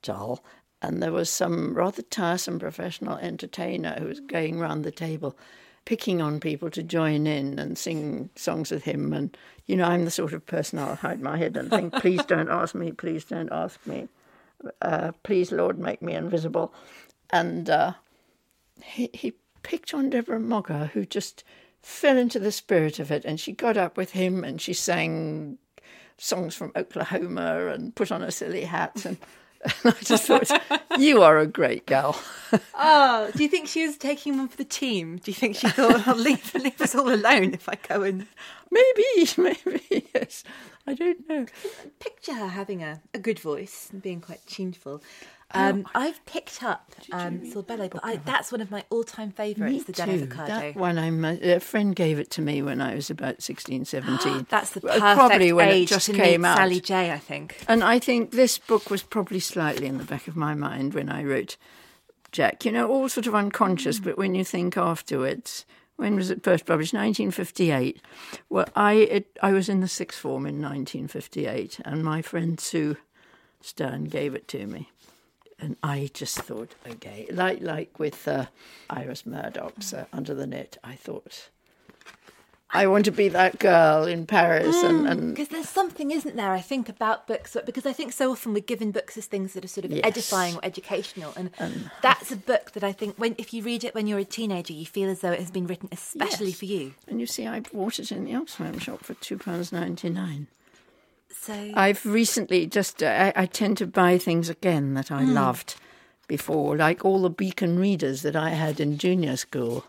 dull. 0.02 0.44
And 0.82 1.02
there 1.02 1.12
was 1.12 1.30
some 1.30 1.74
rather 1.76 2.02
tiresome 2.02 2.60
professional 2.60 3.18
entertainer 3.18 3.96
who 4.00 4.08
was 4.08 4.20
going 4.20 4.60
round 4.60 4.84
the 4.84 4.92
table, 4.92 5.38
picking 5.86 6.22
on 6.22 6.40
people 6.40 6.70
to 6.72 6.82
join 6.82 7.28
in 7.28 7.60
and 7.60 7.78
sing 7.78 8.30
songs 8.36 8.72
with 8.72 8.84
him. 8.84 9.14
And, 9.14 9.38
you 9.68 9.76
know, 9.76 9.86
I'm 9.86 10.06
the 10.06 10.12
sort 10.12 10.34
of 10.34 10.46
person 10.46 10.80
I'll 10.80 10.96
hide 10.96 11.22
my 11.22 11.38
head 11.38 11.56
and 11.56 11.70
think, 11.70 11.94
please 12.02 12.24
don't 12.26 12.50
ask 12.50 12.74
me, 12.74 12.92
please 12.92 13.26
don't 13.26 13.52
ask 13.52 13.86
me. 13.86 14.08
Uh, 14.82 15.12
please, 15.24 15.52
Lord, 15.52 15.78
make 15.78 16.02
me 16.02 16.14
invisible. 16.14 16.74
And 17.30 17.70
uh, 17.70 17.94
he, 18.84 19.10
he 19.14 19.34
picked 19.62 19.94
on 19.94 20.10
Deborah 20.10 20.40
Moggach, 20.40 20.92
who 20.92 21.06
just 21.06 21.44
fell 21.82 22.18
into 22.18 22.40
the 22.40 22.52
spirit 22.52 22.98
of 23.00 23.12
it. 23.12 23.24
And 23.24 23.40
she 23.40 23.52
got 23.52 23.78
up 23.78 23.98
with 23.98 24.12
him 24.12 24.44
and 24.44 24.60
she 24.60 24.74
sang 24.74 25.60
songs 26.18 26.56
from 26.56 26.72
Oklahoma 26.76 27.68
and 27.68 27.96
put 27.96 28.12
on 28.12 28.24
a 28.24 28.32
silly 28.32 28.66
hat. 28.66 29.06
And, 29.06 29.18
and 29.84 29.94
I 29.94 30.04
just 30.04 30.26
thought, 30.26 30.50
you 30.98 31.22
are 31.22 31.38
a 31.40 31.48
great 31.48 31.86
gal. 31.86 32.20
Oh, 32.78 33.32
do 33.34 33.44
you 33.44 33.48
think 33.48 33.70
she 33.70 33.86
was 33.88 33.96
taking 33.96 34.38
one 34.38 34.50
for 34.50 34.58
the 34.58 34.66
team? 34.66 35.20
Do 35.24 35.32
you 35.32 35.36
think 35.36 35.56
she 35.56 35.70
thought, 35.70 36.06
I'll 36.06 36.18
leave, 36.18 36.54
leave 36.62 36.82
us 36.82 36.94
all 36.94 37.10
alone 37.10 37.54
if 37.54 37.70
I 37.70 37.76
go 37.88 38.04
and 38.04 38.28
maybe, 38.70 39.30
maybe, 39.38 40.10
yes. 40.14 40.44
I 40.86 40.94
don't 40.94 41.30
know. 41.30 41.46
picture 42.00 42.34
her 42.34 42.50
having 42.50 42.84
a, 42.84 43.02
a 43.14 43.20
good 43.20 43.40
voice 43.40 43.88
and 43.94 44.02
being 44.02 44.20
quite 44.20 44.46
tuneful? 44.48 45.02
Um, 45.54 45.88
I've 45.94 46.26
picked 46.26 46.64
up 46.64 46.92
um, 47.12 47.40
Sorbello, 47.40 47.90
but 47.90 48.02
I, 48.04 48.18
that's 48.18 48.52
one 48.52 48.62
of 48.62 48.72
my 48.72 48.84
all-time 48.90 49.32
favourites, 49.32 49.86
the. 49.86 49.94
Dud 49.94 50.10
Avocado. 50.10 50.48
That 50.48 50.76
one, 50.76 50.98
I'm, 50.98 51.24
a 51.26 51.60
friend 51.60 51.96
gave 51.96 52.20
it 52.20 52.30
to 52.32 52.42
me 52.42 52.62
when 52.62 52.82
I 52.82 52.96
was 52.96 53.10
about 53.10 53.42
16, 53.42 53.86
17. 53.86 54.48
That's 54.50 54.72
the 54.72 54.82
perfect 54.82 55.02
probably 55.02 55.54
when 55.54 55.70
age 55.70 55.92
it 55.92 55.96
just 55.96 56.06
to 56.08 56.14
came 56.14 56.42
meet 56.42 56.48
out. 56.48 56.58
Sally 56.58 56.82
Jay, 56.82 57.12
I 57.12 57.20
think. 57.20 57.64
And 57.68 57.84
I 57.84 58.00
think 58.00 58.32
this 58.32 58.58
book 58.58 58.90
was 58.90 59.04
probably 59.04 59.40
slightly 59.40 59.88
in 59.88 59.98
the 59.98 60.04
back 60.04 60.28
of 60.28 60.36
my 60.36 60.54
mind 60.54 60.94
when 60.94 61.10
I 61.10 61.24
wrote 61.24 61.58
Jack. 62.32 62.66
You 62.66 62.72
know, 62.72 62.88
all 62.88 63.10
sort 63.10 63.28
of 63.28 63.36
unconscious, 63.36 64.00
but 64.00 64.18
when 64.18 64.36
you 64.36 64.44
think 64.44 64.78
afterwards, 64.78 65.66
when 65.98 66.16
was 66.16 66.32
it 66.32 66.44
first 66.44 66.66
published? 66.66 66.94
1958. 66.94 68.02
Well, 68.50 68.68
I 68.76 68.94
it, 68.94 69.38
I 69.42 69.52
was 69.52 69.70
in 69.70 69.82
the 69.82 69.88
sixth 69.88 70.20
form 70.20 70.46
in 70.46 70.62
1958, 70.62 71.80
and 71.86 72.04
my 72.04 72.22
friend 72.22 72.60
Sue 72.60 72.98
Stern 73.62 74.06
gave 74.06 74.34
it 74.34 74.48
to 74.50 74.66
me. 74.66 74.90
And 75.64 75.78
I 75.84 76.10
just 76.14 76.40
thought, 76.40 76.74
okay, 76.90 77.28
like 77.32 77.62
like 77.62 78.00
with 78.00 78.28
uh, 78.28 78.48
Iris 78.90 79.26
Murdoch's 79.28 79.94
uh, 79.94 80.06
Under 80.12 80.34
the 80.34 80.48
Net, 80.48 80.78
I 80.84 80.96
thought, 80.96 81.50
I 82.74 82.88
want 82.88 83.06
to 83.06 83.12
be 83.12 83.28
that 83.30 83.60
girl 83.60 84.06
in 84.06 84.26
Paris, 84.26 84.76
and, 84.82 85.06
and 85.08 85.36
Because 85.36 85.50
there's 85.50 85.70
something, 85.70 86.10
isn't 86.10 86.36
there, 86.38 86.52
I 86.54 86.62
think, 86.62 86.88
about 86.90 87.28
books, 87.28 87.52
but- 87.54 87.66
because 87.68 87.86
I 87.86 87.92
think 87.94 88.12
so 88.14 88.32
often 88.32 88.54
we're 88.54 88.62
given 88.62 88.92
books 88.92 89.18
as 89.18 89.26
things 89.28 89.54
that 89.54 89.64
are 89.64 89.68
sort 89.68 89.86
of 89.86 89.92
Yes. 89.92 90.02
edifying 90.06 90.56
or 90.56 90.62
educational. 90.64 91.34
And 91.36 91.52
that's 92.02 92.32
a 92.32 92.38
book 92.38 92.72
that 92.72 92.84
I 92.84 92.92
think, 92.94 93.18
when 93.18 93.36
if 93.38 93.54
you 93.54 93.62
read 93.62 93.84
it 93.84 93.94
when 93.94 94.08
you're 94.08 94.20
a 94.20 94.26
teenager, 94.26 94.74
you 94.74 94.86
feel 94.86 95.10
as 95.10 95.20
though 95.20 95.32
it 95.32 95.40
has 95.40 95.52
been 95.52 95.68
written 95.68 95.90
especially 95.92 96.48
Yes. 96.48 96.58
for 96.60 96.66
you. 96.66 96.94
And 97.08 97.20
you 97.20 97.28
see, 97.28 97.46
I 97.46 97.60
bought 97.60 98.00
it 98.00 98.12
in 98.12 98.24
the 98.26 98.32
Oxfam 98.32 98.80
shop 98.82 99.04
for 99.04 99.14
two 99.16 99.38
pounds 99.38 99.72
ninety 99.72 100.10
nine. 100.10 100.48
So, 101.34 101.72
I've 101.74 102.06
recently 102.06 102.68
just 102.68 103.02
uh, 103.02 103.32
I, 103.36 103.44
I 103.44 103.46
tend 103.46 103.78
to 103.78 103.88
buy 103.88 104.18
things 104.18 104.50
again 104.50 104.94
that 104.96 105.12
I 105.12 105.24
loved 105.24 105.76
before, 106.28 106.78
like 106.78 107.04
all 107.04 107.22
the 107.22 107.30
Beacon 107.30 107.80
readers 107.80 108.22
that 108.22 108.36
I 108.36 108.52
had 108.52 108.80
in 108.80 108.98
junior 108.98 109.38
school. 109.38 109.86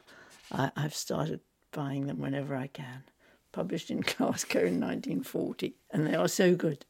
I, 0.51 0.71
I've 0.77 0.95
started 0.95 1.41
buying 1.73 2.07
them 2.07 2.21
whenever 2.21 2.57
I 2.57 2.67
can. 2.67 3.05
Published 3.53 3.91
in 3.91 4.01
Glasgow 4.17 4.61
in 4.61 4.81
1940, 4.81 5.75
and 5.91 6.07
they 6.07 6.15
are 6.15 6.29
so 6.29 6.55
good. 6.55 6.85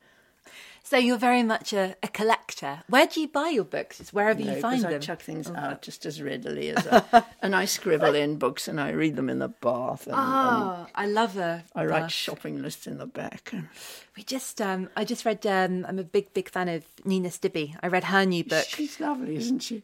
So 0.83 0.97
you're 0.97 1.17
very 1.19 1.43
much 1.43 1.73
a, 1.73 1.97
a 2.03 2.09
collector. 2.09 2.83
Where 2.89 3.07
do 3.07 3.21
you 3.21 3.29
buy 3.29 3.49
your 3.49 3.65
books? 3.65 4.01
It's 4.01 4.13
wherever 4.13 4.41
No, 4.43 4.55
you 4.55 4.61
find 4.61 4.83
'cause 4.83 4.93
I 4.95 4.99
chuck 4.99 5.21
things 5.23 5.51
out 5.51 5.83
just 5.83 6.05
as 6.07 6.21
readily 6.21 6.71
as 6.71 6.87
I, 6.87 7.23
and 7.43 7.55
I 7.55 7.65
scribble 7.65 8.15
in 8.15 8.37
books 8.37 8.69
and 8.69 8.81
I 8.81 8.91
read 8.91 9.17
them 9.17 9.31
in 9.31 9.39
the 9.39 9.49
bath 9.49 10.07
and, 10.07 10.15
and 10.17 10.23
Oh, 10.25 10.87
I 10.95 11.07
love 11.07 11.37
a. 11.37 11.65
I 11.75 11.85
write 11.87 12.01
bath. 12.03 12.13
shopping 12.13 12.61
lists 12.63 12.87
in 12.87 12.99
the 12.99 13.07
back. 13.07 13.53
We 14.17 14.23
just, 14.25 14.61
um, 14.61 14.89
I 14.97 15.05
just 15.05 15.25
read. 15.25 15.47
Um, 15.47 15.87
I'm 15.89 15.99
a 15.99 16.05
big, 16.05 16.35
big 16.35 16.51
fan 16.51 16.69
of 16.69 16.85
Nina 17.05 17.29
Stibbe. 17.31 17.75
I 17.83 17.87
read 17.87 18.05
her 18.05 18.25
new 18.27 18.45
book. 18.45 18.67
She's 18.69 19.01
lovely, 19.01 19.37
isn't 19.37 19.61
she? 19.61 19.83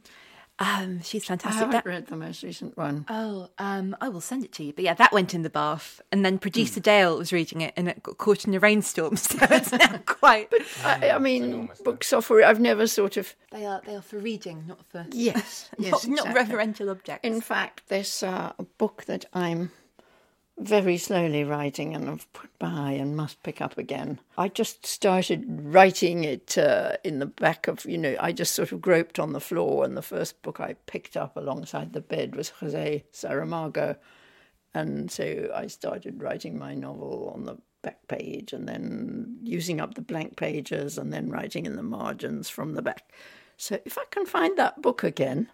Um, 0.60 1.00
she's 1.02 1.24
fantastic. 1.24 1.56
I 1.56 1.66
haven't 1.66 1.72
That- 1.72 1.86
read 1.86 2.06
the 2.08 2.16
most 2.16 2.42
recent 2.42 2.76
one. 2.76 3.04
Oh, 3.08 3.48
um, 3.58 3.96
I 4.00 4.08
will 4.08 4.20
send 4.20 4.44
it 4.44 4.52
to 4.54 4.64
you. 4.64 4.72
But 4.72 4.84
yeah, 4.84 4.94
that 4.94 5.12
went 5.12 5.32
in 5.34 5.42
the 5.42 5.50
bath, 5.50 6.00
and 6.10 6.24
then 6.24 6.34
Hmm. 6.34 6.38
producer 6.38 6.80
Dale 6.80 7.16
was 7.16 7.32
reading 7.32 7.60
it, 7.60 7.72
and 7.76 7.88
it 7.88 8.02
got 8.02 8.18
caught 8.18 8.44
in 8.44 8.54
a 8.54 8.58
rainstorm. 8.60 9.16
So 9.16 9.38
it's 9.42 9.72
now 9.72 9.98
quite. 10.06 10.52
I, 10.84 11.10
I 11.10 11.18
mean, 11.18 11.70
books 11.84 12.12
are 12.12 12.22
for. 12.22 12.42
I've 12.42 12.60
never 12.60 12.86
sort 12.86 13.16
of. 13.16 13.34
They 13.52 13.64
are 13.66 13.80
they 13.86 13.94
are 13.94 14.02
for 14.02 14.18
reading, 14.18 14.64
not 14.66 14.84
for 14.86 15.06
Yes, 15.12 15.68
not, 15.78 15.84
yes, 15.92 16.06
not 16.06 16.18
exactly. 16.26 16.34
reverential 16.34 16.90
objects. 16.90 17.24
In 17.26 17.40
fact, 17.40 17.82
there's 17.88 18.22
uh, 18.22 18.52
a 18.58 18.64
book 18.64 19.04
that 19.04 19.26
I'm 19.32 19.70
very 20.60 20.96
slowly 20.96 21.44
writing 21.44 21.94
and 21.94 22.08
I've 22.08 22.32
put 22.32 22.50
by 22.58 22.92
and 22.92 23.16
must 23.16 23.42
pick 23.42 23.60
up 23.60 23.78
again. 23.78 24.18
I 24.36 24.48
just 24.48 24.86
started 24.86 25.44
writing 25.48 26.24
it 26.24 26.58
uh, 26.58 26.96
in 27.04 27.18
the 27.18 27.26
back 27.26 27.68
of, 27.68 27.84
you 27.84 27.98
know, 27.98 28.16
I 28.18 28.32
just 28.32 28.54
sort 28.54 28.72
of 28.72 28.80
groped 28.80 29.18
on 29.18 29.32
the 29.32 29.40
floor, 29.40 29.84
and 29.84 29.96
the 29.96 30.02
first 30.02 30.40
book 30.42 30.60
I 30.60 30.74
picked 30.86 31.16
up 31.16 31.36
alongside 31.36 31.92
the 31.92 32.00
bed 32.00 32.34
was 32.34 32.50
Jose 32.60 33.04
Saramago. 33.12 33.96
And 34.74 35.10
so 35.10 35.50
I 35.54 35.66
started 35.66 36.22
writing 36.22 36.58
my 36.58 36.74
novel 36.74 37.32
on 37.34 37.44
the 37.44 37.56
back 37.82 38.06
page 38.08 38.52
and 38.52 38.68
then 38.68 39.38
using 39.42 39.80
up 39.80 39.94
the 39.94 40.02
blank 40.02 40.36
pages 40.36 40.98
and 40.98 41.12
then 41.12 41.30
writing 41.30 41.64
in 41.66 41.76
the 41.76 41.82
margins 41.82 42.48
from 42.48 42.74
the 42.74 42.82
back. 42.82 43.12
So 43.56 43.78
if 43.84 43.96
I 43.96 44.04
can 44.10 44.26
find 44.26 44.58
that 44.58 44.82
book 44.82 45.02
again, 45.02 45.48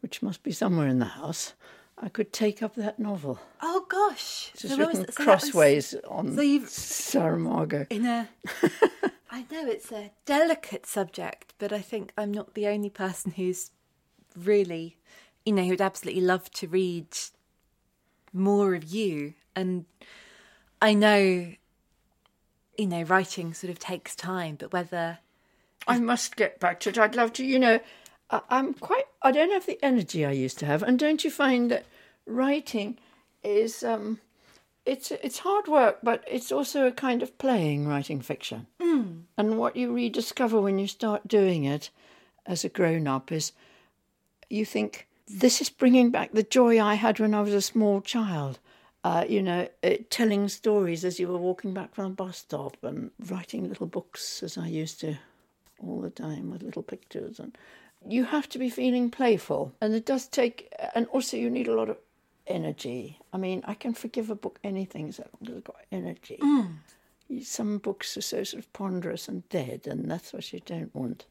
which 0.00 0.22
must 0.22 0.42
be 0.42 0.52
somewhere 0.52 0.88
in 0.88 0.98
the 0.98 1.04
house, 1.04 1.54
I 2.02 2.08
could 2.08 2.32
take 2.32 2.62
up 2.62 2.74
that 2.76 2.98
novel. 2.98 3.38
oh 3.60 3.84
gosh, 3.88 4.50
It's 4.54 4.62
was 4.64 4.78
written 4.78 5.02
that- 5.02 5.14
so 5.14 5.22
that 5.24 5.28
was 5.30 5.42
crossways 5.42 5.94
on 6.08 6.34
so 6.34 6.40
you've- 6.40 6.66
Saramago. 6.66 7.86
in 7.90 8.06
a. 8.06 8.28
I 9.32 9.42
know 9.50 9.66
it's 9.66 9.92
a 9.92 10.10
delicate 10.24 10.86
subject, 10.86 11.54
but 11.58 11.72
I 11.72 11.80
think 11.80 12.12
I'm 12.18 12.32
not 12.32 12.54
the 12.54 12.66
only 12.66 12.90
person 12.90 13.32
who's 13.32 13.70
really, 14.36 14.96
you 15.44 15.52
know, 15.52 15.62
who 15.62 15.70
would 15.70 15.80
absolutely 15.80 16.22
love 16.22 16.50
to 16.52 16.66
read 16.66 17.06
more 18.32 18.74
of 18.74 18.84
you. 18.84 19.34
And 19.54 19.84
I 20.82 20.94
know, 20.94 21.52
you 22.76 22.86
know, 22.86 23.02
writing 23.02 23.54
sort 23.54 23.70
of 23.70 23.78
takes 23.78 24.16
time, 24.16 24.56
but 24.58 24.72
whether 24.72 25.18
I 25.86 25.98
must 26.00 26.34
get 26.36 26.58
back 26.58 26.80
to 26.80 26.88
it. 26.90 26.98
I'd 26.98 27.14
love 27.14 27.32
to, 27.34 27.44
you 27.44 27.58
know, 27.58 27.78
I, 28.30 28.40
I'm 28.50 28.74
quite, 28.74 29.04
I 29.22 29.32
don't 29.32 29.52
have 29.52 29.66
the 29.66 29.78
energy 29.82 30.24
I 30.24 30.32
used 30.32 30.58
to 30.60 30.66
have. 30.66 30.82
And 30.82 30.98
don't 30.98 31.24
you 31.24 31.30
find 31.30 31.70
that 31.70 31.84
writing 32.26 32.98
is, 33.42 33.82
um, 33.82 34.20
it's, 34.86 35.10
it's 35.10 35.40
hard 35.40 35.68
work, 35.68 35.98
but 36.02 36.24
it's 36.26 36.52
also 36.52 36.86
a 36.86 36.92
kind 36.92 37.22
of 37.22 37.36
playing 37.38 37.86
writing 37.86 38.20
fiction. 38.20 38.66
Mm. 38.80 39.22
And 39.36 39.58
what 39.58 39.76
you 39.76 39.92
rediscover 39.92 40.60
when 40.60 40.78
you 40.78 40.86
start 40.86 41.28
doing 41.28 41.64
it 41.64 41.90
as 42.46 42.64
a 42.64 42.68
grown 42.68 43.06
up 43.06 43.30
is 43.30 43.52
you 44.48 44.64
think, 44.64 45.06
this 45.32 45.60
is 45.60 45.68
bringing 45.68 46.10
back 46.10 46.32
the 46.32 46.42
joy 46.42 46.82
I 46.82 46.94
had 46.94 47.20
when 47.20 47.34
I 47.34 47.40
was 47.40 47.54
a 47.54 47.62
small 47.62 48.00
child. 48.00 48.58
Uh, 49.02 49.24
you 49.26 49.40
know, 49.40 49.66
uh, 49.82 49.94
telling 50.10 50.48
stories 50.48 51.06
as 51.06 51.18
you 51.18 51.28
were 51.28 51.38
walking 51.38 51.72
back 51.72 51.94
from 51.94 52.04
the 52.04 52.10
bus 52.10 52.38
stop 52.38 52.76
and 52.82 53.10
writing 53.30 53.66
little 53.66 53.86
books 53.86 54.42
as 54.42 54.58
I 54.58 54.66
used 54.66 55.00
to 55.00 55.16
all 55.78 56.00
the 56.02 56.10
time 56.10 56.50
with 56.50 56.62
little 56.62 56.82
pictures 56.82 57.38
and 57.38 57.56
you 58.08 58.24
have 58.24 58.48
to 58.50 58.58
be 58.58 58.70
feeling 58.70 59.10
playful, 59.10 59.72
and 59.80 59.94
it 59.94 60.06
does 60.06 60.26
take, 60.26 60.72
and 60.94 61.06
also 61.08 61.36
you 61.36 61.50
need 61.50 61.68
a 61.68 61.74
lot 61.74 61.88
of 61.88 61.98
energy. 62.46 63.18
I 63.32 63.36
mean, 63.36 63.62
I 63.66 63.74
can 63.74 63.94
forgive 63.94 64.30
a 64.30 64.34
book 64.34 64.58
anything 64.64 65.08
as 65.08 65.18
long 65.18 65.28
as 65.42 65.48
it's 65.48 65.66
got 65.66 65.76
energy. 65.92 66.38
Mm. 66.42 66.76
Some 67.42 67.78
books 67.78 68.16
are 68.16 68.22
so 68.22 68.42
sort 68.42 68.62
of 68.62 68.72
ponderous 68.72 69.28
and 69.28 69.48
dead, 69.48 69.86
and 69.86 70.10
that's 70.10 70.32
what 70.32 70.52
you 70.52 70.60
don't 70.64 70.94
want. 70.94 71.26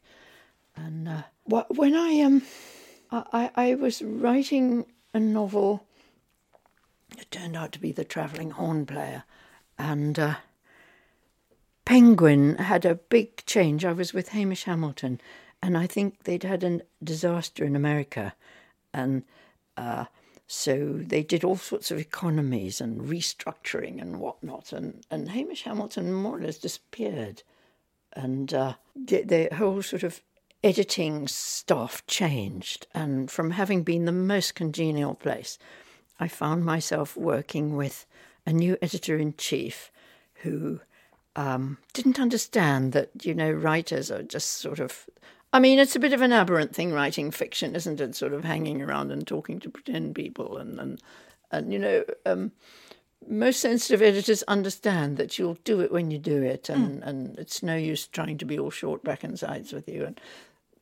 And 0.75 1.09
uh, 1.09 1.23
when 1.45 1.93
I 1.95 2.21
um, 2.21 2.41
I, 3.11 3.49
I 3.55 3.75
was 3.75 4.01
writing 4.01 4.85
a 5.13 5.19
novel. 5.19 5.85
It 7.17 7.31
turned 7.31 7.57
out 7.57 7.71
to 7.73 7.79
be 7.79 7.91
the 7.91 8.03
travelling 8.03 8.51
horn 8.51 8.85
player, 8.85 9.23
and 9.77 10.19
uh, 10.19 10.35
Penguin 11.85 12.57
had 12.57 12.85
a 12.85 12.95
big 12.95 13.45
change. 13.45 13.83
I 13.83 13.93
was 13.93 14.13
with 14.13 14.29
Hamish 14.29 14.65
Hamilton, 14.65 15.19
and 15.61 15.77
I 15.77 15.87
think 15.87 16.23
they'd 16.23 16.43
had 16.43 16.63
a 16.63 16.81
disaster 17.03 17.63
in 17.65 17.75
America, 17.75 18.33
and 18.93 19.23
uh, 19.77 20.05
so 20.51 20.93
they 20.93 21.21
did 21.21 21.43
all 21.43 21.57
sorts 21.57 21.91
of 21.91 21.99
economies 21.99 22.81
and 22.81 23.01
restructuring 23.01 24.01
and 24.01 24.19
whatnot. 24.19 24.73
And, 24.73 25.05
and 25.11 25.29
Hamish 25.29 25.61
Hamilton 25.61 26.11
more 26.11 26.37
or 26.37 26.41
less 26.41 26.57
disappeared. 26.57 27.43
And 28.13 28.51
uh, 28.51 28.73
the, 28.95 29.21
the 29.21 29.55
whole 29.55 29.83
sort 29.83 30.01
of 30.01 30.23
editing 30.63 31.27
staff 31.27 32.03
changed. 32.07 32.87
And 32.95 33.29
from 33.29 33.51
having 33.51 33.83
been 33.83 34.05
the 34.05 34.11
most 34.11 34.55
congenial 34.55 35.13
place, 35.13 35.59
I 36.19 36.27
found 36.27 36.65
myself 36.65 37.15
working 37.15 37.75
with 37.75 38.07
a 38.43 38.51
new 38.51 38.75
editor 38.81 39.17
in 39.17 39.35
chief 39.37 39.91
who 40.41 40.79
um, 41.35 41.77
didn't 41.93 42.19
understand 42.19 42.91
that, 42.93 43.11
you 43.21 43.35
know, 43.35 43.51
writers 43.51 44.09
are 44.09 44.23
just 44.23 44.49
sort 44.49 44.79
of 44.79 45.05
I 45.51 45.59
mean, 45.59 45.79
it's 45.79 45.95
a 45.95 45.99
bit 45.99 46.13
of 46.13 46.21
an 46.21 46.31
aberrant 46.31 46.75
thing 46.75 46.93
writing 46.93 47.31
fiction, 47.31 47.75
isn't 47.75 47.99
it? 47.99 48.15
Sort 48.15 48.33
of 48.33 48.43
hanging 48.43 48.81
around 48.81 49.11
and 49.11 49.25
talking 49.25 49.59
to 49.59 49.69
pretend 49.69 50.15
people, 50.15 50.57
and 50.57 50.79
and 50.79 51.01
and 51.51 51.73
you 51.73 51.79
know, 51.79 52.03
um, 52.25 52.51
most 53.27 53.59
sensitive 53.59 54.01
editors 54.01 54.43
understand 54.43 55.17
that 55.17 55.39
you'll 55.39 55.57
do 55.63 55.79
it 55.81 55.91
when 55.91 56.11
you 56.11 56.19
do 56.19 56.43
it, 56.43 56.69
and 56.69 57.01
mm. 57.01 57.07
and 57.07 57.37
it's 57.39 57.63
no 57.63 57.75
use 57.75 58.07
trying 58.07 58.37
to 58.37 58.45
be 58.45 58.59
all 58.59 58.69
short 58.69 59.03
back 59.03 59.23
and 59.23 59.39
sides 59.39 59.73
with 59.73 59.87
you. 59.89 60.05
And 60.05 60.21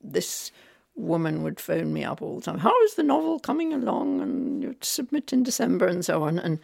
this 0.02 0.52
woman 0.96 1.44
would 1.44 1.60
phone 1.60 1.94
me 1.94 2.04
up 2.04 2.22
all 2.22 2.36
the 2.36 2.42
time. 2.42 2.60
How 2.60 2.84
is 2.84 2.96
the 2.96 3.04
novel 3.04 3.40
coming 3.40 3.72
along? 3.72 4.20
And 4.20 4.64
you'd 4.64 4.84
submit 4.84 5.32
in 5.32 5.44
December 5.44 5.88
and 5.88 6.04
so 6.04 6.24
on. 6.24 6.40
And 6.40 6.60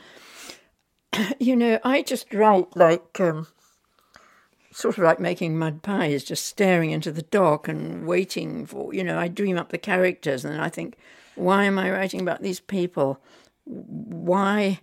you 1.39 1.56
know, 1.56 1.80
I 1.86 2.01
just 2.01 2.34
write 2.34 2.76
like. 2.76 3.20
Um, 3.22 3.47
sort 4.74 4.97
of 4.97 5.03
like 5.03 5.19
making 5.19 5.57
mud 5.57 5.82
pies, 5.84 6.24
just 6.24 6.45
staring 6.45 6.91
into 6.91 7.11
the 7.11 7.21
dark 7.21 7.67
and 7.67 8.07
waiting 8.07 8.65
for, 8.65 8.93
you 8.93 9.03
know, 9.03 9.19
I 9.19 9.28
dream 9.28 9.57
up 9.57 9.69
the 9.69 9.78
characters 9.78 10.43
and 10.43 10.61
I 10.61 10.69
think, 10.69 10.97
why 11.36 11.65
am 11.65 11.80
I 11.80 11.91
writing 11.91 12.21
about 12.21 12.41
these 12.41 12.59
people? 12.59 13.19
Why 13.65 14.80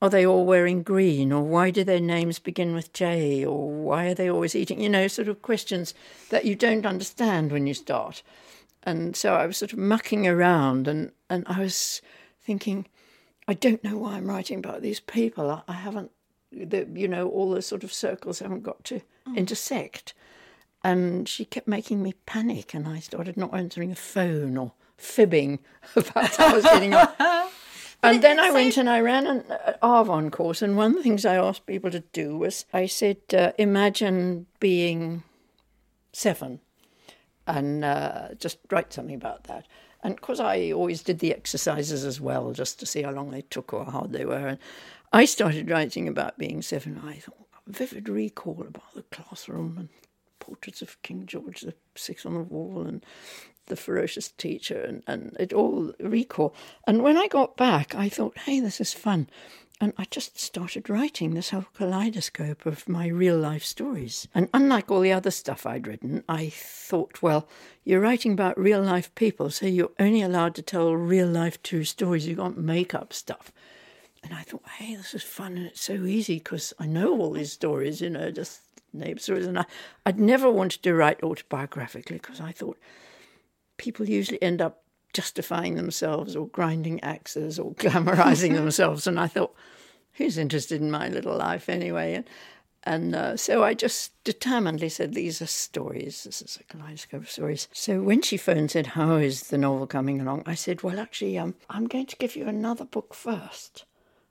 are 0.00 0.10
they 0.10 0.26
all 0.26 0.44
wearing 0.44 0.82
green? 0.82 1.32
Or 1.32 1.42
why 1.42 1.70
do 1.70 1.84
their 1.84 2.00
names 2.00 2.38
begin 2.38 2.74
with 2.74 2.92
J? 2.92 3.44
Or 3.44 3.70
why 3.70 4.06
are 4.06 4.14
they 4.14 4.30
always 4.30 4.54
eating? 4.54 4.80
You 4.80 4.88
know, 4.88 5.08
sort 5.08 5.28
of 5.28 5.42
questions 5.42 5.94
that 6.30 6.44
you 6.44 6.54
don't 6.54 6.86
understand 6.86 7.52
when 7.52 7.66
you 7.66 7.74
start. 7.74 8.22
And 8.82 9.16
so 9.16 9.34
I 9.34 9.46
was 9.46 9.56
sort 9.56 9.72
of 9.72 9.78
mucking 9.78 10.26
around 10.26 10.88
and, 10.88 11.12
and 11.28 11.44
I 11.46 11.60
was 11.60 12.00
thinking, 12.40 12.86
I 13.46 13.54
don't 13.54 13.82
know 13.82 13.98
why 13.98 14.14
I'm 14.14 14.28
writing 14.28 14.58
about 14.58 14.82
these 14.82 15.00
people. 15.00 15.50
I, 15.50 15.62
I 15.68 15.74
haven't 15.74 16.10
the 16.52 16.88
you 16.94 17.08
know 17.08 17.28
all 17.28 17.50
the 17.50 17.62
sort 17.62 17.84
of 17.84 17.92
circles 17.92 18.38
haven't 18.38 18.62
got 18.62 18.82
to 18.84 19.00
mm. 19.26 19.36
intersect 19.36 20.14
and 20.82 21.28
she 21.28 21.44
kept 21.44 21.68
making 21.68 22.02
me 22.02 22.14
panic 22.26 22.74
and 22.74 22.88
i 22.88 22.98
started 22.98 23.36
not 23.36 23.54
answering 23.54 23.90
the 23.90 23.96
phone 23.96 24.56
or 24.56 24.72
fibbing 24.96 25.58
about 25.96 26.34
how 26.36 26.48
i 26.48 26.54
was 26.54 26.64
getting 26.64 26.94
on 26.94 27.08
and 28.02 28.22
then 28.22 28.40
i 28.40 28.50
went 28.50 28.76
and 28.76 28.88
i 28.88 29.00
ran 29.00 29.26
an 29.26 29.44
arvon 29.82 30.30
course 30.30 30.62
and 30.62 30.76
one 30.76 30.92
of 30.92 30.96
the 30.96 31.02
things 31.02 31.26
i 31.26 31.36
asked 31.36 31.66
people 31.66 31.90
to 31.90 32.00
do 32.12 32.36
was 32.36 32.64
i 32.72 32.86
said 32.86 33.18
uh, 33.34 33.52
imagine 33.58 34.46
being 34.60 35.22
seven 36.12 36.60
and 37.46 37.84
uh, 37.84 38.28
just 38.38 38.58
write 38.70 38.92
something 38.92 39.14
about 39.14 39.44
that 39.44 39.66
and 40.02 40.14
because 40.14 40.38
I 40.38 40.70
always 40.70 41.02
did 41.02 41.18
the 41.18 41.34
exercises 41.34 42.04
as 42.04 42.20
well, 42.20 42.52
just 42.52 42.78
to 42.80 42.86
see 42.86 43.02
how 43.02 43.10
long 43.10 43.30
they 43.30 43.42
took 43.42 43.72
or 43.72 43.84
how 43.84 43.90
hard 43.90 44.12
they 44.12 44.24
were. 44.24 44.46
And 44.46 44.58
I 45.12 45.24
started 45.24 45.70
writing 45.70 46.06
about 46.06 46.38
being 46.38 46.60
seven. 46.60 47.00
I 47.04 47.14
thought, 47.14 47.48
vivid 47.66 48.08
recall 48.08 48.60
about 48.60 48.94
the 48.94 49.02
classroom 49.04 49.76
and 49.78 49.88
portraits 50.38 50.82
of 50.82 51.00
King 51.02 51.26
George 51.26 51.62
the 51.62 51.74
VI 51.96 52.16
on 52.26 52.34
the 52.34 52.40
wall 52.40 52.86
and 52.86 53.04
the 53.66 53.76
ferocious 53.76 54.28
teacher 54.28 54.80
and, 54.80 55.02
and 55.06 55.36
it 55.38 55.52
all 55.52 55.92
recall. 56.00 56.54
And 56.86 57.02
when 57.02 57.16
I 57.16 57.26
got 57.28 57.56
back, 57.56 57.94
I 57.94 58.08
thought, 58.08 58.38
hey, 58.38 58.60
this 58.60 58.80
is 58.80 58.92
fun. 58.92 59.28
And 59.80 59.92
I 59.96 60.06
just 60.10 60.38
started 60.38 60.90
writing 60.90 61.34
this 61.34 61.50
whole 61.50 61.66
kaleidoscope 61.72 62.66
of 62.66 62.88
my 62.88 63.06
real 63.06 63.38
life 63.38 63.64
stories. 63.64 64.26
And 64.34 64.48
unlike 64.52 64.90
all 64.90 65.00
the 65.00 65.12
other 65.12 65.30
stuff 65.30 65.64
I'd 65.64 65.86
written, 65.86 66.24
I 66.28 66.48
thought, 66.50 67.22
well, 67.22 67.48
you're 67.84 68.00
writing 68.00 68.32
about 68.32 68.58
real 68.58 68.82
life 68.82 69.14
people, 69.14 69.50
so 69.50 69.66
you're 69.66 69.92
only 70.00 70.20
allowed 70.20 70.56
to 70.56 70.62
tell 70.62 70.94
real 70.96 71.28
life 71.28 71.62
true 71.62 71.84
stories. 71.84 72.26
You 72.26 72.36
can't 72.36 72.58
make 72.58 72.92
up 72.92 73.12
stuff. 73.12 73.52
And 74.22 74.34
I 74.34 74.42
thought, 74.42 74.66
hey, 74.78 74.96
this 74.96 75.14
is 75.14 75.22
fun 75.22 75.56
and 75.56 75.66
it's 75.66 75.80
so 75.80 76.04
easy 76.04 76.38
because 76.38 76.74
I 76.78 76.86
know 76.86 77.18
all 77.18 77.32
these 77.32 77.52
stories, 77.52 78.00
you 78.00 78.10
know, 78.10 78.30
just 78.30 78.60
neighbour 78.92 79.20
stories. 79.20 79.46
And 79.46 79.60
I, 79.60 79.64
I'd 80.04 80.18
never 80.18 80.50
wanted 80.50 80.82
to 80.82 80.94
write 80.94 81.20
autobiographically 81.20 82.20
because 82.20 82.40
I 82.40 82.52
thought 82.52 82.78
people 83.76 84.08
usually 84.08 84.42
end 84.42 84.60
up 84.60 84.82
justifying 85.12 85.76
themselves 85.76 86.36
or 86.36 86.48
grinding 86.48 87.02
axes 87.02 87.58
or 87.58 87.72
glamorizing 87.74 88.54
themselves. 88.54 89.06
And 89.06 89.18
I 89.18 89.26
thought, 89.26 89.54
who's 90.14 90.38
interested 90.38 90.80
in 90.80 90.90
my 90.90 91.08
little 91.08 91.36
life 91.36 91.68
anyway? 91.68 92.14
And, 92.14 92.28
and 92.84 93.14
uh, 93.14 93.36
so 93.36 93.62
I 93.64 93.74
just 93.74 94.12
determinedly 94.24 94.88
said, 94.88 95.12
These 95.12 95.42
are 95.42 95.46
stories. 95.46 96.24
This 96.24 96.40
is 96.40 96.58
a 96.60 96.64
kaleidoscope 96.64 97.22
of 97.22 97.30
stories. 97.30 97.68
So 97.72 98.00
when 98.00 98.22
she 98.22 98.36
phoned 98.36 98.58
and 98.58 98.70
said, 98.70 98.88
How 98.88 99.16
is 99.16 99.48
the 99.48 99.58
novel 99.58 99.86
coming 99.86 100.20
along? 100.20 100.44
I 100.46 100.54
said, 100.54 100.82
Well, 100.82 100.98
actually, 100.98 101.36
um, 101.38 101.54
I'm 101.68 101.86
going 101.86 102.06
to 102.06 102.16
give 102.16 102.36
you 102.36 102.46
another 102.46 102.84
book 102.84 103.14
first. 103.14 103.84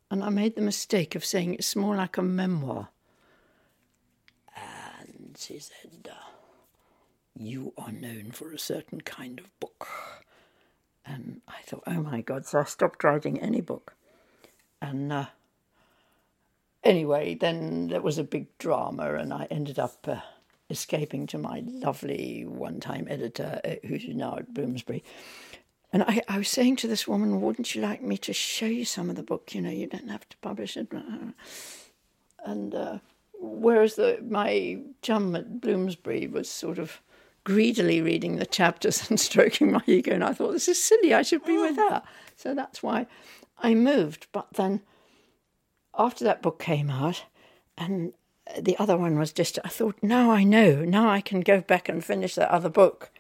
And 0.10 0.24
I 0.24 0.30
made 0.30 0.56
the 0.56 0.62
mistake 0.62 1.16
of 1.16 1.26
saying 1.26 1.56
it's 1.56 1.76
more 1.76 1.96
like 1.96 2.18
a 2.18 2.22
memoir. 2.22 2.90
And 4.56 5.36
she 5.38 5.60
said, 5.60 6.10
uh, 6.10 6.16
You 7.38 7.74
are 7.78 7.92
known 7.92 8.32
for 8.32 8.52
a 8.52 8.60
certain 8.60 9.02
kind 9.02 9.40
of 9.40 9.60
book. 9.60 9.88
And 11.06 11.42
I 11.48 11.62
thought, 11.64 11.84
oh 11.88 12.02
my 12.02 12.22
God. 12.22 12.46
So 12.46 12.60
I 12.60 12.64
stopped 12.66 13.04
writing 13.04 13.40
any 13.40 13.62
book. 13.62 13.96
And 14.82 15.12
uh, 15.12 15.26
anyway, 16.84 17.36
then 17.36 17.88
there 17.88 18.02
was 18.02 18.18
a 18.18 18.24
big 18.24 18.58
drama, 18.58 19.16
and 19.16 19.34
I 19.34 19.48
ended 19.50 19.80
up 19.80 20.08
uh, 20.08 20.18
escaping 20.70 21.28
to 21.28 21.38
my 21.38 21.64
lovely 21.66 22.46
one 22.46 22.80
time 22.80 23.08
editor, 23.10 23.62
who's 23.86 24.06
now 24.10 24.38
at 24.38 24.54
Bloomsbury. 24.54 25.04
And 25.94 26.04
I, 26.04 26.22
I 26.28 26.38
was 26.38 26.50
saying 26.50 26.76
to 26.78 26.88
this 26.88 27.08
woman, 27.08 27.42
wouldn't 27.42 27.74
you 27.74 27.82
like 27.82 28.02
me 28.02 28.18
to 28.20 28.34
show 28.34 28.66
you 28.66 28.86
some 28.86 29.10
of 29.10 29.16
the 29.16 29.24
book? 29.24 29.56
You 29.56 29.62
know, 29.62 29.70
you 29.70 29.88
don't 29.88 30.10
have 30.10 30.28
to 30.30 30.38
publish 30.38 30.76
it. 30.76 30.92
And 32.46 32.76
uh, 32.76 33.00
whereas 33.40 33.96
the, 33.96 34.20
my 34.28 34.80
chum 35.02 35.36
at 35.36 35.62
Bloomsbury 35.62 36.28
was 36.28 36.50
sort 36.50 36.78
of 36.78 37.02
greedily 37.44 38.02
reading 38.02 38.36
the 38.36 38.46
chapters 38.46 39.10
and 39.10 39.20
stroking 39.20 39.72
my 39.72 39.82
ego, 39.88 40.14
and 40.14 40.24
I 40.24 40.34
thought, 40.34 40.52
this 40.52 40.68
is 40.68 40.84
silly, 40.84 41.14
I 41.14 41.22
should 41.22 41.46
be 41.46 41.58
with 41.58 41.78
her. 41.78 42.04
So 42.36 42.54
that's 42.54 42.84
why 42.84 43.08
I 43.58 43.74
moved. 43.74 44.28
But 44.32 44.48
then 44.54 44.82
after 45.98 46.26
that 46.26 46.42
book 46.42 46.60
came 46.60 46.90
out, 46.90 47.24
and 47.78 48.12
the 48.60 48.78
other 48.78 48.98
one 48.98 49.18
was 49.18 49.32
just, 49.32 49.60
I 49.64 49.70
thought, 49.70 49.96
now 50.02 50.32
I 50.32 50.44
know, 50.44 50.84
now 50.84 51.10
I 51.10 51.22
can 51.22 51.42
go 51.42 51.62
back 51.62 51.88
and 51.88 52.04
finish 52.04 52.36
that 52.36 52.52
other 52.52 52.70
book. 52.70 53.12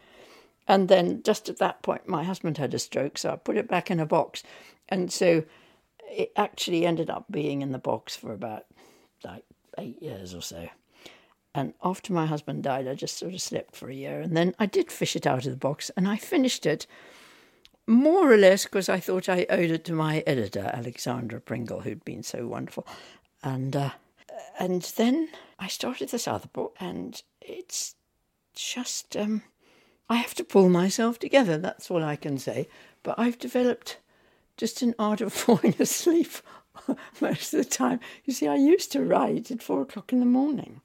And 0.67 0.89
then 0.89 1.23
just 1.23 1.47
at 1.49 1.57
that 1.59 1.81
point, 1.81 2.07
my 2.07 2.23
husband 2.23 2.57
had 2.57 2.73
a 2.73 2.79
stroke, 2.79 3.17
so 3.17 3.31
I 3.31 3.35
put 3.37 3.57
it 3.57 3.69
back 3.69 3.89
in 3.89 3.99
a 3.99 4.05
box. 4.05 4.43
And 4.89 5.11
so 5.11 5.43
it 6.09 6.31
actually 6.35 6.85
ended 6.85 7.09
up 7.09 7.25
being 7.31 7.61
in 7.61 7.71
the 7.71 7.79
box 7.79 8.15
for 8.15 8.33
about 8.33 8.65
like 9.23 9.43
eight 9.77 10.01
years 10.01 10.33
or 10.33 10.41
so. 10.41 10.67
And 11.55 11.73
after 11.83 12.13
my 12.13 12.25
husband 12.25 12.63
died, 12.63 12.87
I 12.87 12.93
just 12.93 13.17
sort 13.17 13.33
of 13.33 13.41
slept 13.41 13.75
for 13.75 13.89
a 13.89 13.95
year. 13.95 14.19
And 14.19 14.35
then 14.35 14.53
I 14.59 14.65
did 14.65 14.91
fish 14.91 15.15
it 15.15 15.25
out 15.25 15.45
of 15.45 15.51
the 15.51 15.57
box 15.57 15.89
and 15.95 16.07
I 16.07 16.17
finished 16.17 16.65
it 16.65 16.85
more 17.87 18.31
or 18.31 18.37
less 18.37 18.65
because 18.65 18.89
I 18.89 18.99
thought 18.99 19.29
I 19.29 19.45
owed 19.49 19.71
it 19.71 19.85
to 19.85 19.93
my 19.93 20.21
editor, 20.27 20.69
Alexandra 20.73 21.39
Pringle, 21.39 21.81
who'd 21.81 22.03
been 22.03 22.23
so 22.23 22.45
wonderful. 22.45 22.85
And, 23.41 23.75
uh, 23.75 23.91
and 24.59 24.81
then 24.97 25.29
I 25.57 25.67
started 25.67 26.09
this 26.09 26.27
other 26.27 26.49
book, 26.51 26.75
and 26.79 27.21
it's 27.41 27.95
just. 28.53 29.15
Um, 29.15 29.43
I 30.09 30.15
have 30.15 30.33
to 30.35 30.43
pull 30.43 30.69
myself 30.69 31.19
together, 31.19 31.57
that's 31.57 31.91
all 31.91 32.03
I 32.03 32.15
can 32.15 32.37
say. 32.37 32.67
But 33.03 33.19
I've 33.19 33.39
developed 33.39 33.97
just 34.55 34.81
an 34.81 34.95
art 34.97 35.21
of 35.21 35.33
falling 35.45 35.75
asleep 35.79 36.31
most 37.21 37.53
of 37.53 37.59
the 37.59 37.69
time. 37.69 37.99
You 38.25 38.33
see, 38.33 38.47
I 38.47 38.55
used 38.55 38.91
to 38.93 39.03
write 39.03 39.51
at 39.51 39.61
four 39.61 39.81
o'clock 39.81 40.13
in 40.13 40.19
the 40.19 40.25
morning 40.25 40.81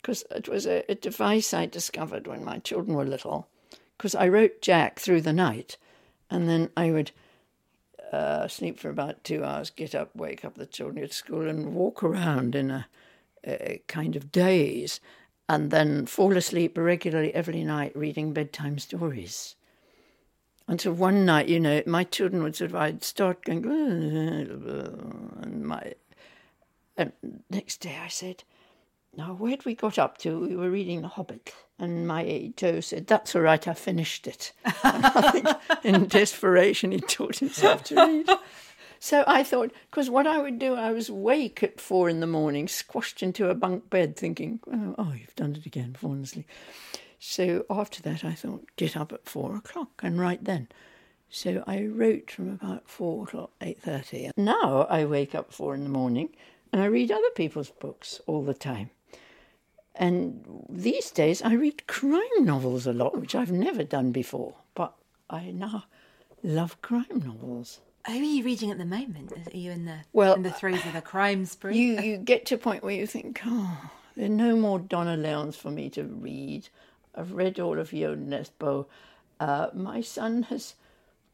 because 0.00 0.24
it 0.30 0.48
was 0.48 0.66
a, 0.66 0.90
a, 0.90 0.94
device 0.94 1.52
I 1.52 1.66
discovered 1.66 2.26
when 2.26 2.44
my 2.44 2.58
children 2.58 2.96
were 2.96 3.04
little. 3.04 3.48
because 3.96 4.14
I 4.14 4.28
wrote 4.28 4.62
Jack 4.62 4.98
through 4.98 5.20
the 5.20 5.32
night, 5.32 5.76
and 6.30 6.48
then 6.48 6.70
I 6.76 6.90
would 6.90 7.10
uh, 8.12 8.48
sleep 8.48 8.78
for 8.78 8.88
about 8.88 9.22
two 9.24 9.44
hours, 9.44 9.70
get 9.70 9.94
up, 9.94 10.14
wake 10.16 10.44
up 10.44 10.54
the 10.54 10.66
children 10.66 11.04
at 11.04 11.12
school, 11.12 11.48
and 11.48 11.74
walk 11.74 12.02
around 12.02 12.54
in 12.54 12.70
a, 12.70 12.86
a 13.44 13.82
kind 13.88 14.16
of 14.16 14.32
daze, 14.32 15.00
and 15.50 15.72
then 15.72 16.06
fall 16.06 16.36
asleep 16.36 16.78
regularly 16.78 17.34
every 17.34 17.64
night 17.64 17.90
reading 17.96 18.32
bedtime 18.32 18.78
stories. 18.78 19.56
Until 20.68 20.92
one 20.92 21.26
night, 21.26 21.48
you 21.48 21.58
know, 21.58 21.82
my 21.86 22.04
children 22.04 22.44
would 22.44 22.54
sort 22.54 22.70
of, 22.70 22.76
I'd 22.76 23.02
start 23.02 23.44
going, 23.44 23.66
and 23.66 25.66
my, 25.66 25.94
and 26.96 27.10
next 27.50 27.78
day 27.78 27.98
I 28.00 28.06
said, 28.06 28.44
now, 29.16 29.34
where'd 29.34 29.64
we 29.64 29.74
got 29.74 29.98
up 29.98 30.18
to? 30.18 30.38
We 30.38 30.54
were 30.54 30.70
reading 30.70 31.02
The 31.02 31.08
Hobbit, 31.08 31.52
and 31.80 32.06
my 32.06 32.52
Joe 32.56 32.78
said, 32.78 33.08
That's 33.08 33.34
all 33.34 33.42
right, 33.42 33.66
I 33.66 33.74
finished 33.74 34.28
it. 34.28 34.52
I 34.64 35.32
think 35.32 35.48
in 35.82 36.06
desperation, 36.06 36.92
he 36.92 37.00
taught 37.00 37.38
himself 37.38 37.82
to 37.84 37.96
read. 37.96 38.30
So 39.02 39.24
I 39.26 39.42
thought, 39.42 39.72
because 39.90 40.10
what 40.10 40.26
I 40.26 40.38
would 40.38 40.58
do, 40.58 40.74
I 40.74 40.92
was 40.92 41.08
awake 41.08 41.62
at 41.62 41.80
four 41.80 42.10
in 42.10 42.20
the 42.20 42.26
morning, 42.26 42.68
squashed 42.68 43.22
into 43.22 43.48
a 43.48 43.54
bunk 43.54 43.88
bed, 43.88 44.14
thinking, 44.14 44.60
Oh, 44.70 44.94
oh 44.98 45.12
you've 45.12 45.34
done 45.34 45.56
it 45.56 45.64
again, 45.64 45.96
fallen 45.98 46.22
asleep. 46.22 46.46
So 47.18 47.64
after 47.70 48.02
that, 48.02 48.24
I 48.24 48.34
thought, 48.34 48.66
get 48.76 48.98
up 48.98 49.10
at 49.12 49.26
four 49.26 49.56
o'clock 49.56 50.00
and 50.02 50.20
write 50.20 50.44
then. 50.44 50.68
So 51.30 51.64
I 51.66 51.84
wrote 51.84 52.30
from 52.30 52.50
about 52.50 52.88
four 52.88 53.24
o'clock, 53.24 53.52
eight 53.62 53.80
thirty. 53.80 54.30
Now 54.36 54.82
I 54.90 55.06
wake 55.06 55.34
up 55.34 55.50
four 55.50 55.74
in 55.74 55.84
the 55.84 55.90
morning, 55.90 56.30
and 56.70 56.82
I 56.82 56.86
read 56.86 57.10
other 57.10 57.30
people's 57.34 57.70
books 57.70 58.20
all 58.26 58.42
the 58.42 58.52
time. 58.52 58.90
And 59.94 60.44
these 60.68 61.10
days 61.10 61.40
I 61.40 61.54
read 61.54 61.86
crime 61.86 62.40
novels 62.40 62.86
a 62.86 62.92
lot, 62.92 63.18
which 63.18 63.34
I've 63.34 63.52
never 63.52 63.82
done 63.82 64.12
before. 64.12 64.56
But 64.74 64.94
I 65.30 65.52
now 65.52 65.84
love 66.42 66.82
crime 66.82 67.22
novels. 67.24 67.80
Who 68.06 68.12
are 68.12 68.16
you 68.16 68.44
reading 68.44 68.70
at 68.70 68.78
the 68.78 68.84
moment? 68.84 69.32
Are 69.32 69.56
you 69.56 69.70
in 69.70 69.84
the 69.84 69.98
Well, 70.12 70.34
in 70.34 70.42
the 70.42 70.50
throes 70.50 70.84
of 70.86 70.94
a 70.94 71.02
crime 71.02 71.44
spree? 71.44 71.76
You 71.76 72.00
you 72.00 72.16
get 72.32 72.46
to 72.46 72.54
a 72.54 72.58
point 72.58 72.82
where 72.82 72.94
you 72.94 73.06
think, 73.06 73.40
oh, 73.46 73.90
there 74.16 74.26
are 74.26 74.28
no 74.28 74.56
more 74.56 74.78
Donna 74.78 75.16
Leons 75.16 75.56
for 75.56 75.70
me 75.70 75.90
to 75.90 76.04
read. 76.04 76.68
I've 77.14 77.32
read 77.32 77.60
all 77.60 77.78
of 77.78 77.90
Jo 77.90 78.14
Nesbø. 78.14 78.86
Uh, 79.38 79.68
my 79.74 80.00
son 80.00 80.44
has 80.44 80.74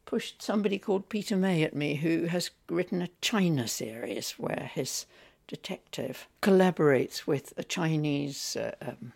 pushed 0.05 0.41
somebody 0.41 0.79
called 0.79 1.09
Peter 1.09 1.37
May 1.37 1.63
at 1.65 1.75
me, 1.75 1.97
who 1.97 2.25
has 2.27 2.51
written 2.69 3.03
a 3.03 3.11
China 3.21 3.67
series 3.69 4.33
where 4.33 4.71
his 4.73 5.07
detective 5.49 6.29
collaborates 6.43 7.27
with 7.27 7.53
a 7.57 7.65
Chinese 7.65 8.57
uh, 8.57 8.75
um, 8.81 9.13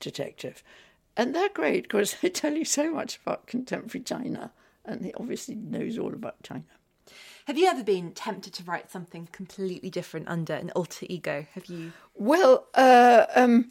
detective. 0.00 0.62
And 1.16 1.34
they're 1.34 1.48
great 1.48 1.84
because 1.84 2.16
they 2.22 2.30
tell 2.30 2.54
you 2.54 2.64
so 2.64 2.90
much 2.90 3.18
about 3.24 3.46
contemporary 3.46 4.02
China, 4.02 4.52
and 4.84 5.04
he 5.04 5.12
obviously 5.14 5.54
knows 5.54 5.98
all 5.98 6.12
about 6.12 6.42
China. 6.42 6.64
Have 7.46 7.58
you 7.58 7.66
ever 7.66 7.84
been 7.84 8.12
tempted 8.12 8.54
to 8.54 8.62
write 8.64 8.90
something 8.90 9.28
completely 9.30 9.90
different 9.90 10.28
under 10.28 10.54
an 10.54 10.70
alter 10.70 11.06
ego? 11.08 11.46
Have 11.52 11.66
you? 11.66 11.92
Well, 12.14 12.66
uh, 12.74 13.26
um, 13.34 13.70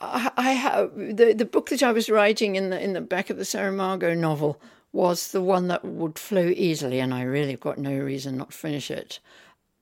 I, 0.00 0.30
I 0.36 0.50
have 0.52 0.94
the 0.94 1.32
the 1.32 1.46
book 1.46 1.70
that 1.70 1.82
I 1.82 1.92
was 1.92 2.10
writing 2.10 2.56
in 2.56 2.70
the 2.70 2.82
in 2.82 2.92
the 2.92 3.00
back 3.00 3.30
of 3.30 3.38
the 3.38 3.44
Saramago 3.44 4.16
novel 4.16 4.60
was 4.92 5.32
the 5.32 5.42
one 5.42 5.68
that 5.68 5.84
would 5.84 6.18
flow 6.18 6.52
easily, 6.54 7.00
and 7.00 7.14
I 7.14 7.22
really 7.22 7.56
got 7.56 7.78
no 7.78 7.96
reason 7.96 8.36
not 8.36 8.50
to 8.50 8.56
finish 8.56 8.90
it. 8.90 9.20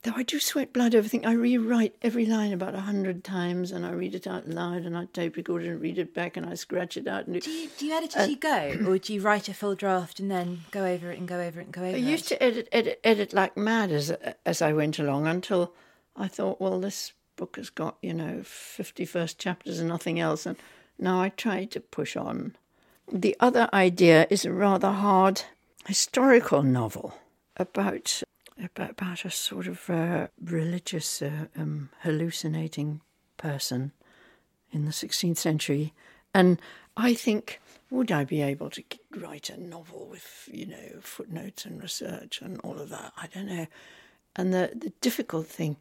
Though 0.04 0.12
I 0.16 0.22
do 0.22 0.38
sweat 0.38 0.70
blood 0.74 0.94
over 0.94 1.08
things, 1.08 1.24
I 1.24 1.32
rewrite 1.32 1.96
every 2.02 2.26
line 2.26 2.52
about 2.52 2.74
a 2.74 2.82
hundred 2.82 3.24
times, 3.24 3.72
and 3.72 3.86
I 3.86 3.90
read 3.92 4.14
it 4.14 4.26
out 4.26 4.46
loud, 4.46 4.82
and 4.82 4.94
I 4.94 5.06
tape 5.06 5.34
record 5.36 5.64
it 5.64 5.68
and 5.68 5.80
read 5.80 5.98
it 5.98 6.12
back, 6.12 6.36
and 6.36 6.44
I 6.44 6.54
scratch 6.56 6.98
it 6.98 7.08
out. 7.08 7.26
And 7.26 7.40
Do 7.40 7.50
you, 7.50 7.70
do 7.78 7.86
you 7.86 7.94
edit 7.94 8.14
uh, 8.14 8.20
as 8.20 8.28
you 8.28 8.36
go, 8.36 8.76
or 8.86 8.98
do 8.98 9.14
you 9.14 9.22
write 9.22 9.48
a 9.48 9.54
full 9.54 9.74
draft 9.74 10.20
and 10.20 10.30
then 10.30 10.60
go 10.70 10.84
over 10.84 11.10
it 11.10 11.18
and 11.18 11.26
go 11.26 11.40
over 11.40 11.58
it 11.58 11.64
and 11.64 11.72
go 11.72 11.80
over 11.80 11.96
it? 11.96 12.02
I 12.02 12.06
it? 12.06 12.10
used 12.10 12.28
to 12.28 12.42
edit, 12.42 12.68
edit, 12.70 13.00
edit 13.02 13.32
like 13.32 13.56
mad 13.56 13.90
as 13.90 14.10
as 14.44 14.60
I 14.60 14.74
went 14.74 14.98
along 14.98 15.26
until 15.26 15.72
I 16.14 16.28
thought, 16.28 16.60
well, 16.60 16.78
this 16.80 17.14
book 17.36 17.56
has 17.56 17.70
got 17.70 17.96
you 18.02 18.12
know 18.12 18.42
fifty 18.44 19.06
first 19.06 19.38
chapters 19.38 19.78
and 19.78 19.88
nothing 19.88 20.20
else, 20.20 20.44
and 20.44 20.58
now 20.98 21.18
I 21.22 21.30
try 21.30 21.64
to 21.64 21.80
push 21.80 22.14
on. 22.14 22.56
The 23.10 23.36
other 23.40 23.70
idea 23.72 24.26
is 24.28 24.44
a 24.44 24.52
rather 24.52 24.90
hard 24.90 25.44
historical 25.86 26.62
novel 26.62 27.14
about 27.56 28.22
about, 28.62 29.24
a 29.24 29.30
sort 29.30 29.66
of 29.66 29.88
uh, 29.90 30.28
religious 30.42 31.22
uh, 31.22 31.46
um, 31.56 31.90
hallucinating 32.00 33.00
person 33.36 33.92
in 34.70 34.84
the 34.84 34.90
16th 34.90 35.36
century. 35.36 35.92
And 36.32 36.60
I 36.96 37.14
think, 37.14 37.60
would 37.90 38.12
I 38.12 38.24
be 38.24 38.42
able 38.42 38.70
to 38.70 38.82
write 39.16 39.50
a 39.50 39.60
novel 39.60 40.08
with, 40.10 40.48
you 40.52 40.66
know, 40.66 41.00
footnotes 41.00 41.64
and 41.64 41.82
research 41.82 42.40
and 42.40 42.60
all 42.60 42.78
of 42.78 42.90
that? 42.90 43.12
I 43.16 43.28
don't 43.28 43.46
know. 43.46 43.66
And 44.36 44.52
the, 44.52 44.72
the 44.74 44.92
difficult 45.00 45.46
thing 45.46 45.76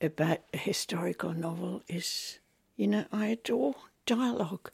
about 0.00 0.38
a 0.52 0.58
historical 0.58 1.32
novel 1.32 1.82
is, 1.88 2.38
you 2.76 2.86
know, 2.86 3.04
I 3.12 3.26
adore 3.26 3.74
dialogue. 4.06 4.70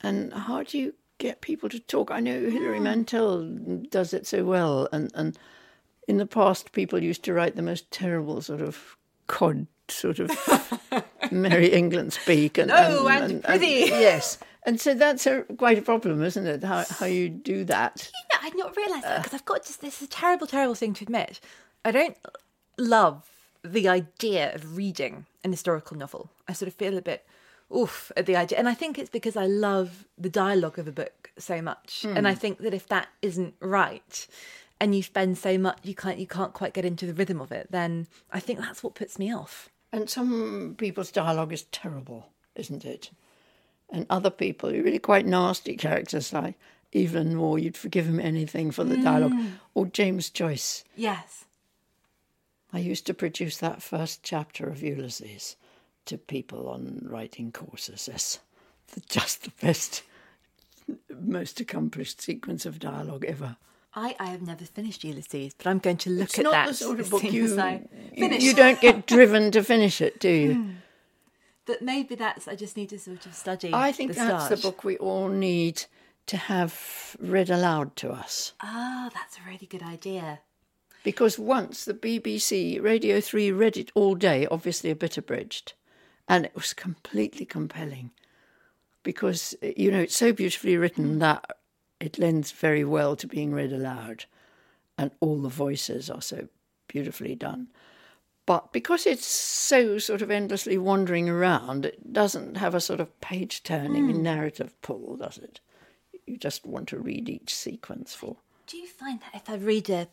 And 0.00 0.32
how 0.32 0.62
do 0.62 0.78
you 0.78 0.94
get 1.18 1.40
people 1.40 1.68
to 1.68 1.78
talk? 1.78 2.10
I 2.10 2.20
know 2.20 2.40
Hilary 2.50 2.80
Mantel 2.80 3.44
does 3.90 4.12
it 4.12 4.26
so 4.26 4.44
well. 4.44 4.88
And, 4.92 5.12
and 5.14 5.38
in 6.08 6.16
the 6.18 6.26
past, 6.26 6.72
people 6.72 7.02
used 7.02 7.22
to 7.24 7.32
write 7.32 7.56
the 7.56 7.62
most 7.62 7.90
terrible 7.90 8.40
sort 8.40 8.60
of 8.60 8.96
cod 9.26 9.66
sort 9.88 10.18
of 10.18 10.30
Merry 11.30 11.68
England 11.68 12.12
speak. 12.12 12.58
And, 12.58 12.68
No, 12.68 13.06
and 13.08 13.42
prithee. 13.42 13.86
yes. 13.86 14.38
And 14.64 14.80
so 14.80 14.94
that's 14.94 15.26
a, 15.26 15.42
quite 15.56 15.78
a 15.78 15.82
problem, 15.82 16.22
isn't 16.22 16.46
it? 16.46 16.62
How, 16.62 16.84
how 16.88 17.06
you 17.06 17.28
do 17.28 17.64
that. 17.64 18.10
You 18.12 18.38
know, 18.38 18.46
I'd 18.46 18.56
not 18.56 18.76
realised 18.76 19.04
that 19.04 19.22
because 19.22 19.34
I've 19.34 19.44
got 19.44 19.64
just 19.64 19.80
this 19.80 20.00
is 20.00 20.08
a 20.08 20.10
terrible, 20.10 20.46
terrible 20.46 20.74
thing 20.74 20.94
to 20.94 21.04
admit. 21.04 21.40
I 21.84 21.90
don't 21.90 22.16
love 22.78 23.28
the 23.64 23.88
idea 23.88 24.54
of 24.54 24.76
reading 24.76 25.26
an 25.44 25.50
historical 25.50 25.96
novel. 25.96 26.30
I 26.48 26.52
sort 26.52 26.68
of 26.68 26.74
feel 26.74 26.96
a 26.96 27.02
bit 27.02 27.26
oof 27.74 28.12
at 28.16 28.26
the 28.26 28.36
idea, 28.36 28.58
and 28.58 28.68
I 28.68 28.74
think 28.74 28.98
it's 28.98 29.10
because 29.10 29.36
I 29.36 29.46
love 29.46 30.06
the 30.16 30.28
dialogue 30.28 30.78
of 30.78 30.86
a 30.86 30.92
book 30.92 31.30
so 31.38 31.60
much, 31.60 32.04
and 32.04 32.18
hmm. 32.18 32.26
I 32.26 32.34
think 32.34 32.58
that 32.58 32.74
if 32.74 32.86
that 32.88 33.08
isn't 33.20 33.54
right, 33.60 34.26
and 34.82 34.96
you 34.96 35.02
spend 35.04 35.38
so 35.38 35.56
much, 35.58 35.78
you 35.84 35.94
can't 35.94 36.18
you 36.18 36.26
can't 36.26 36.52
quite 36.52 36.74
get 36.74 36.84
into 36.84 37.06
the 37.06 37.14
rhythm 37.14 37.40
of 37.40 37.52
it, 37.52 37.68
then 37.70 38.08
I 38.32 38.40
think 38.40 38.58
that's 38.58 38.82
what 38.82 38.96
puts 38.96 39.16
me 39.16 39.32
off. 39.32 39.68
And 39.92 40.10
some 40.10 40.74
people's 40.76 41.12
dialogue 41.12 41.52
is 41.52 41.62
terrible, 41.70 42.30
isn't 42.56 42.84
it? 42.84 43.12
And 43.90 44.06
other 44.10 44.28
people, 44.28 44.70
really 44.72 44.98
quite 44.98 45.24
nasty 45.24 45.76
characters 45.76 46.32
like 46.32 46.56
Evelyn 46.92 47.38
Waugh, 47.38 47.54
you'd 47.54 47.76
forgive 47.76 48.06
him 48.06 48.18
anything 48.18 48.72
for 48.72 48.82
the 48.82 48.96
dialogue, 48.96 49.34
mm. 49.34 49.52
or 49.72 49.86
James 49.86 50.30
Joyce. 50.30 50.82
Yes. 50.96 51.44
I 52.72 52.80
used 52.80 53.06
to 53.06 53.14
produce 53.14 53.58
that 53.58 53.82
first 53.82 54.24
chapter 54.24 54.66
of 54.66 54.82
Ulysses 54.82 55.54
to 56.06 56.18
people 56.18 56.68
on 56.68 57.06
writing 57.08 57.52
courses 57.52 58.08
as 58.08 58.40
just 59.08 59.44
the 59.44 59.52
best, 59.64 60.02
most 61.08 61.60
accomplished 61.60 62.20
sequence 62.20 62.66
of 62.66 62.80
dialogue 62.80 63.24
ever. 63.24 63.58
I, 63.94 64.16
I 64.18 64.26
have 64.26 64.42
never 64.42 64.64
finished 64.64 65.04
Ulysses, 65.04 65.54
but 65.54 65.66
I'm 65.66 65.78
going 65.78 65.98
to 65.98 66.10
look 66.10 66.30
It's 66.30 66.38
at 66.38 66.44
not 66.44 66.52
that 66.52 66.68
the 66.68 66.74
sort 66.74 67.00
of 67.00 67.10
book 67.10 67.24
you, 67.24 67.30
you, 67.30 67.88
finish. 68.16 68.42
you 68.42 68.54
don't 68.64 68.80
get 68.80 69.06
driven 69.06 69.50
to 69.50 69.62
finish 69.62 70.00
it, 70.00 70.18
do 70.18 70.30
you? 70.30 70.66
But 71.66 71.82
maybe 71.82 72.14
that's 72.14 72.48
I 72.48 72.56
just 72.56 72.76
need 72.76 72.88
to 72.88 72.98
sort 72.98 73.26
of 73.26 73.34
study. 73.34 73.70
I 73.72 73.92
think 73.92 74.14
the 74.14 74.16
that's 74.16 74.48
the 74.48 74.56
book 74.56 74.82
we 74.82 74.96
all 74.96 75.28
need 75.28 75.84
to 76.26 76.36
have 76.36 77.16
read 77.20 77.50
aloud 77.50 77.94
to 77.96 78.10
us. 78.10 78.52
Ah, 78.62 79.10
that's 79.12 79.38
a 79.38 79.48
really 79.48 79.66
good 79.66 79.82
idea. 79.82 80.40
Because 81.04 81.38
once 81.38 81.84
the 81.84 81.94
BBC 81.94 82.80
Radio 82.80 83.20
3 83.20 83.50
read 83.50 83.76
it 83.76 83.90
all 83.94 84.14
day, 84.14 84.46
obviously 84.46 84.90
a 84.90 84.94
bit 84.96 85.18
abridged, 85.18 85.72
and 86.28 86.44
it 86.44 86.54
was 86.54 86.72
completely 86.72 87.44
compelling. 87.44 88.10
Because, 89.02 89.56
you 89.62 89.90
know, 89.90 89.98
it's 90.00 90.16
so 90.16 90.32
beautifully 90.32 90.76
written 90.76 91.18
that 91.18 91.44
it 92.02 92.18
lends 92.18 92.50
very 92.50 92.84
well 92.84 93.14
to 93.14 93.28
being 93.28 93.54
read 93.54 93.72
aloud, 93.72 94.24
and 94.98 95.12
all 95.20 95.40
the 95.40 95.48
voices 95.48 96.10
are 96.10 96.20
so 96.20 96.48
beautifully 96.88 97.36
done. 97.36 97.68
But 98.44 98.72
because 98.72 99.06
it's 99.06 99.24
so 99.24 99.98
sort 99.98 100.20
of 100.20 100.28
endlessly 100.28 100.76
wandering 100.76 101.28
around, 101.28 101.86
it 101.86 102.12
doesn't 102.12 102.56
have 102.56 102.74
a 102.74 102.80
sort 102.80 102.98
of 102.98 103.20
page 103.20 103.62
turning 103.62 104.10
hmm. 104.10 104.20
narrative 104.20 104.74
pull, 104.82 105.16
does 105.16 105.38
it? 105.38 105.60
You 106.26 106.36
just 106.36 106.66
want 106.66 106.88
to 106.88 106.98
read 106.98 107.28
each 107.28 107.54
sequence 107.54 108.14
for. 108.14 108.36
Do 108.66 108.78
you 108.78 108.88
find 108.88 109.20
that 109.20 109.40
if 109.40 109.48
I 109.48 109.54
read 109.54 109.88
a, 109.88 110.08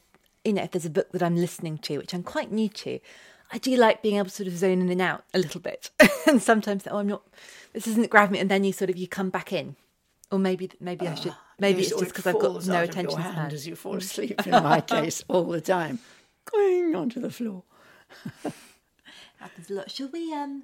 you 0.46 0.54
know, 0.54 0.62
if 0.62 0.72
there's 0.72 0.86
a 0.86 0.92
book 0.92 1.12
that 1.12 1.24
I'm 1.24 1.38
listening 1.38 1.80
to, 1.80 1.98
which 1.98 2.14
I'm 2.14 2.22
quite 2.22 2.52
new 2.52 2.70
to, 2.70 3.00
I 3.52 3.58
do 3.58 3.76
like 3.76 4.04
being 4.04 4.18
able 4.18 4.26
to 4.26 4.32
sort 4.32 4.48
of 4.48 4.56
zone 4.56 4.80
in 4.80 4.90
and 4.90 5.02
out 5.02 5.24
a 5.34 5.40
little 5.40 5.60
bit, 5.60 5.90
and 6.28 6.40
sometimes 6.40 6.88
oh 6.92 6.98
I'm 6.98 7.08
not, 7.08 7.24
this 7.74 7.88
isn't 7.88 8.12
grabbing 8.12 8.34
me, 8.34 8.40
and 8.40 8.52
then 8.52 8.64
you 8.64 8.74
sort 8.74 8.92
of 8.92 8.98
you 8.98 9.08
come 9.08 9.32
back 9.32 9.52
in, 9.52 9.76
or 10.32 10.38
maybe 10.38 10.70
maybe 10.80 11.08
I 11.08 11.16
should 11.16 11.32
ah. 11.32 11.49
Maybe 11.60 11.82
it's 11.82 11.90
just 11.90 12.08
because 12.08 12.28
I've 12.28 12.40
got 12.40 12.66
no 12.66 12.84
attention 12.84 13.12
your 13.12 13.20
hand 13.20 13.36
span. 13.36 13.52
as 13.54 13.68
you 13.68 13.76
fall 13.76 13.98
asleep. 13.98 14.42
In 14.46 14.52
my 14.52 14.82
case, 14.96 15.24
all 15.28 15.46
the 15.46 15.62
time, 15.62 16.00
going 16.46 16.96
onto 16.96 17.20
the 17.20 17.30
floor. 17.30 17.64
Happens 19.40 19.70
a 19.70 19.74
lot. 19.74 19.92
Shall 19.92 20.10
we 20.10 20.34
um? 20.34 20.64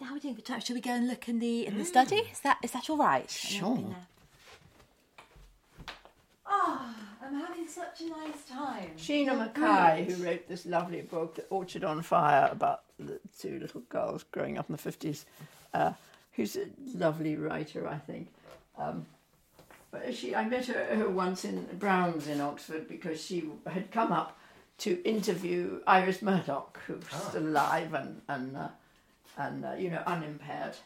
How 0.00 0.10
are 0.10 0.14
we 0.14 0.20
doing 0.20 0.34
for 0.34 0.40
time? 0.42 0.60
Shall 0.60 0.74
we 0.74 0.80
go 0.80 0.90
and 0.90 1.08
look 1.08 1.28
in 1.28 1.38
the 1.38 1.66
in 1.66 1.78
the 1.78 1.84
study? 1.84 2.16
Is 2.32 2.40
that 2.40 2.58
is 2.62 2.72
that 2.72 2.88
all 2.90 2.96
right? 2.96 3.30
I 3.60 3.60
know 3.60 3.96
I'm 7.24 7.34
having 7.34 7.68
such 7.68 8.00
a 8.00 8.08
nice 8.08 8.44
time. 8.50 8.90
Shena 8.96 9.36
Mackay, 9.36 10.10
who 10.10 10.24
wrote 10.24 10.48
this 10.48 10.64
lovely 10.64 11.02
book, 11.02 11.34
The 11.34 11.44
Orchard 11.50 11.84
on 11.84 12.02
Fire, 12.02 12.48
about 12.50 12.82
the 12.98 13.20
two 13.38 13.58
little 13.60 13.82
girls 13.88 14.24
growing 14.32 14.56
up 14.56 14.68
in 14.70 14.76
the 14.76 14.82
50s, 14.82 15.24
uh, 15.74 15.92
who's 16.32 16.56
a 16.56 16.66
lovely 16.94 17.36
writer, 17.36 17.86
I 17.86 17.98
think. 17.98 18.28
Um, 18.78 19.04
she, 20.12 20.34
I 20.34 20.48
met 20.48 20.66
her, 20.66 20.96
her 20.96 21.08
once 21.08 21.44
in 21.44 21.64
Brown's 21.78 22.26
in 22.28 22.40
Oxford 22.40 22.88
because 22.88 23.24
she 23.24 23.48
had 23.66 23.90
come 23.90 24.12
up 24.12 24.38
to 24.78 25.02
interview 25.04 25.80
Iris 25.86 26.22
Murdoch, 26.22 26.78
who's 26.86 27.04
still 27.28 27.42
alive 27.42 27.94
and, 27.94 28.20
and, 28.28 28.56
uh, 28.56 28.68
and 29.36 29.64
uh, 29.64 29.72
you 29.72 29.90
know, 29.90 30.02
unimpaired. 30.06 30.76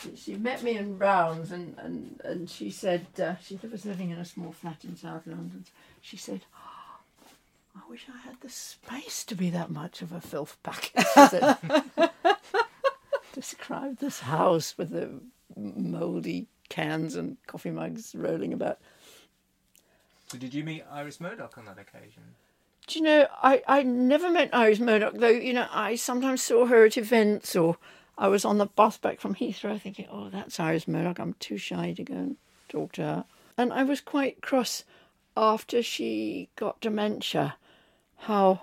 She, 0.00 0.16
she 0.16 0.34
met 0.34 0.62
me 0.62 0.76
in 0.76 0.98
Brown's 0.98 1.50
and, 1.50 1.76
and, 1.78 2.20
and 2.24 2.50
she 2.50 2.70
said, 2.70 3.06
uh, 3.22 3.36
she 3.42 3.58
was 3.70 3.86
living 3.86 4.10
in 4.10 4.18
a 4.18 4.24
small 4.24 4.52
flat 4.52 4.84
in 4.84 4.96
South 4.96 5.26
London. 5.26 5.64
She 6.00 6.16
said, 6.16 6.42
I 7.74 7.88
wish 7.88 8.06
I 8.12 8.18
had 8.18 8.40
the 8.40 8.50
space 8.50 9.24
to 9.24 9.34
be 9.34 9.50
that 9.50 9.70
much 9.70 10.02
of 10.02 10.12
a 10.12 10.20
filth 10.20 10.58
packet. 10.62 11.06
Describe 13.32 13.98
this 13.98 14.20
house 14.20 14.76
with 14.76 14.90
the 14.90 15.20
mouldy 15.56 16.46
cans 16.70 17.16
and 17.16 17.36
coffee 17.46 17.70
mugs 17.70 18.14
rolling 18.14 18.54
about. 18.54 18.78
So 20.28 20.38
did 20.38 20.54
you 20.54 20.64
meet 20.64 20.84
Iris 20.90 21.20
Murdoch 21.20 21.58
on 21.58 21.66
that 21.66 21.78
occasion? 21.78 22.22
Do 22.86 22.98
you 22.98 23.04
know, 23.04 23.26
I, 23.42 23.62
I 23.68 23.82
never 23.82 24.30
met 24.30 24.54
Iris 24.54 24.80
Murdoch, 24.80 25.14
though, 25.14 25.28
you 25.28 25.52
know, 25.52 25.66
I 25.70 25.96
sometimes 25.96 26.42
saw 26.42 26.66
her 26.66 26.86
at 26.86 26.96
events 26.96 27.54
or 27.54 27.76
I 28.16 28.28
was 28.28 28.44
on 28.44 28.58
the 28.58 28.66
bus 28.66 28.96
back 28.96 29.20
from 29.20 29.34
Heathrow 29.34 29.80
thinking, 29.80 30.06
oh, 30.10 30.28
that's 30.28 30.58
Iris 30.58 30.88
Murdoch. 30.88 31.18
I'm 31.18 31.34
too 31.34 31.56
shy 31.56 31.92
to 31.92 32.02
go 32.02 32.14
and 32.14 32.36
talk 32.68 32.92
to 32.92 33.02
her. 33.02 33.24
And 33.56 33.72
I 33.72 33.82
was 33.82 34.00
quite 34.00 34.40
cross 34.40 34.84
after 35.36 35.82
she 35.82 36.48
got 36.56 36.80
dementia, 36.80 37.56
how 38.16 38.62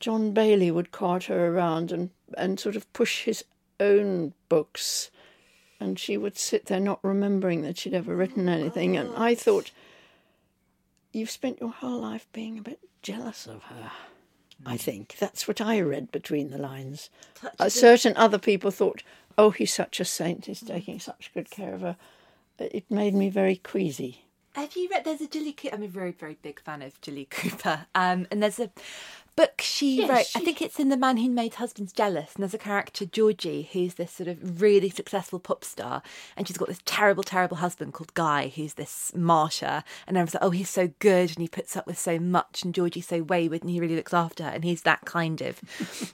John 0.00 0.32
Bayley 0.32 0.70
would 0.70 0.92
cart 0.92 1.24
her 1.24 1.48
around 1.48 1.92
and, 1.92 2.10
and 2.36 2.60
sort 2.60 2.76
of 2.76 2.92
push 2.92 3.24
his 3.24 3.44
own 3.80 4.34
books. 4.48 5.10
And 5.80 5.98
she 5.98 6.16
would 6.16 6.36
sit 6.36 6.66
there 6.66 6.80
not 6.80 6.98
remembering 7.02 7.62
that 7.62 7.78
she'd 7.78 7.94
ever 7.94 8.16
written 8.16 8.48
anything. 8.48 8.96
And 8.96 9.14
I 9.16 9.34
thought, 9.34 9.70
you've 11.12 11.30
spent 11.30 11.60
your 11.60 11.70
whole 11.70 12.00
life 12.00 12.26
being 12.32 12.58
a 12.58 12.62
bit 12.62 12.80
jealous 13.02 13.46
of 13.46 13.62
her. 13.64 13.92
I 14.66 14.76
think 14.76 15.16
that's 15.18 15.46
what 15.46 15.60
I 15.60 15.80
read 15.80 16.10
between 16.10 16.50
the 16.50 16.58
lines. 16.58 17.10
Uh, 17.60 17.68
certain 17.68 18.16
other 18.16 18.38
people 18.38 18.72
thought, 18.72 19.04
"Oh, 19.36 19.50
he's 19.50 19.72
such 19.72 20.00
a 20.00 20.04
saint. 20.04 20.46
He's 20.46 20.60
taking 20.60 20.98
such 20.98 21.30
good 21.32 21.48
care 21.48 21.74
of 21.74 21.82
her." 21.82 21.96
It 22.58 22.90
made 22.90 23.14
me 23.14 23.28
very 23.28 23.54
queasy. 23.54 24.24
Have 24.54 24.74
you 24.74 24.88
read? 24.90 25.04
There's 25.04 25.20
a. 25.20 25.28
Cooper. 25.28 25.68
I'm 25.72 25.84
a 25.84 25.88
very, 25.88 26.10
very 26.10 26.36
big 26.42 26.60
fan 26.60 26.82
of 26.82 27.00
Jilly 27.00 27.26
Cooper. 27.30 27.86
Um, 27.94 28.26
and 28.32 28.42
there's 28.42 28.58
a 28.58 28.70
book 29.38 29.60
she 29.60 29.96
Yes, 29.98 30.10
wrote. 30.10 30.26
she- 30.26 30.38
I 30.40 30.44
think 30.44 30.60
it's 30.60 30.78
in 30.80 30.88
The 30.88 30.96
Man 30.96 31.16
Who 31.18 31.30
Made 31.30 31.54
Husbands 31.54 31.92
Jealous. 31.92 32.34
And 32.34 32.42
there's 32.42 32.54
a 32.54 32.58
character 32.58 33.04
Georgie 33.06 33.68
who's 33.72 33.94
this 33.94 34.12
sort 34.12 34.28
of 34.28 34.60
really 34.60 34.90
successful 34.90 35.38
pop 35.38 35.64
star, 35.64 36.02
and 36.36 36.46
she's 36.48 36.58
got 36.58 36.68
this 36.68 36.80
terrible, 36.84 37.22
terrible 37.22 37.58
husband 37.58 37.92
called 37.94 38.12
Guy, 38.14 38.48
who's 38.54 38.74
this 38.74 39.12
martyr. 39.14 39.84
And 40.06 40.16
everyone's 40.16 40.34
like, 40.34 40.42
"Oh, 40.42 40.50
he's 40.50 40.68
so 40.70 40.90
good, 40.98 41.30
and 41.30 41.38
he 41.38 41.48
puts 41.48 41.76
up 41.76 41.86
with 41.86 41.98
so 41.98 42.18
much." 42.18 42.64
And 42.64 42.74
Georgie's 42.74 43.06
so 43.06 43.22
wayward, 43.22 43.62
and 43.62 43.70
he 43.70 43.78
really 43.80 43.96
looks 43.96 44.12
after 44.14 44.42
her. 44.44 44.50
And 44.50 44.64
he's 44.64 44.82
that 44.82 45.04
kind 45.04 45.40
of, 45.40 45.60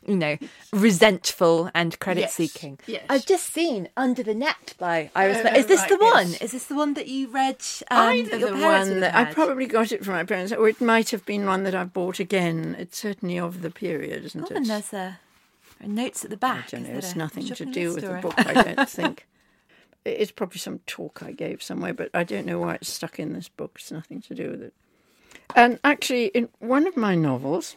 you 0.06 0.16
know, 0.16 0.36
resentful 0.72 1.70
and 1.74 1.98
credit 1.98 2.30
seeking. 2.30 2.78
yes. 2.86 3.04
I've 3.08 3.24
just 3.26 3.52
seen 3.52 3.88
Under 3.96 4.22
the 4.22 4.34
Net 4.34 4.74
by 4.78 5.10
Iris. 5.14 5.38
Oh, 5.44 5.54
Is 5.56 5.66
this 5.66 5.80
right, 5.80 5.88
the 5.88 5.96
one? 5.98 6.28
yes. 6.32 6.42
Is 6.42 6.52
this 6.52 6.66
the 6.66 6.74
one 6.74 6.94
that 6.94 7.08
you 7.08 7.28
read? 7.28 7.56
Um, 7.90 8.08
Either 8.14 8.38
the 8.38 8.52
one 8.58 9.00
that 9.00 9.14
I 9.14 9.24
probably 9.32 9.66
got 9.66 9.92
it 9.92 10.04
from 10.04 10.14
my 10.14 10.24
parents, 10.24 10.52
or 10.52 10.68
it 10.68 10.80
might 10.80 11.10
have 11.10 11.24
been 11.24 11.46
one 11.46 11.64
that 11.64 11.74
I 11.74 11.84
bought 11.84 12.18
again. 12.20 12.76
It's 12.78 13.04
of 13.22 13.62
the 13.62 13.70
period, 13.70 14.24
isn't 14.24 14.42
Oh, 14.42 14.46
it? 14.46 14.56
and 14.56 14.66
there's 14.66 14.92
a, 14.92 15.18
a 15.80 15.86
notes 15.86 16.24
at 16.24 16.30
the 16.30 16.36
I 16.36 16.38
back. 16.38 16.70
don't 16.70 16.82
know. 16.84 16.96
It's 16.98 17.16
nothing 17.16 17.46
to 17.46 17.64
do 17.64 17.94
with 17.94 18.04
the 18.04 18.14
book. 18.20 18.34
I 18.38 18.54
don't 18.74 18.88
think. 18.88 19.26
It's 20.04 20.30
probably 20.32 20.58
some 20.58 20.80
talk 20.80 21.22
I 21.22 21.32
gave 21.32 21.62
somewhere, 21.62 21.94
but 21.94 22.10
I 22.12 22.24
don't 22.24 22.44
know 22.46 22.58
why 22.58 22.74
it's 22.74 22.90
stuck 22.90 23.18
in 23.18 23.32
this 23.32 23.48
book. 23.48 23.72
It's 23.76 23.90
nothing 23.90 24.20
to 24.22 24.34
do 24.34 24.50
with 24.50 24.62
it. 24.62 24.74
And 25.56 25.78
actually, 25.82 26.26
in 26.26 26.48
one 26.58 26.86
of 26.86 26.96
my 26.96 27.14
novels, 27.14 27.76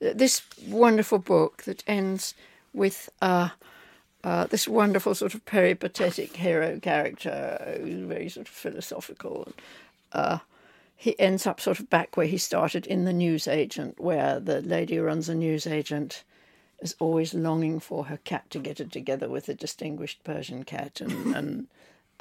this 0.00 0.42
wonderful 0.66 1.18
book 1.18 1.64
that 1.64 1.84
ends 1.86 2.34
with 2.72 3.10
uh, 3.20 3.50
uh, 4.24 4.46
this 4.46 4.66
wonderful 4.66 5.14
sort 5.14 5.34
of 5.34 5.44
peripatetic 5.44 6.36
hero 6.36 6.78
character 6.80 7.78
who's 7.82 8.06
very 8.06 8.28
sort 8.28 8.48
of 8.48 8.52
philosophical. 8.54 9.52
Uh, 10.12 10.38
he 11.00 11.18
ends 11.20 11.46
up 11.46 11.60
sort 11.60 11.78
of 11.78 11.88
back 11.88 12.16
where 12.16 12.26
he 12.26 12.36
started 12.36 12.84
in 12.84 13.04
the 13.04 13.12
newsagent, 13.12 14.00
where 14.00 14.40
the 14.40 14.60
lady 14.60 14.96
who 14.96 15.04
runs 15.04 15.28
a 15.28 15.34
newsagent 15.34 16.24
is 16.80 16.96
always 16.98 17.32
longing 17.32 17.78
for 17.78 18.06
her 18.06 18.16
cat 18.16 18.50
to 18.50 18.58
get 18.58 18.80
it 18.80 18.90
together 18.90 19.28
with 19.28 19.48
a 19.48 19.54
distinguished 19.54 20.24
Persian 20.24 20.64
cat, 20.64 21.00
and 21.00 21.36
and 21.36 21.68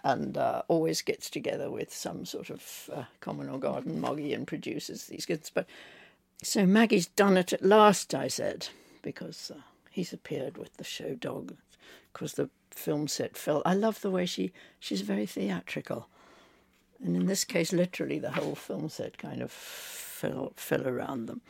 and 0.03 0.37
uh, 0.37 0.61
always 0.67 1.01
gets 1.01 1.27
together 1.31 1.71
with 1.71 1.91
some 1.91 2.23
sort 2.23 2.51
of 2.51 2.91
uh, 2.93 3.05
common 3.19 3.49
or 3.49 3.57
garden 3.57 3.99
moggy 3.99 4.31
and 4.31 4.45
produces 4.45 5.07
these 5.07 5.25
goods. 5.25 5.49
But 5.51 5.65
so 6.43 6.67
Maggie's 6.67 7.07
done 7.07 7.35
it 7.35 7.53
at 7.53 7.65
last, 7.65 8.13
I 8.13 8.27
said, 8.27 8.67
because 9.01 9.51
uh, 9.53 9.61
he's 9.89 10.13
appeared 10.13 10.55
with 10.55 10.77
the 10.77 10.83
show 10.83 11.15
dog, 11.15 11.55
because 12.13 12.33
the 12.33 12.51
film 12.69 13.07
set 13.07 13.35
fell. 13.35 13.63
I 13.65 13.73
love 13.73 14.01
the 14.01 14.11
way 14.11 14.27
she 14.27 14.51
she's 14.79 15.01
very 15.01 15.25
theatrical, 15.25 16.09
and 17.03 17.15
in 17.15 17.25
this 17.25 17.43
case, 17.43 17.71
literally 17.73 18.19
the 18.19 18.31
whole 18.31 18.55
film 18.55 18.89
set 18.89 19.17
kind 19.17 19.41
of 19.41 19.51
fell 19.51 20.53
fell 20.55 20.87
around 20.87 21.27
them. 21.27 21.41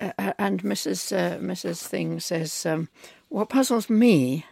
Uh, 0.00 0.32
and 0.38 0.62
Mrs. 0.62 1.12
Uh, 1.12 1.38
Mrs. 1.38 1.82
Thing 1.82 2.20
says, 2.20 2.64
um, 2.66 2.88
"What 3.28 3.48
puzzles 3.48 3.90
me," 3.90 4.44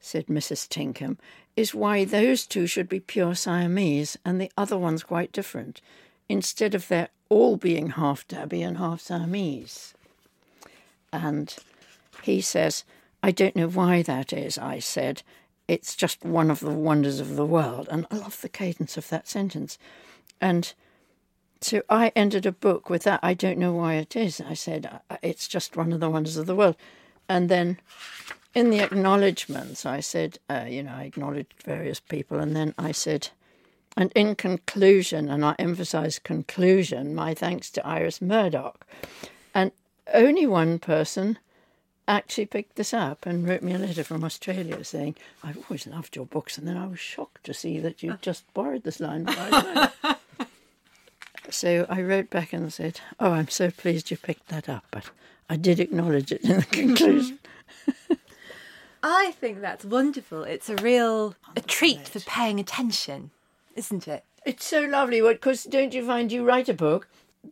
said 0.00 0.26
Mrs. 0.26 0.68
Tinckham, 0.68 1.18
"is 1.56 1.74
why 1.74 2.04
those 2.04 2.46
two 2.46 2.66
should 2.66 2.88
be 2.88 3.00
pure 3.00 3.34
Siamese 3.34 4.16
and 4.24 4.40
the 4.40 4.52
other 4.56 4.78
one's 4.78 5.02
quite 5.02 5.32
different, 5.32 5.80
instead 6.28 6.74
of 6.74 6.88
their 6.88 7.08
all 7.28 7.56
being 7.56 7.90
half 7.90 8.26
Dabby 8.28 8.62
and 8.62 8.78
half 8.78 9.00
Siamese." 9.00 9.94
And 11.12 11.56
he 12.22 12.40
says, 12.40 12.84
"I 13.22 13.30
don't 13.30 13.56
know 13.56 13.68
why 13.68 14.02
that 14.02 14.32
is." 14.32 14.58
I 14.58 14.78
said, 14.78 15.22
"It's 15.68 15.96
just 15.96 16.24
one 16.24 16.50
of 16.50 16.60
the 16.60 16.70
wonders 16.70 17.20
of 17.20 17.36
the 17.36 17.46
world," 17.46 17.88
and 17.90 18.06
I 18.10 18.16
love 18.16 18.40
the 18.40 18.48
cadence 18.48 18.96
of 18.96 19.08
that 19.08 19.28
sentence, 19.28 19.78
and. 20.40 20.72
So 21.60 21.80
I 21.88 22.12
ended 22.14 22.44
a 22.44 22.52
book 22.52 22.90
with 22.90 23.04
that. 23.04 23.20
I 23.22 23.32
don't 23.32 23.58
know 23.58 23.72
why 23.72 23.94
it 23.94 24.14
is. 24.14 24.38
I 24.38 24.52
said, 24.52 25.00
it's 25.22 25.48
just 25.48 25.78
one 25.78 25.94
of 25.94 26.00
the 26.00 26.10
wonders 26.10 26.36
of 26.36 26.44
the 26.44 26.54
world. 26.54 26.76
And 27.26 27.48
then 27.48 27.78
in 28.54 28.68
the 28.68 28.80
acknowledgements, 28.80 29.86
I 29.86 30.00
said, 30.00 30.38
uh, 30.50 30.66
you 30.68 30.82
know, 30.82 30.92
I 30.92 31.04
acknowledged 31.04 31.54
various 31.64 32.00
people. 32.00 32.38
And 32.38 32.54
then 32.54 32.74
I 32.76 32.92
said, 32.92 33.28
and 33.96 34.12
in 34.14 34.34
conclusion, 34.34 35.30
and 35.30 35.42
I 35.42 35.54
emphasize 35.58 36.18
conclusion, 36.18 37.14
my 37.14 37.32
thanks 37.32 37.70
to 37.70 37.86
Iris 37.86 38.20
Murdoch. 38.20 38.86
And 39.54 39.72
only 40.12 40.46
one 40.46 40.78
person 40.78 41.38
actually 42.06 42.46
picked 42.46 42.76
this 42.76 42.92
up 42.92 43.26
and 43.26 43.48
wrote 43.48 43.62
me 43.62 43.72
a 43.72 43.78
letter 43.78 44.04
from 44.04 44.24
Australia 44.24 44.82
saying, 44.84 45.16
I've 45.42 45.58
always 45.58 45.86
loved 45.86 46.16
your 46.16 46.26
books. 46.26 46.58
And 46.58 46.66
then 46.66 46.76
I 46.76 46.86
was 46.86 46.98
shocked 47.00 47.44
to 47.44 47.54
see 47.54 47.78
that 47.80 48.02
you 48.02 48.18
just 48.20 48.52
borrowed 48.54 48.84
this 48.84 49.00
line. 49.00 49.26
So 51.50 51.86
I 51.88 52.02
wrote 52.02 52.30
back 52.30 52.52
and 52.52 52.72
said, 52.72 53.00
"Oh, 53.20 53.30
I'm 53.32 53.48
so 53.48 53.70
pleased 53.70 54.10
you 54.10 54.16
picked 54.16 54.48
that 54.48 54.68
up, 54.68 54.84
but 54.90 55.10
I 55.48 55.56
did 55.56 55.78
acknowledge 55.78 56.32
it 56.32 56.42
in 56.42 56.56
the 56.56 56.62
mm-hmm. 56.62 56.88
conclusion." 56.88 57.38
I 59.02 59.32
think 59.32 59.60
that's 59.60 59.84
wonderful. 59.84 60.44
It's 60.44 60.70
a 60.70 60.76
real 60.76 61.34
a 61.54 61.60
treat 61.60 62.08
for 62.08 62.20
paying 62.20 62.58
attention, 62.58 63.30
isn't 63.76 64.08
it? 64.08 64.24
It's 64.46 64.64
so 64.64 64.82
lovely 64.82 65.20
because 65.20 65.64
don't 65.64 65.94
you 65.94 66.06
find 66.06 66.32
you 66.32 66.44
write 66.44 66.68
a 66.68 66.74
book, 66.74 67.08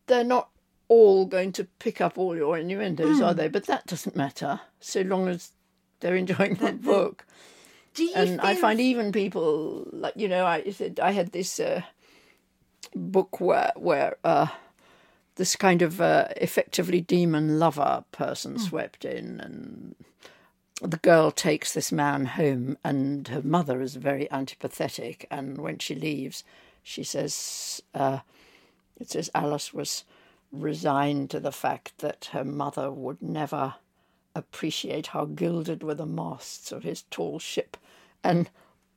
they're 0.06 0.24
not 0.24 0.48
all 0.88 1.26
going 1.26 1.52
to 1.52 1.64
pick 1.64 2.00
up 2.00 2.18
all 2.18 2.36
your 2.36 2.58
innuendos, 2.58 3.20
are 3.20 3.34
they? 3.34 3.48
But 3.48 3.66
that 3.66 3.86
doesn't 3.86 4.16
matter 4.16 4.60
so 4.80 5.02
long 5.02 5.28
as 5.28 5.52
they're 6.00 6.16
enjoying 6.16 6.56
the 6.56 6.72
book. 6.72 7.24
Do 7.94 8.04
you 8.04 8.12
and 8.14 8.40
I 8.40 8.54
find 8.54 8.80
even 8.80 9.12
people 9.12 9.86
like 9.92 10.14
you 10.16 10.28
know 10.28 10.46
I 10.46 10.70
said 10.70 10.98
I 11.00 11.12
had 11.12 11.32
this 11.32 11.60
uh, 11.60 11.82
book 12.94 13.40
where 13.40 13.72
where 13.76 14.16
uh, 14.24 14.46
this 15.36 15.56
kind 15.56 15.82
of 15.82 16.00
uh, 16.00 16.28
effectively 16.36 17.00
demon 17.00 17.58
lover 17.58 18.04
person 18.12 18.58
swept 18.58 19.04
in 19.04 19.40
and 19.40 19.94
the 20.80 20.96
girl 20.98 21.30
takes 21.30 21.72
this 21.74 21.92
man 21.92 22.26
home 22.26 22.76
and 22.82 23.28
her 23.28 23.42
mother 23.42 23.80
is 23.80 23.94
very 23.96 24.26
antipathetic 24.32 25.26
and 25.30 25.58
when 25.58 25.78
she 25.78 25.94
leaves 25.94 26.44
she 26.82 27.04
says 27.04 27.82
uh, 27.94 28.18
it 28.98 29.10
says 29.10 29.30
Alice 29.34 29.72
was 29.72 30.04
resigned 30.52 31.30
to 31.30 31.40
the 31.40 31.52
fact 31.52 31.98
that 31.98 32.30
her 32.32 32.44
mother 32.44 32.90
would 32.90 33.22
never 33.22 33.74
appreciate 34.34 35.08
how 35.08 35.24
gilded 35.26 35.82
were 35.82 35.94
the 35.94 36.06
masts 36.06 36.72
of 36.72 36.82
his 36.84 37.02
tall 37.10 37.38
ship 37.38 37.76
and 38.24 38.48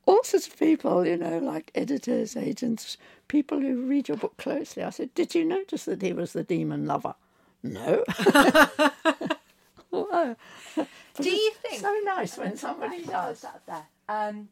all 0.06 0.24
sorts 0.24 0.47
of 0.47 0.58
people, 0.60 1.06
you 1.06 1.18
know, 1.18 1.39
like 1.39 1.72
editors, 1.74 2.36
agents, 2.38 2.97
people 3.28 3.60
who 3.60 3.82
read 3.88 4.08
your 4.08 4.18
book 4.18 4.38
closely. 4.38 4.84
I 4.84 4.91
said, 4.91 5.14
Did 5.16 5.34
you 5.34 5.43
notice 5.43 5.86
that 5.86 6.01
he 6.01 6.14
was 6.14 6.34
the 6.34 6.43
demon 6.43 6.86
lover? 6.86 7.16
No. 7.64 8.03
Whoa. 9.89 10.36
Do 11.20 11.30
you 11.30 11.51
think 11.62 11.82
So 11.82 11.95
nice 12.03 12.38
when 12.38 12.58
somebody 12.58 13.03
does. 13.03 13.43
out 13.45 13.66
there 13.66 13.86
um, 14.10 14.49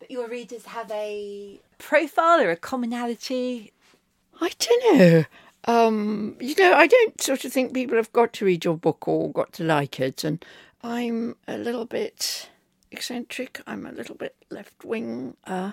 that 0.00 0.10
your 0.10 0.26
readers 0.28 0.64
have 0.66 0.90
a 0.90 1.60
profile 1.78 2.40
or 2.40 2.50
a 2.50 2.56
commonality? 2.56 3.72
I 4.40 4.50
don't 4.58 4.98
know. 4.98 5.24
Um, 5.64 6.36
you 6.40 6.54
know, 6.58 6.74
I 6.74 6.86
don't 6.86 7.20
sort 7.20 7.44
of 7.44 7.52
think 7.52 7.74
people 7.74 7.96
have 7.96 8.12
got 8.12 8.32
to 8.34 8.44
read 8.44 8.64
your 8.64 8.76
book 8.76 9.06
or 9.06 9.30
got 9.32 9.52
to 9.54 9.64
like 9.64 10.00
it. 10.00 10.24
And 10.24 10.44
I'm 10.82 11.36
a 11.46 11.58
little 11.58 11.84
bit 11.84 12.48
eccentric. 12.90 13.60
I'm 13.66 13.86
a 13.86 13.92
little 13.92 14.14
bit 14.14 14.34
left 14.50 14.84
wing. 14.84 15.36
Uh, 15.46 15.72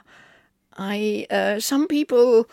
I 0.77 1.27
uh, 1.29 1.59
some 1.59 1.87
people 1.87 2.49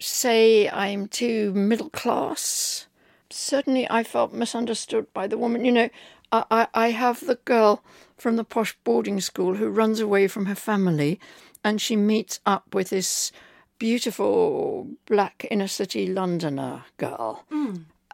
say 0.00 0.68
I'm 0.68 1.08
too 1.08 1.52
middle 1.54 1.90
class. 1.90 2.86
Certainly, 3.30 3.88
I 3.90 4.02
felt 4.02 4.32
misunderstood 4.32 5.12
by 5.12 5.26
the 5.26 5.38
woman. 5.38 5.64
You 5.64 5.72
know, 5.72 5.88
I, 6.32 6.44
I, 6.50 6.68
I 6.74 6.90
have 6.90 7.26
the 7.26 7.36
girl 7.44 7.82
from 8.16 8.36
the 8.36 8.44
posh 8.44 8.76
boarding 8.84 9.20
school 9.20 9.54
who 9.54 9.68
runs 9.68 10.00
away 10.00 10.28
from 10.28 10.46
her 10.46 10.54
family, 10.54 11.18
and 11.64 11.80
she 11.80 11.96
meets 11.96 12.40
up 12.46 12.74
with 12.74 12.90
this 12.90 13.32
beautiful 13.78 14.88
black 15.06 15.46
inner 15.50 15.68
city 15.68 16.06
Londoner 16.06 16.84
girl. 16.96 17.44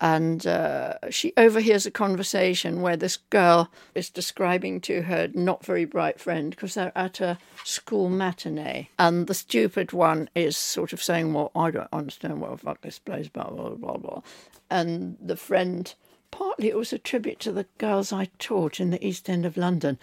And 0.02 0.44
uh, 0.48 0.94
she 1.10 1.32
overhears 1.36 1.86
a 1.86 1.90
conversation 1.92 2.82
where 2.82 2.96
this 2.96 3.18
girl 3.30 3.70
is 3.94 4.10
describing 4.10 4.80
to 4.80 5.02
her 5.02 5.28
not 5.32 5.64
very 5.64 5.84
bright 5.84 6.18
friend 6.18 6.50
because 6.50 6.74
they're 6.74 6.90
at 6.96 7.20
a 7.20 7.38
school 7.62 8.08
matinee. 8.08 8.88
And 8.98 9.28
the 9.28 9.34
stupid 9.34 9.92
one 9.92 10.28
is 10.34 10.56
sort 10.56 10.92
of 10.92 11.00
saying, 11.00 11.32
Well, 11.32 11.52
I 11.54 11.70
don't 11.70 11.88
understand 11.92 12.40
what 12.40 12.50
the 12.50 12.56
fuck 12.56 12.80
this 12.80 12.98
place, 12.98 13.28
blah, 13.28 13.48
blah, 13.48 13.76
blah, 13.76 13.96
blah. 13.96 14.22
And 14.68 15.18
the 15.20 15.36
friend, 15.36 15.94
partly 16.32 16.68
it 16.68 16.76
was 16.76 16.92
a 16.92 16.98
tribute 16.98 17.38
to 17.40 17.52
the 17.52 17.66
girls 17.78 18.12
I 18.12 18.28
taught 18.40 18.80
in 18.80 18.90
the 18.90 19.06
East 19.06 19.30
End 19.30 19.46
of 19.46 19.56
London. 19.56 20.00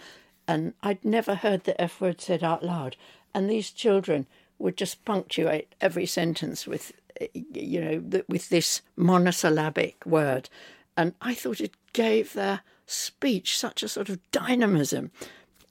And 0.48 0.72
I'd 0.82 1.04
never 1.04 1.34
heard 1.34 1.64
the 1.64 1.78
F 1.78 2.00
word 2.00 2.22
said 2.22 2.42
out 2.42 2.64
loud. 2.64 2.96
And 3.34 3.50
these 3.50 3.70
children 3.70 4.26
would 4.60 4.76
just 4.76 5.04
punctuate 5.04 5.74
every 5.80 6.06
sentence 6.06 6.66
with, 6.66 6.92
you 7.34 7.80
know, 7.80 8.22
with 8.28 8.48
this 8.50 8.82
monosyllabic 8.96 10.04
word. 10.04 10.48
And 10.96 11.14
I 11.20 11.34
thought 11.34 11.60
it 11.60 11.74
gave 11.92 12.34
their 12.34 12.60
speech 12.86 13.58
such 13.58 13.82
a 13.82 13.88
sort 13.88 14.08
of 14.08 14.18
dynamism. 14.30 15.10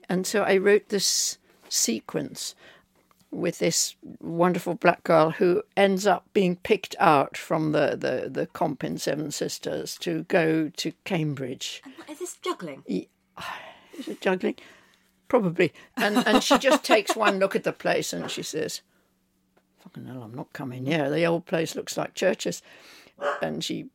And 0.09 0.25
so 0.25 0.43
I 0.43 0.57
wrote 0.57 0.89
this 0.89 1.37
sequence 1.69 2.55
with 3.31 3.59
this 3.59 3.95
wonderful 4.19 4.73
black 4.73 5.03
girl 5.03 5.29
who 5.31 5.61
ends 5.77 6.07
up 6.07 6.25
being 6.33 6.55
picked 6.55 6.95
out 6.99 7.37
from 7.37 7.73
the, 7.73 7.95
the, 7.95 8.27
the 8.29 8.47
comp 8.47 8.83
in 8.83 8.97
Seven 8.97 9.29
Sisters 9.29 9.97
to 9.99 10.23
go 10.23 10.69
to 10.77 10.91
Cambridge. 11.03 11.83
Is 12.09 12.19
this 12.19 12.37
juggling? 12.37 12.83
Is 13.97 14.07
it 14.07 14.21
juggling? 14.21 14.55
Probably. 15.29 15.71
And 15.95 16.17
and 16.27 16.43
she 16.43 16.57
just 16.57 16.83
takes 16.83 17.15
one 17.15 17.39
look 17.39 17.55
at 17.55 17.63
the 17.63 17.71
place 17.71 18.11
and 18.11 18.29
she 18.29 18.43
says, 18.43 18.81
Fucking 19.79 20.05
hell, 20.05 20.23
I'm 20.23 20.35
not 20.35 20.51
coming 20.51 20.85
here. 20.85 21.09
The 21.09 21.25
old 21.25 21.45
place 21.45 21.75
looks 21.75 21.95
like 21.95 22.13
churches. 22.13 22.61
And 23.41 23.63
she 23.63 23.87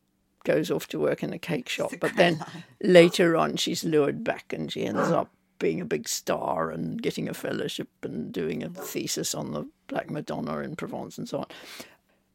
goes 0.43 0.71
off 0.71 0.87
to 0.87 0.99
work 0.99 1.21
in 1.21 1.33
a 1.33 1.39
cake 1.39 1.69
shop. 1.69 1.91
But 1.99 2.15
then 2.15 2.43
later 2.81 3.35
on, 3.35 3.57
she's 3.57 3.83
lured 3.83 4.23
back 4.23 4.53
and 4.53 4.71
she 4.71 4.85
ends 4.85 5.09
up 5.11 5.29
being 5.59 5.81
a 5.81 5.85
big 5.85 6.07
star 6.07 6.69
and 6.71 7.01
getting 7.01 7.29
a 7.29 7.33
fellowship 7.33 7.89
and 8.03 8.31
doing 8.31 8.63
a 8.63 8.69
thesis 8.69 9.33
on 9.35 9.51
the 9.51 9.67
Black 9.87 10.09
Madonna 10.09 10.59
in 10.59 10.75
Provence 10.75 11.17
and 11.17 11.27
so 11.27 11.39
on. 11.39 11.47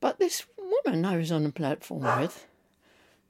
But 0.01 0.19
this 0.19 0.47
woman 0.59 1.05
I 1.05 1.17
was 1.17 1.31
on 1.31 1.47
a 1.47 1.53
platform 1.53 2.03
with, 2.21 2.47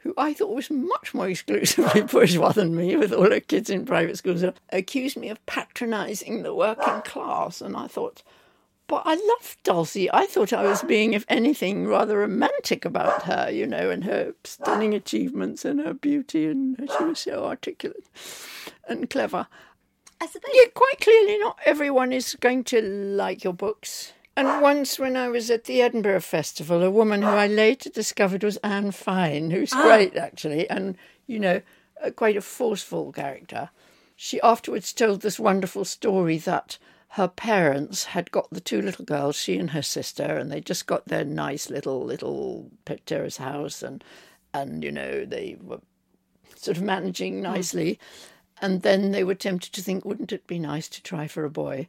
who 0.02 0.14
I 0.16 0.32
thought 0.32 0.54
was 0.54 0.70
much 0.70 1.12
more 1.12 1.28
exclusively 1.28 2.02
bourgeois 2.10 2.52
than 2.52 2.74
me, 2.74 2.96
with 2.96 3.12
all 3.12 3.30
her 3.30 3.40
kids 3.40 3.68
in 3.70 3.84
private 3.84 4.16
schools, 4.16 4.44
accused 4.70 5.16
me 5.16 5.28
of 5.28 5.44
patronising 5.46 6.42
the 6.42 6.54
working 6.54 7.02
class. 7.02 7.60
And 7.60 7.76
I 7.76 7.86
thought, 7.86 8.22
but 8.86 9.02
I 9.04 9.14
loved 9.14 9.62
Dulcie. 9.62 10.10
I 10.10 10.26
thought 10.26 10.52
I 10.52 10.64
was 10.64 10.82
being, 10.82 11.12
if 11.12 11.24
anything, 11.28 11.86
rather 11.86 12.18
romantic 12.18 12.84
about 12.84 13.22
her, 13.22 13.50
you 13.50 13.66
know, 13.66 13.90
and 13.90 14.04
her 14.04 14.34
stunning 14.42 14.94
achievements 14.94 15.64
and 15.64 15.80
her 15.80 15.94
beauty, 15.94 16.46
and 16.46 16.76
she 16.98 17.04
was 17.04 17.20
so 17.20 17.44
articulate 17.44 18.04
and 18.88 19.08
clever. 19.08 19.46
I 20.20 20.26
suppose. 20.26 20.50
Yeah, 20.54 20.70
quite 20.74 21.00
clearly, 21.00 21.38
not 21.38 21.58
everyone 21.64 22.12
is 22.12 22.34
going 22.40 22.64
to 22.64 22.82
like 22.82 23.44
your 23.44 23.54
books. 23.54 24.12
And 24.36 24.62
once, 24.62 24.98
when 24.98 25.16
I 25.16 25.28
was 25.28 25.50
at 25.50 25.64
the 25.64 25.82
Edinburgh 25.82 26.20
Festival, 26.20 26.82
a 26.82 26.90
woman 26.90 27.22
who 27.22 27.28
I 27.28 27.46
later 27.46 27.90
discovered 27.90 28.44
was 28.44 28.56
Anne 28.58 28.92
Fine, 28.92 29.50
who's 29.50 29.72
ah. 29.72 29.82
great 29.82 30.16
actually, 30.16 30.68
and 30.70 30.96
you 31.26 31.38
know, 31.38 31.60
quite 32.16 32.36
a 32.36 32.40
forceful 32.40 33.12
character. 33.12 33.70
She 34.16 34.40
afterwards 34.42 34.92
told 34.92 35.20
this 35.20 35.40
wonderful 35.40 35.84
story 35.84 36.38
that 36.38 36.78
her 37.14 37.28
parents 37.28 38.04
had 38.04 38.30
got 38.30 38.48
the 38.50 38.60
two 38.60 38.80
little 38.80 39.04
girls, 39.04 39.36
she 39.36 39.58
and 39.58 39.70
her 39.70 39.82
sister, 39.82 40.22
and 40.22 40.50
they 40.50 40.60
just 40.60 40.86
got 40.86 41.06
their 41.06 41.24
nice 41.24 41.68
little 41.68 42.04
little 42.04 42.70
pet 42.84 43.04
terrace 43.04 43.38
house, 43.38 43.82
and 43.82 44.04
and 44.54 44.84
you 44.84 44.92
know 44.92 45.24
they 45.24 45.56
were 45.60 45.80
sort 46.54 46.76
of 46.76 46.82
managing 46.82 47.36
hmm. 47.36 47.42
nicely. 47.42 47.98
And 48.62 48.82
then 48.82 49.12
they 49.12 49.24
were 49.24 49.34
tempted 49.34 49.72
to 49.72 49.80
think, 49.80 50.04
wouldn't 50.04 50.32
it 50.32 50.46
be 50.46 50.58
nice 50.58 50.86
to 50.90 51.02
try 51.02 51.26
for 51.26 51.46
a 51.46 51.50
boy? 51.50 51.88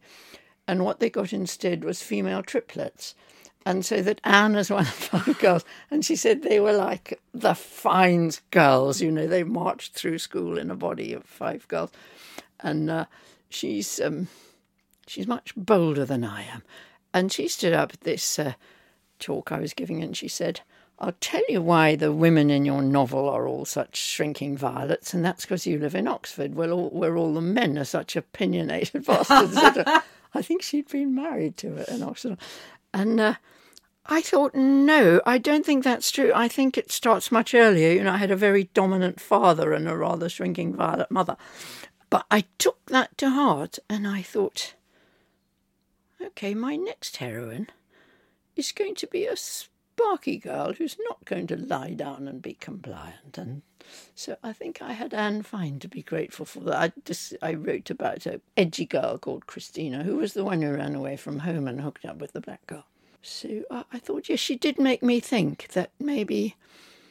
And 0.72 0.86
what 0.86 1.02
they 1.02 1.10
got 1.10 1.34
instead 1.34 1.84
was 1.84 2.02
female 2.02 2.42
triplets. 2.42 3.14
And 3.66 3.86
so 3.86 4.02
that 4.04 4.22
Anne 4.24 4.56
is 4.56 4.70
one 4.70 4.88
of 4.88 5.10
our 5.28 5.34
girls, 5.34 5.66
and 5.92 6.06
she 6.06 6.16
said 6.16 6.44
they 6.44 6.62
were 6.62 6.72
like 6.72 7.20
the 7.34 7.56
Fines 7.56 8.42
girls, 8.52 9.02
you 9.02 9.12
know, 9.12 9.28
they 9.28 9.44
marched 9.44 9.96
through 9.96 10.20
school 10.20 10.58
in 10.58 10.72
a 10.72 10.76
body 10.76 11.12
of 11.12 11.26
five 11.26 11.68
girls. 11.68 11.92
And 12.62 12.90
uh, 12.90 13.06
she's 13.50 14.00
um, 14.00 14.30
she's 15.08 15.28
much 15.28 15.54
bolder 15.58 16.06
than 16.06 16.24
I 16.24 16.44
am. 16.44 16.64
And 17.14 17.34
she 17.34 17.50
stood 17.50 17.74
up 17.74 17.92
at 17.96 18.02
this 18.02 18.40
uh, 18.40 18.54
talk 19.20 19.52
I 19.52 19.60
was 19.60 19.74
giving, 19.74 20.02
and 20.02 20.16
she 20.16 20.30
said, 20.30 20.62
I'll 21.00 21.16
tell 21.20 21.44
you 21.50 21.62
why 21.62 21.98
the 21.98 22.14
women 22.14 22.50
in 22.50 22.64
your 22.64 22.82
novel 22.82 23.28
are 23.28 23.46
all 23.46 23.66
such 23.66 23.98
shrinking 23.98 24.56
violets, 24.56 25.14
and 25.14 25.26
that's 25.26 25.44
because 25.44 25.68
you 25.68 25.80
live 25.80 25.96
in 25.96 26.08
Oxford, 26.08 26.56
where 26.56 26.72
all, 26.72 26.92
where 26.92 27.18
all 27.18 27.34
the 27.34 27.42
men 27.42 27.78
are 27.78 27.84
such 27.84 28.16
opinionated 28.16 29.06
bastards. 29.06 30.02
I 30.34 30.42
think 30.42 30.62
she'd 30.62 30.88
been 30.88 31.14
married 31.14 31.58
to 31.58 31.94
in 31.94 32.04
Oxford. 32.04 32.38
And 32.94 33.20
uh, 33.20 33.36
I 34.06 34.22
thought, 34.22 34.56
no, 34.56 35.22
I 35.26 35.38
don't 35.38 35.66
think 35.66 35.84
that's 35.84 36.12
true. 36.12 36.32
I 36.34 36.48
think 36.48 36.78
it 36.78 36.92
starts 36.92 37.32
much 37.32 37.54
earlier. 37.54 37.92
You 37.92 38.04
know, 38.04 38.14
I 38.14 38.18
had 38.18 38.32
a 38.32 38.36
very 38.36 38.66
dominant 38.74 39.20
father 39.20 39.74
and 39.74 39.88
a 39.88 39.96
rather 39.96 40.30
shrinking 40.30 40.76
violet 40.76 41.12
mother. 41.12 41.38
But 42.10 42.26
I 42.30 42.46
took 42.58 42.86
that 42.88 43.18
to 43.20 43.30
heart 43.30 43.80
and 43.90 44.08
I 44.08 44.22
thought, 44.22 44.74
okay, 46.22 46.54
my 46.54 46.76
next 46.76 47.18
heroine 47.18 47.68
is 48.56 48.72
going 48.72 48.96
to 48.96 49.08
be 49.08 49.26
a 49.26 49.38
sparky 49.94 50.38
girl 50.38 50.74
who's 50.74 50.98
not 51.10 51.24
going 51.26 51.48
to 51.48 51.58
lie 51.58 51.94
down 51.94 52.28
and 52.28 52.42
be 52.42 52.54
compliant. 52.54 53.38
And 53.38 53.62
so 54.16 54.38
I 54.44 54.54
think 54.54 54.82
I 54.82 54.94
had 54.94 55.14
Anne 55.14 55.44
Fine 55.44 55.80
to 55.80 55.88
be 55.88 56.02
grateful 56.02 56.46
for 56.46 56.62
that. 56.62 56.76
I, 56.76 56.92
just, 57.06 57.36
I 57.42 57.54
wrote 57.54 57.90
about 57.90 58.26
a 58.26 58.42
edgy 58.56 58.86
girl 58.86 59.18
called 59.18 59.48
Christina, 59.48 60.04
who 60.04 60.18
was 60.18 60.34
the 60.34 60.44
one 60.44 60.62
who 60.62 60.74
ran 60.74 60.96
away 60.96 61.18
from 61.18 61.40
home 61.40 61.68
and 61.68 61.82
hooked 61.82 62.06
up 62.06 62.18
with 62.18 62.34
the 62.34 62.42
black 62.42 62.66
girl. 62.68 62.86
So 63.22 63.64
I, 63.70 63.84
I 63.94 64.00
thought, 64.00 64.30
yes, 64.30 64.40
she 64.40 64.56
did 64.56 64.80
make 64.80 65.04
me 65.04 65.20
think 65.20 65.68
that 65.70 65.92
maybe 66.00 66.56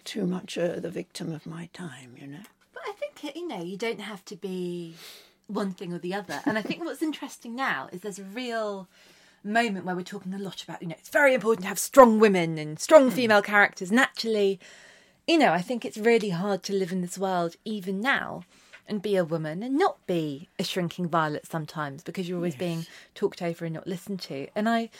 too 0.04 0.26
much 0.26 0.56
uh, 0.56 0.80
the 0.80 0.90
victim 0.90 1.32
of 1.32 1.46
my 1.46 1.68
time, 1.72 2.14
you 2.18 2.26
know. 2.26 2.44
But 2.72 2.82
I 2.88 2.92
think, 2.92 3.36
you 3.36 3.46
know, 3.46 3.62
you 3.62 3.76
don't 3.76 4.00
have 4.00 4.24
to 4.26 4.36
be 4.36 4.94
one 5.46 5.72
thing 5.72 5.92
or 5.92 5.98
the 5.98 6.14
other. 6.14 6.40
And 6.46 6.56
I 6.56 6.62
think 6.62 6.84
what's 6.84 7.02
interesting 7.02 7.54
now 7.54 7.88
is 7.92 8.00
there's 8.00 8.18
a 8.18 8.24
real 8.24 8.88
moment 9.42 9.84
where 9.86 9.96
we're 9.96 10.02
talking 10.02 10.34
a 10.34 10.38
lot 10.38 10.62
about, 10.62 10.82
you 10.82 10.88
know, 10.88 10.96
it's 10.98 11.08
very 11.08 11.34
important 11.34 11.62
to 11.62 11.68
have 11.68 11.78
strong 11.78 12.18
women 12.18 12.58
and 12.58 12.78
strong 12.78 13.04
hmm. 13.04 13.14
female 13.14 13.42
characters. 13.42 13.90
And 13.90 14.00
actually, 14.00 14.60
you 15.26 15.38
know, 15.38 15.52
I 15.52 15.62
think 15.62 15.84
it's 15.84 15.98
really 15.98 16.30
hard 16.30 16.62
to 16.64 16.72
live 16.72 16.92
in 16.92 17.00
this 17.00 17.18
world 17.18 17.56
even 17.64 18.00
now 18.00 18.44
and 18.86 19.00
be 19.00 19.16
a 19.16 19.24
woman 19.24 19.62
and 19.62 19.78
not 19.78 20.04
be 20.06 20.48
a 20.58 20.64
shrinking 20.64 21.08
violet 21.08 21.46
sometimes 21.46 22.02
because 22.02 22.28
you're 22.28 22.38
always 22.38 22.56
being 22.56 22.86
talked 23.14 23.40
over 23.40 23.64
and 23.64 23.74
not 23.74 23.86
listened 23.86 24.20
to. 24.22 24.48
And 24.54 24.68
I 24.68 24.90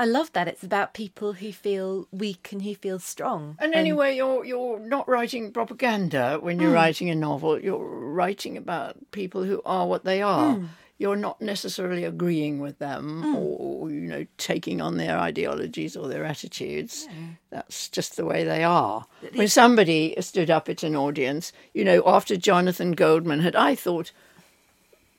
I 0.00 0.04
love 0.04 0.32
that 0.32 0.46
it's 0.46 0.62
about 0.62 0.94
people 0.94 1.32
who 1.32 1.52
feel 1.52 2.06
weak 2.12 2.50
and 2.52 2.62
who 2.62 2.76
feel 2.76 3.00
strong. 3.00 3.56
And 3.58 3.74
anyway, 3.74 4.14
you're 4.14 4.44
you're 4.44 4.78
not 4.78 5.08
writing 5.08 5.50
propaganda 5.50 6.38
when 6.40 6.60
you're 6.60 6.70
hmm. 6.70 6.76
writing 6.76 7.10
a 7.10 7.14
novel. 7.14 7.58
You're 7.58 7.84
writing 7.84 8.56
about 8.56 8.96
people 9.10 9.42
who 9.42 9.60
are 9.64 9.86
what 9.86 10.04
they 10.04 10.22
are. 10.22 10.54
Hmm. 10.54 10.66
You're 10.98 11.16
not 11.16 11.40
necessarily 11.40 12.02
agreeing 12.04 12.58
with 12.58 12.80
them 12.80 13.24
or 13.36 13.88
you 13.88 14.00
know 14.00 14.26
taking 14.36 14.80
on 14.80 14.96
their 14.96 15.16
ideologies 15.16 15.96
or 15.96 16.08
their 16.08 16.24
attitudes. 16.24 17.06
That's 17.50 17.88
just 17.88 18.16
the 18.16 18.24
way 18.24 18.42
they 18.42 18.64
are. 18.64 19.06
When 19.34 19.48
somebody 19.48 20.14
stood 20.20 20.50
up 20.50 20.68
at 20.68 20.82
an 20.82 20.96
audience, 20.96 21.52
you 21.72 21.84
know, 21.84 22.02
after 22.04 22.36
Jonathan 22.36 22.92
Goldman 22.92 23.40
had, 23.40 23.54
I 23.56 23.74
thought. 23.74 24.10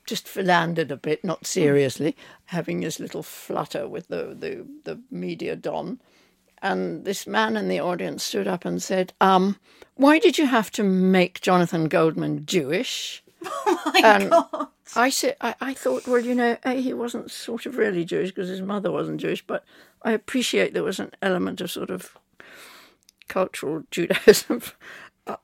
just 0.05 0.27
philandered 0.27 0.91
a 0.91 0.97
bit, 0.97 1.23
not 1.23 1.45
seriously, 1.45 2.15
having 2.45 2.79
this 2.81 2.99
little 2.99 3.21
flutter 3.21 3.87
with 3.87 4.07
the, 4.07 4.35
the, 4.37 4.65
the 4.83 4.99
media 5.11 5.55
don. 5.55 5.99
And 6.63 7.05
this 7.05 7.27
man 7.27 7.55
in 7.55 7.67
the 7.69 7.79
audience 7.79 8.23
stood 8.23 8.47
up 8.47 8.65
and 8.65 8.81
said, 8.81 9.13
um, 9.21 9.57
Why 9.95 10.17
did 10.19 10.37
you 10.39 10.47
have 10.47 10.71
to 10.71 10.83
make 10.83 11.41
Jonathan 11.41 11.87
Goldman 11.87 12.45
Jewish? 12.47 13.23
Oh 13.65 13.91
my 13.93 14.01
And 14.03 14.29
god! 14.29 14.67
I 14.95 15.09
said, 15.09 15.37
I, 15.39 15.55
I 15.61 15.73
thought, 15.73 16.07
well, 16.07 16.19
you 16.19 16.35
know, 16.35 16.57
A, 16.65 16.81
he 16.81 16.93
wasn't 16.93 17.31
sort 17.31 17.65
of 17.65 17.77
really 17.77 18.03
Jewish 18.03 18.29
because 18.29 18.49
his 18.49 18.61
mother 18.61 18.91
wasn't 18.91 19.21
Jewish, 19.21 19.45
but 19.45 19.63
I 20.01 20.11
appreciate 20.11 20.73
there 20.73 20.83
was 20.83 20.99
an 20.99 21.11
element 21.21 21.61
of 21.61 21.71
sort 21.71 21.89
of 21.89 22.17
cultural 23.27 23.83
Judaism. 23.91 24.61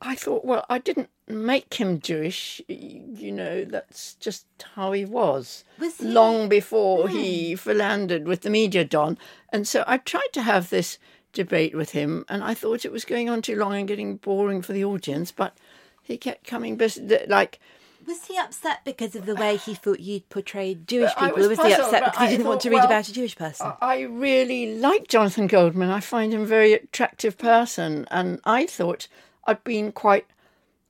I- 0.01 0.15
thought, 0.15 0.43
well, 0.43 0.65
I 0.67 0.79
didn't 0.79 1.09
make 1.27 1.75
him 1.75 1.99
Jewish, 1.99 2.59
you 2.67 3.31
know, 3.31 3.65
that's 3.65 4.15
just 4.15 4.47
how 4.73 4.93
he 4.93 5.05
was. 5.05 5.63
Was 5.79 5.97
he- 5.97 6.05
Long 6.05 6.49
before 6.49 7.07
he 7.07 7.51
hmm. 7.51 7.57
philandered 7.57 8.27
with 8.27 8.41
the 8.41 8.49
media 8.49 8.83
don. 8.83 9.17
And 9.53 9.67
so 9.67 9.83
I 9.85 9.97
tried 9.97 10.33
to 10.33 10.41
have 10.41 10.69
this 10.71 10.97
debate 11.33 11.75
with 11.75 11.91
him, 11.91 12.25
and 12.29 12.43
I 12.43 12.55
thought 12.55 12.85
it 12.85 12.91
was 12.91 13.05
going 13.05 13.29
on 13.29 13.43
too 13.43 13.55
long 13.55 13.75
and 13.75 13.87
getting 13.87 14.17
boring 14.17 14.63
for 14.63 14.73
the 14.73 14.85
audience, 14.85 15.31
but 15.31 15.55
he 16.01 16.17
kept 16.17 16.47
coming, 16.47 16.79
like, 17.27 17.59
Was 18.07 18.25
he 18.25 18.37
upset 18.37 18.81
because 18.85 19.15
of 19.15 19.25
the 19.25 19.35
way 19.35 19.57
he 19.57 19.73
thought 19.73 19.99
you'd 19.99 20.29
portrayed 20.29 20.87
Jewish 20.87 21.11
I 21.17 21.27
people, 21.27 21.45
or 21.45 21.49
was 21.49 21.57
was 21.57 21.67
he 21.67 21.73
upset 21.73 22.05
because 22.05 22.29
he 22.29 22.37
didn't 22.37 22.47
want 22.47 22.61
to 22.61 22.69
read 22.69 22.77
well, 22.77 22.85
about 22.85 23.07
a 23.07 23.13
Jewish 23.13 23.35
person? 23.35 23.73
I 23.81 24.01
really 24.01 24.77
like 24.77 25.07
Jonathan 25.07 25.47
Goldman. 25.47 25.89
I 25.89 25.99
find 25.99 26.33
him 26.33 26.41
a 26.41 26.45
very 26.45 26.73
attractive 26.73 27.37
person, 27.37 28.07
and 28.11 28.39
I 28.43 28.65
thought 28.65 29.07
I'd 29.45 29.63
been 29.63 29.91
quite 29.91 30.25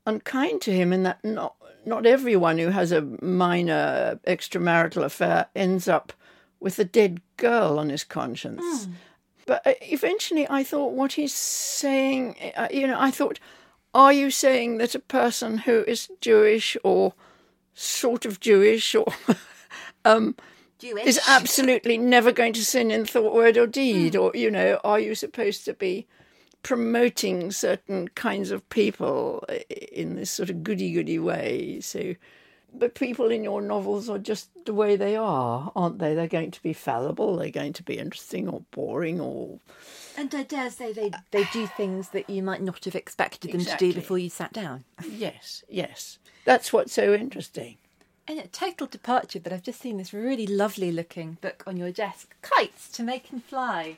unkind 0.05 0.61
to 0.61 0.73
him 0.73 0.91
in 0.91 1.03
that 1.03 1.23
not 1.23 1.55
not 1.85 2.05
everyone 2.05 2.57
who 2.57 2.69
has 2.69 2.91
a 2.91 3.01
minor 3.01 4.19
extramarital 4.27 5.03
affair 5.03 5.47
ends 5.55 5.87
up 5.87 6.13
with 6.59 6.79
a 6.79 6.85
dead 6.85 7.21
girl 7.37 7.77
on 7.79 7.89
his 7.89 8.03
conscience. 8.03 8.87
But 9.45 9.65
uh, 9.65 9.73
eventually, 9.81 10.47
I 10.49 10.63
thought 10.63 10.93
what 10.93 11.13
he's 11.13 11.33
saying, 11.33 12.35
uh, 12.55 12.67
you 12.71 12.87
know, 12.87 12.99
I 12.99 13.11
thought, 13.11 13.39
are 13.95 14.11
you 14.11 14.29
saying 14.29 14.77
that 14.77 14.93
a 14.93 14.99
person 14.99 15.59
who 15.59 15.85
is 15.87 16.09
Jewish 16.19 16.75
or 16.83 17.13
sort 17.73 18.25
of 18.25 18.41
Jewish 18.41 18.93
or 18.93 19.07
um, 20.05 20.35
Jewish. 20.79 21.05
is 21.05 21.19
absolutely 21.27 21.97
never 21.97 22.33
going 22.33 22.51
to 22.53 22.65
sin 22.65 22.91
in 22.91 23.05
thought, 23.05 23.33
word, 23.33 23.57
or 23.57 23.65
deed? 23.65 24.13
Hmm. 24.13 24.19
Or, 24.19 24.31
you 24.35 24.51
know, 24.51 24.81
are 24.83 24.99
you 24.99 25.15
supposed 25.15 25.63
to 25.65 25.73
be 25.73 26.07
promoting 26.61 27.51
certain 27.51 28.09
kinds 28.09 28.51
of 28.51 28.67
people 28.69 29.45
in 29.91 30.15
this 30.17 30.29
sort 30.29 30.49
of 30.49 30.61
goody 30.61 30.91
goody 30.91 31.17
way? 31.17 31.79
So, 31.79 32.15
but 32.73 32.95
people 32.95 33.31
in 33.31 33.45
your 33.45 33.61
novels 33.61 34.09
are 34.09 34.19
just 34.19 34.49
the 34.65 34.73
way 34.73 34.97
they 34.97 35.15
are, 35.15 35.71
aren't 35.73 35.99
they? 35.99 36.13
They're 36.13 36.27
going 36.27 36.51
to 36.51 36.61
be 36.61 36.73
fallible, 36.73 37.37
they're 37.37 37.49
going 37.49 37.73
to 37.73 37.83
be 37.83 37.97
interesting 37.97 38.49
or 38.49 38.61
boring 38.71 39.21
or. 39.21 39.59
And 40.17 40.33
I 40.33 40.43
dare 40.43 40.69
say 40.69 40.93
they 40.93 41.11
they 41.31 41.43
do 41.51 41.67
things 41.67 42.09
that 42.09 42.29
you 42.29 42.41
might 42.41 42.61
not 42.61 42.85
have 42.85 42.95
expected 42.95 43.51
them 43.51 43.61
Exactly. 43.61 43.87
to 43.89 43.93
do 43.93 43.99
before 43.99 44.17
you 44.17 44.29
sat 44.29 44.53
down. 44.53 44.83
Yes, 45.09 45.63
yes. 45.69 46.19
That's 46.45 46.71
what's 46.71 46.93
so 46.93 47.13
interesting. 47.13 47.77
And 48.27 48.39
a 48.39 48.47
total 48.47 48.87
departure, 48.87 49.39
but 49.39 49.53
I've 49.53 49.61
just 49.63 49.79
seen 49.81 49.97
this 49.97 50.13
really 50.13 50.47
lovely 50.47 50.91
looking 50.91 51.37
book 51.41 51.63
on 51.67 51.77
your 51.77 51.91
desk 51.91 52.33
Kites 52.41 52.89
to 52.93 53.03
Make 53.03 53.31
and 53.31 53.43
Fly. 53.43 53.97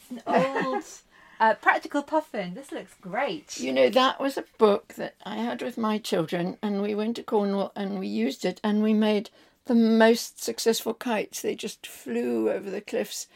It's 0.00 0.10
an 0.10 0.22
old 0.26 0.84
uh, 1.40 1.54
practical 1.54 2.02
puffin. 2.02 2.54
This 2.54 2.72
looks 2.72 2.94
great. 3.00 3.58
You 3.60 3.72
know, 3.72 3.88
that 3.90 4.20
was 4.20 4.36
a 4.36 4.44
book 4.58 4.94
that 4.94 5.14
I 5.24 5.36
had 5.36 5.62
with 5.62 5.78
my 5.78 5.98
children, 5.98 6.56
and 6.62 6.82
we 6.82 6.94
went 6.94 7.16
to 7.16 7.22
Cornwall 7.22 7.72
and 7.76 7.98
we 7.98 8.08
used 8.08 8.44
it, 8.44 8.60
and 8.64 8.82
we 8.82 8.94
made 8.94 9.30
the 9.66 9.74
most 9.74 10.42
successful 10.42 10.94
kites. 10.94 11.42
They 11.42 11.54
just 11.54 11.86
flew 11.86 12.50
over 12.50 12.70
the 12.70 12.80
cliffs. 12.80 13.26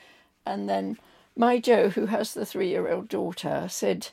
And 0.45 0.69
then 0.69 0.99
my 1.37 1.59
Joe, 1.59 1.89
who 1.91 2.07
has 2.07 2.35
the 2.35 2.47
three 2.47 2.69
year 2.69 2.91
old 2.91 3.09
daughter, 3.09 3.67
said, 3.69 4.09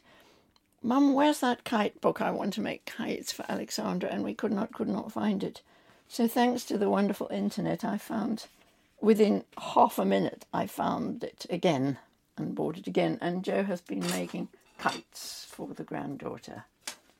Mum, 0.82 1.14
where's 1.14 1.42
that 1.42 1.66
kite 1.66 2.00
book? 2.00 2.22
I 2.22 2.32
want 2.32 2.54
to 2.54 2.62
make 2.62 2.86
kites 2.86 3.32
for 3.32 3.46
Alexandra, 3.50 4.10
and 4.10 4.24
we 4.24 4.34
could 4.34 4.54
not, 4.54 4.74
could 4.74 4.88
not 4.88 5.12
find 5.12 5.44
it. 5.44 5.62
So, 6.08 6.28
thanks 6.28 6.64
to 6.66 6.78
the 6.78 6.90
wonderful 6.90 7.28
internet, 7.32 7.84
I 7.84 7.98
found 7.98 8.46
within 9.02 9.44
half 9.58 10.00
a 10.00 10.06
minute, 10.06 10.46
I 10.54 10.68
found 10.68 11.24
it 11.24 11.46
again 11.50 11.98
and 12.38 12.56
bought 12.56 12.78
it 12.78 12.88
again. 12.88 13.18
And 13.22 13.44
Joe 13.44 13.64
has 13.64 13.82
been 13.82 14.08
making 14.12 14.48
kites 14.78 15.46
for 15.50 15.68
the 15.74 15.84
granddaughter. 15.84 16.66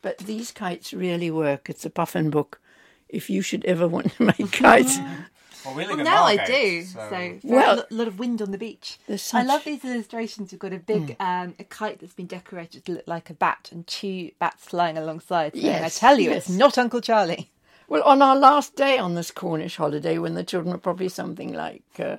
But 0.02 0.20
these 0.20 0.52
kites 0.52 0.94
really 0.94 1.30
work. 1.30 1.70
It's 1.70 1.86
a 1.86 1.90
puffin 1.90 2.30
book. 2.30 2.62
If 3.10 3.30
you 3.30 3.42
should 3.42 3.66
ever 3.66 3.88
want 3.88 4.14
to 4.14 4.24
make 4.24 4.52
kites, 4.52 4.98
oh. 5.00 5.26
Well, 5.66 5.76
we 5.76 5.84
live 5.84 5.92
Well, 5.92 6.00
in 6.00 6.06
now 6.06 6.24
I 6.24 6.46
do. 6.46 6.84
So, 6.84 7.00
So, 7.00 7.08
very 7.10 7.40
Well- 7.44 7.76
lo- 7.78 7.84
lot 7.90 8.08
of 8.08 8.20
wind 8.20 8.42
on 8.42 8.52
the 8.52 8.58
beach. 8.58 8.98
There's 9.08 9.34
I 9.34 9.44
love 9.44 9.64
these 9.66 9.84
illustrations. 9.84 10.52
You've 10.52 10.60
got 10.62 10.74
a 10.74 10.80
big 10.80 11.16
um, 11.20 11.56
a 11.60 11.64
kite 11.64 12.00
that's 12.00 12.14
been 12.14 12.28
decorated 12.28 12.86
to 12.86 12.94
look 12.94 13.08
like 13.08 13.30
a 13.30 13.34
bat 13.34 13.70
and 13.72 13.86
two 13.86 14.32
bats 14.40 14.66
flying 14.66 14.98
alongside. 14.98 15.56
And 15.56 15.86
I 15.86 15.90
tell 15.90 16.20
you, 16.20 16.30
yes. 16.30 16.48
it's 16.48 16.58
not 16.58 16.78
Uncle 16.78 17.02
Charlie. 17.02 17.52
Well, 17.88 18.04
on 18.04 18.22
our 18.22 18.36
last 18.36 18.76
day 18.76 19.00
on 19.00 19.16
this 19.16 19.32
Cornish 19.32 19.78
holiday, 19.78 20.18
when 20.20 20.36
the 20.36 20.44
children 20.44 20.72
were 20.74 20.80
probably 20.80 21.10
something 21.10 21.52
like 21.54 21.82
uh, 21.98 22.18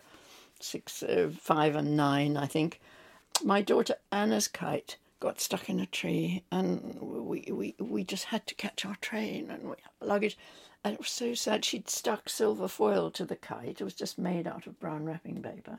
six, 0.58 1.02
uh, 1.02 1.30
five, 1.40 1.76
and 1.76 1.96
nine, 1.96 2.36
I 2.36 2.46
think, 2.46 2.80
my 3.44 3.62
daughter 3.62 3.94
Anna's 4.10 4.48
kite 4.48 4.96
got 5.20 5.40
stuck 5.40 5.68
in 5.68 5.78
a 5.78 5.86
tree, 5.86 6.42
and 6.50 6.98
we 7.00 7.44
we 7.52 7.74
we 7.78 8.02
just 8.02 8.24
had 8.26 8.46
to 8.48 8.54
catch 8.56 8.84
our 8.84 8.96
train 8.96 9.48
and 9.50 9.62
we 9.64 9.76
had 9.82 10.08
luggage, 10.08 10.36
and 10.84 10.94
it 10.94 11.00
was 11.00 11.10
so 11.10 11.34
sad. 11.34 11.64
She'd 11.64 11.88
stuck 11.88 12.28
silver 12.28 12.68
foil 12.68 13.10
to 13.12 13.24
the 13.24 13.36
kite. 13.36 13.80
It 13.80 13.84
was 13.84 13.94
just 13.94 14.18
made 14.18 14.46
out 14.46 14.66
of 14.66 14.80
brown 14.80 15.04
wrapping 15.04 15.42
paper, 15.42 15.78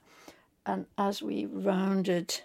and 0.66 0.86
as 0.98 1.22
we 1.22 1.46
rounded 1.46 2.42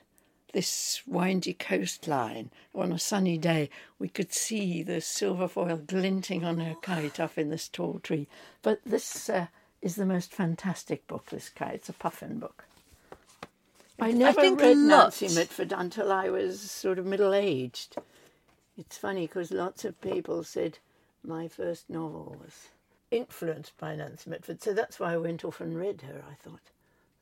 this 0.53 1.03
windy 1.07 1.53
coastline 1.53 2.51
on 2.75 2.91
a 2.91 2.99
sunny 2.99 3.37
day, 3.37 3.69
we 3.99 4.09
could 4.09 4.33
see 4.33 4.83
the 4.83 5.01
silver 5.01 5.49
foil 5.49 5.77
glinting 5.77 6.45
on 6.45 6.61
her 6.61 6.75
kite 6.81 7.21
up 7.21 7.37
in 7.37 7.51
this 7.51 7.69
tall 7.69 7.99
tree. 7.99 8.27
But 8.63 8.81
this 8.87 9.29
uh, 9.29 9.49
is 9.83 9.97
the 9.97 10.07
most 10.07 10.33
fantastic 10.33 11.07
book, 11.07 11.27
this 11.27 11.51
kite. 11.51 11.75
It's 11.75 11.89
a 11.91 11.93
puffin 11.93 12.39
book. 12.39 12.65
I 13.99 14.13
never 14.13 14.41
think 14.41 14.61
read 14.61 14.77
Nancy 14.77 15.29
Mitford 15.29 15.73
until 15.73 16.13
I 16.13 16.29
was 16.29 16.61
sort 16.61 16.99
of 16.99 17.07
middle 17.07 17.35
aged. 17.35 17.97
It's 18.79 18.99
funny 18.99 19.27
because 19.27 19.51
lots 19.51 19.85
of 19.85 20.01
people 20.01 20.43
said 20.45 20.79
my 21.27 21.49
first 21.49 21.89
novel 21.91 22.37
was 22.43 22.69
influenced 23.11 23.77
by 23.79 23.95
Nancy 23.97 24.31
Mitford, 24.31 24.63
so 24.63 24.73
that's 24.73 24.99
why 25.01 25.13
I 25.13 25.17
went 25.17 25.45
off 25.45 25.61
and 25.61 25.77
read 25.77 26.03
her. 26.03 26.23
I 26.31 26.35
thought, 26.35 26.61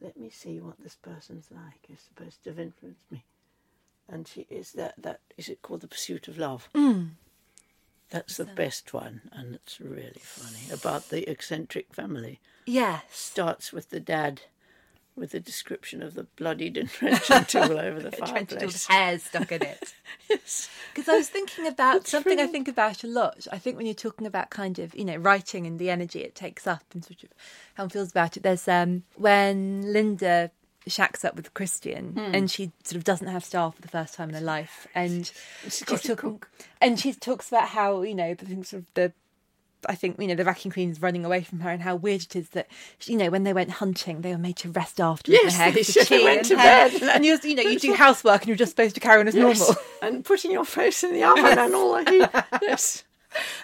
let 0.01 0.17
me 0.19 0.31
see 0.31 0.61
what 0.61 0.81
this 0.83 0.97
person's 0.97 1.49
like. 1.51 1.87
Is 1.93 2.01
supposed 2.01 2.43
to 2.45 2.51
have 2.51 2.59
influenced 2.59 3.11
me, 3.11 3.25
and 4.09 4.27
she 4.29 4.47
is 4.51 4.73
that. 4.73 4.95
That 4.99 5.21
is 5.37 5.49
it 5.49 5.63
called 5.63 5.81
the 5.83 5.89
Pursuit 5.89 6.29
of 6.29 6.39
Love. 6.39 6.69
Hmm. 6.75 7.05
That's 8.11 8.37
the 8.37 8.45
best 8.45 8.93
one, 8.93 9.23
and 9.33 9.55
it's 9.57 9.81
really 9.81 10.21
funny 10.21 10.71
about 10.73 11.09
the 11.09 11.29
eccentric 11.29 11.93
family. 11.95 12.39
Yes. 12.67 13.03
Starts 13.11 13.73
with 13.73 13.91
the 13.91 13.99
dad, 13.99 14.43
with 15.17 15.35
a 15.35 15.41
description 15.41 16.01
of 16.03 16.15
the 16.15 16.25
bloodied 16.37 16.77
and 16.79 16.91
wrenching 17.03 17.45
tool 17.47 17.79
over 17.79 18.01
the 18.01 18.11
Trying 18.17 18.47
to 18.47 18.55
do 18.55 18.61
fireplace. 18.61 18.87
hairs 18.87 19.23
stuck 19.25 19.51
in 19.51 19.63
it. 19.63 19.95
Yes. 20.31 20.69
Because 20.95 21.09
I 21.09 21.17
was 21.17 21.29
thinking 21.29 21.67
about 21.67 22.07
something 22.07 22.39
I 22.39 22.47
think 22.47 22.69
about 22.69 23.03
a 23.03 23.07
lot. 23.09 23.47
I 23.51 23.59
think 23.59 23.77
when 23.77 23.87
you're 23.87 23.95
talking 23.95 24.27
about 24.27 24.51
kind 24.51 24.79
of, 24.79 24.95
you 24.95 25.05
know, 25.05 25.17
writing 25.17 25.67
and 25.67 25.79
the 25.79 25.91
energy 25.91 26.21
it 26.21 26.35
takes 26.35 26.67
up 26.67 26.85
and 26.93 27.05
sort 27.05 27.23
of 27.25 27.31
how 27.75 27.83
one 27.85 27.91
feels 27.91 28.11
about 28.11 28.37
it, 28.37 28.43
there's 28.43 28.69
um 28.69 29.03
when 29.17 29.93
Linda 29.93 30.51
shacks 30.87 31.25
up 31.25 31.35
with 31.35 31.53
Christian 31.55 32.13
Hmm. 32.13 32.35
and 32.35 32.51
she 32.51 32.71
sort 32.85 32.97
of 32.97 33.05
doesn't 33.05 33.27
have 33.29 33.43
style 33.45 33.71
for 33.73 33.81
the 33.83 33.89
first 33.89 34.15
time 34.15 34.29
in 34.29 34.35
her 34.35 34.41
life 34.41 34.87
and 34.95 35.31
she's 35.65 35.83
a 35.83 35.99
talking 35.99 36.43
and 36.81 37.01
she 37.01 37.13
talks 37.15 37.49
about 37.49 37.69
how, 37.69 38.03
you 38.03 38.15
know, 38.15 38.35
the 38.35 38.45
things 38.45 38.69
sort 38.69 38.83
of 38.83 38.87
the 38.95 39.13
I 39.89 39.95
think 39.95 40.21
you 40.21 40.27
know 40.27 40.35
the 40.35 40.45
vacuum 40.45 40.73
cleaner's 40.73 41.01
running 41.03 41.25
away 41.25 41.43
from 41.43 41.61
her, 41.61 41.71
and 41.71 41.83
how 41.83 41.97
weird 41.97 42.23
it 42.23 42.37
is 42.37 42.49
that 42.51 42.69
you 43.05 43.17
know 43.17 43.31
when 43.31 43.45
they 43.45 43.53
went 43.53 43.71
hunting, 43.71 44.21
they 44.23 44.33
were 44.33 44.39
made 44.39 44.57
to 44.59 44.71
rest 44.71 45.01
after 45.01 45.33
Yes, 45.33 45.57
their 45.59 45.71
they 45.73 45.81
eggs, 45.81 45.93
should 45.93 46.09
have 46.09 46.23
went 46.23 46.39
and 46.39 46.47
to 46.49 46.59
hair. 46.59 46.91
bed. 46.91 47.03
and 47.03 47.25
you 47.25 47.39
you 47.43 47.55
know 47.55 47.63
you 47.63 47.79
do 47.79 47.95
housework 47.95 48.43
and 48.43 48.49
you're 48.49 48.57
just 48.57 48.71
supposed 48.73 48.95
to 48.95 49.01
carry 49.01 49.21
on 49.21 49.29
as 49.29 49.35
Yes. 49.35 49.59
normal. 49.59 49.83
and 50.03 50.25
putting 50.25 50.51
your 50.51 50.65
face 50.65 51.03
in 51.05 51.13
the 51.13 51.23
oven 51.25 51.59
and 51.59 51.75
all 51.75 51.93
that. 52.05 52.47
Yes. 52.63 53.05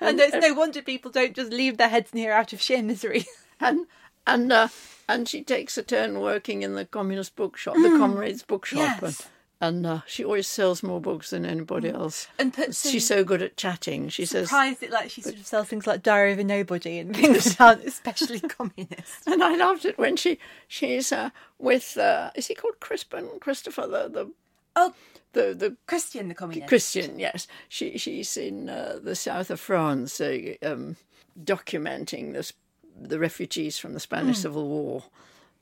And 0.00 0.18
it's 0.18 0.34
no 0.34 0.52
wonder 0.54 0.82
people 0.82 1.12
don't 1.12 1.32
just 1.36 1.52
leave 1.52 1.76
their 1.76 1.88
heads 1.88 2.10
in 2.12 2.18
here 2.18 2.32
out 2.32 2.52
of 2.52 2.60
sheer 2.60 2.82
misery. 2.82 3.24
and 3.60 3.86
and 4.26 4.50
uh, 4.52 4.66
and 5.08 5.28
she 5.28 5.44
takes 5.44 5.78
a 5.78 5.82
turn 5.84 6.18
working 6.18 6.62
in 6.62 6.74
the 6.74 6.84
communist 6.84 7.36
bookshop, 7.36 7.74
the 7.76 7.94
comrades 7.96 8.42
bookshop, 8.42 8.98
Hmm. 8.98 9.04
Yes. 9.04 9.20
and, 9.20 9.28
and 9.60 9.84
uh, 9.86 10.00
she 10.06 10.24
always 10.24 10.46
sells 10.46 10.82
more 10.82 11.00
books 11.00 11.30
than 11.30 11.44
anybody 11.44 11.90
else. 11.90 12.28
And 12.38 12.52
puts 12.54 12.88
she's 12.88 13.06
so 13.06 13.24
good 13.24 13.42
at 13.42 13.56
chatting. 13.56 14.08
She 14.08 14.24
says, 14.24 14.48
Surprised 14.48 14.82
it 14.82 14.90
like 14.90 15.10
she 15.10 15.20
sort 15.20 15.36
of 15.36 15.46
sells 15.46 15.68
things 15.68 15.86
like 15.86 16.02
Diary 16.02 16.32
of 16.32 16.38
a 16.38 16.44
Nobody 16.44 16.98
and 16.98 17.14
things 17.16 17.44
that 17.44 17.60
aren't 17.60 17.84
especially 17.84 18.40
communist. 18.58 19.26
and 19.26 19.42
I 19.42 19.56
loved 19.56 19.84
it 19.84 19.98
when 19.98 20.16
she 20.16 20.38
she's 20.66 21.12
uh, 21.12 21.30
with 21.58 21.96
uh, 21.98 22.30
is 22.34 22.46
he 22.46 22.54
called 22.54 22.80
Crispin 22.80 23.28
Christopher 23.40 23.86
the 23.86 24.08
the 24.08 24.30
Oh, 24.76 24.94
the 25.32 25.52
the 25.52 25.76
Christian 25.86 26.28
the 26.28 26.34
communist. 26.34 26.68
Christian, 26.68 27.18
yes. 27.18 27.46
She 27.68 27.98
she's 27.98 28.36
in 28.36 28.68
uh, 28.68 28.98
the 29.02 29.14
south 29.16 29.50
of 29.50 29.60
France, 29.60 30.20
uh, 30.20 30.54
um, 30.62 30.96
documenting 31.42 32.32
this 32.32 32.52
the 33.00 33.18
refugees 33.18 33.78
from 33.78 33.94
the 33.94 34.00
Spanish 34.00 34.38
Civil 34.38 34.68
War. 34.68 35.04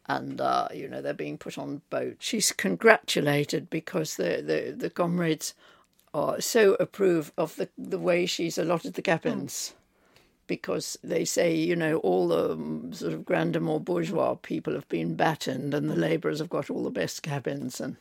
And, 0.09 0.41
uh, 0.41 0.69
you 0.73 0.89
know, 0.89 1.03
they're 1.03 1.13
being 1.13 1.37
put 1.37 1.59
on 1.59 1.83
boats. 1.91 2.25
She's 2.25 2.51
congratulated 2.53 3.69
because 3.69 4.17
the, 4.17 4.43
the, 4.43 4.75
the 4.77 4.91
comrades 4.91 5.55
are 6.15 6.41
so 6.41 6.75
approve 6.81 7.33
of 7.37 7.57
the, 7.57 7.69
the 7.77 7.99
way 7.99 8.25
she's 8.25 8.57
allotted 8.57 8.95
the 8.95 9.03
cabins. 9.03 9.75
Because 10.47 10.97
they 11.05 11.27
say, 11.27 11.55
you 11.55 11.77
know, 11.77 11.99
all 11.99 12.29
the 12.29 12.53
um, 12.53 12.91
sort 12.95 13.13
of 13.13 13.27
grander, 13.27 13.61
more 13.61 13.81
bourgeois 13.81 14.35
people 14.37 14.73
have 14.73 14.89
been 14.89 15.15
battened 15.15 15.75
and 15.75 15.91
the 15.91 15.97
labourers 15.97 16.39
have 16.39 16.49
got 16.49 16.71
all 16.71 16.83
the 16.83 16.91
best 16.91 17.23
cabins. 17.23 17.79
And 17.79 17.97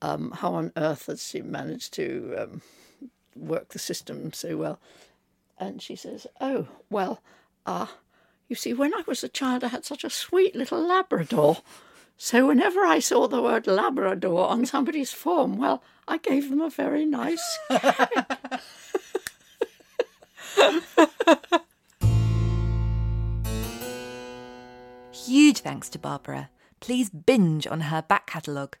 um, 0.00 0.30
how 0.30 0.54
on 0.54 0.72
earth 0.78 1.06
has 1.06 1.22
she 1.28 1.42
managed 1.42 1.92
to 1.94 2.34
um, 2.38 2.62
work 3.36 3.68
the 3.68 3.78
system 3.78 4.32
so 4.32 4.56
well? 4.56 4.80
And 5.58 5.82
she 5.82 5.94
says, 5.94 6.26
Oh, 6.40 6.68
well, 6.88 7.20
uh, 7.66 7.88
you 8.50 8.56
see, 8.56 8.74
when 8.74 8.92
I 8.92 9.02
was 9.06 9.22
a 9.22 9.28
child, 9.28 9.62
I 9.62 9.68
had 9.68 9.84
such 9.84 10.02
a 10.02 10.10
sweet 10.10 10.56
little 10.56 10.84
Labrador. 10.84 11.58
So 12.16 12.48
whenever 12.48 12.80
I 12.80 12.98
saw 12.98 13.28
the 13.28 13.40
word 13.40 13.68
Labrador 13.68 14.48
on 14.48 14.66
somebody's 14.66 15.12
form, 15.12 15.56
well, 15.56 15.84
I 16.08 16.18
gave 16.18 16.50
them 16.50 16.60
a 16.60 16.68
very 16.68 17.06
nice. 17.06 17.58
Huge 25.12 25.60
thanks 25.60 25.88
to 25.90 25.98
Barbara. 26.00 26.50
Please 26.80 27.08
binge 27.08 27.68
on 27.68 27.82
her 27.82 28.02
back 28.02 28.26
catalogue. 28.26 28.76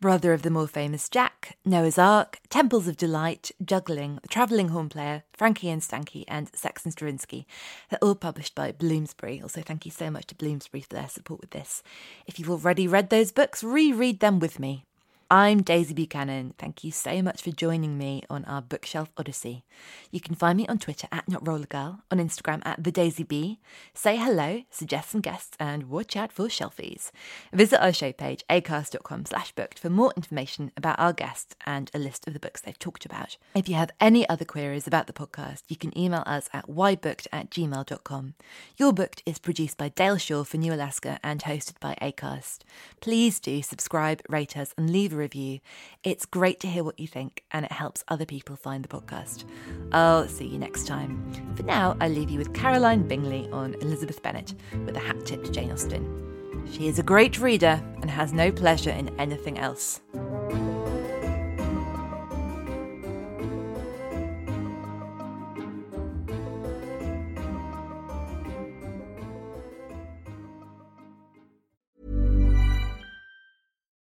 Brother 0.00 0.32
of 0.32 0.40
the 0.40 0.48
more 0.48 0.66
famous 0.66 1.10
Jack, 1.10 1.58
Noah's 1.62 1.98
Ark, 1.98 2.38
Temples 2.48 2.88
of 2.88 2.96
Delight, 2.96 3.50
Juggling, 3.62 4.18
The 4.22 4.28
Travelling 4.28 4.68
Horn 4.68 4.88
Player, 4.88 5.24
Frankie 5.36 5.68
and 5.68 5.82
Stankie, 5.82 6.24
and 6.26 6.48
Sex 6.56 6.84
and 6.84 6.92
Stravinsky. 6.92 7.46
They're 7.90 7.98
all 8.00 8.14
published 8.14 8.54
by 8.54 8.72
Bloomsbury. 8.72 9.42
Also, 9.42 9.60
thank 9.60 9.84
you 9.84 9.90
so 9.90 10.10
much 10.10 10.28
to 10.28 10.34
Bloomsbury 10.34 10.80
for 10.80 10.94
their 10.94 11.08
support 11.10 11.42
with 11.42 11.50
this. 11.50 11.82
If 12.26 12.38
you've 12.38 12.50
already 12.50 12.88
read 12.88 13.10
those 13.10 13.30
books, 13.30 13.62
reread 13.62 14.20
them 14.20 14.38
with 14.38 14.58
me. 14.58 14.86
I'm 15.32 15.62
Daisy 15.62 15.94
Buchanan. 15.94 16.54
Thank 16.58 16.82
you 16.82 16.90
so 16.90 17.22
much 17.22 17.40
for 17.40 17.52
joining 17.52 17.96
me 17.96 18.24
on 18.28 18.44
our 18.46 18.60
bookshelf 18.60 19.12
odyssey. 19.16 19.64
You 20.10 20.20
can 20.20 20.34
find 20.34 20.56
me 20.56 20.66
on 20.66 20.78
Twitter 20.78 21.06
at 21.12 21.26
NotRollerGirl, 21.26 22.00
on 22.10 22.18
Instagram 22.18 22.62
at 22.64 22.82
the 22.82 22.90
Daisy 22.90 23.22
Bee. 23.22 23.60
Say 23.94 24.16
hello, 24.16 24.62
suggest 24.70 25.10
some 25.10 25.20
guests, 25.20 25.56
and 25.60 25.88
watch 25.88 26.16
out 26.16 26.32
for 26.32 26.46
shelfies. 26.46 27.12
Visit 27.52 27.80
our 27.80 27.92
show 27.92 28.10
page, 28.10 28.42
acast.com 28.50 29.26
slash 29.26 29.52
booked, 29.52 29.78
for 29.78 29.88
more 29.88 30.12
information 30.16 30.72
about 30.76 30.98
our 30.98 31.12
guests 31.12 31.54
and 31.64 31.92
a 31.94 32.00
list 32.00 32.26
of 32.26 32.32
the 32.32 32.40
books 32.40 32.60
they've 32.60 32.76
talked 32.76 33.06
about. 33.06 33.36
If 33.54 33.68
you 33.68 33.76
have 33.76 33.92
any 34.00 34.28
other 34.28 34.44
queries 34.44 34.88
about 34.88 35.06
the 35.06 35.12
podcast, 35.12 35.62
you 35.68 35.76
can 35.76 35.96
email 35.96 36.24
us 36.26 36.48
at 36.52 36.66
whybooked 36.66 37.28
at 37.30 37.50
gmail.com. 37.50 38.34
You're 38.76 38.92
Booked 38.92 39.22
is 39.24 39.38
produced 39.38 39.78
by 39.78 39.90
Dale 39.90 40.18
Shaw 40.18 40.42
for 40.42 40.56
New 40.56 40.74
Alaska 40.74 41.20
and 41.22 41.40
hosted 41.44 41.78
by 41.78 41.96
Acast. 42.02 42.62
Please 43.00 43.38
do 43.38 43.62
subscribe, 43.62 44.22
rate 44.28 44.56
us, 44.56 44.74
and 44.76 44.90
leave 44.90 45.12
a 45.12 45.19
review. 45.20 45.60
It's 46.02 46.26
great 46.26 46.58
to 46.60 46.66
hear 46.66 46.82
what 46.82 46.98
you 46.98 47.06
think, 47.06 47.44
and 47.52 47.64
it 47.64 47.72
helps 47.72 48.02
other 48.08 48.26
people 48.26 48.56
find 48.56 48.84
the 48.84 48.88
podcast. 48.88 49.44
I'll 49.92 50.26
see 50.26 50.46
you 50.46 50.58
next 50.58 50.86
time. 50.86 51.54
For 51.54 51.62
now, 51.62 51.96
I 52.00 52.08
leave 52.08 52.30
you 52.30 52.38
with 52.38 52.54
Caroline 52.54 53.06
Bingley 53.06 53.48
on 53.52 53.74
Elizabeth 53.74 54.22
Bennet 54.22 54.54
with 54.84 54.96
a 54.96 55.00
hat 55.00 55.24
tip 55.24 55.44
to 55.44 55.52
Jane 55.52 55.70
Austen. 55.70 56.66
She 56.72 56.88
is 56.88 56.98
a 56.98 57.02
great 57.02 57.38
reader 57.38 57.82
and 58.00 58.10
has 58.10 58.32
no 58.32 58.50
pleasure 58.50 58.90
in 58.90 59.08
anything 59.20 59.58
else. 59.58 60.00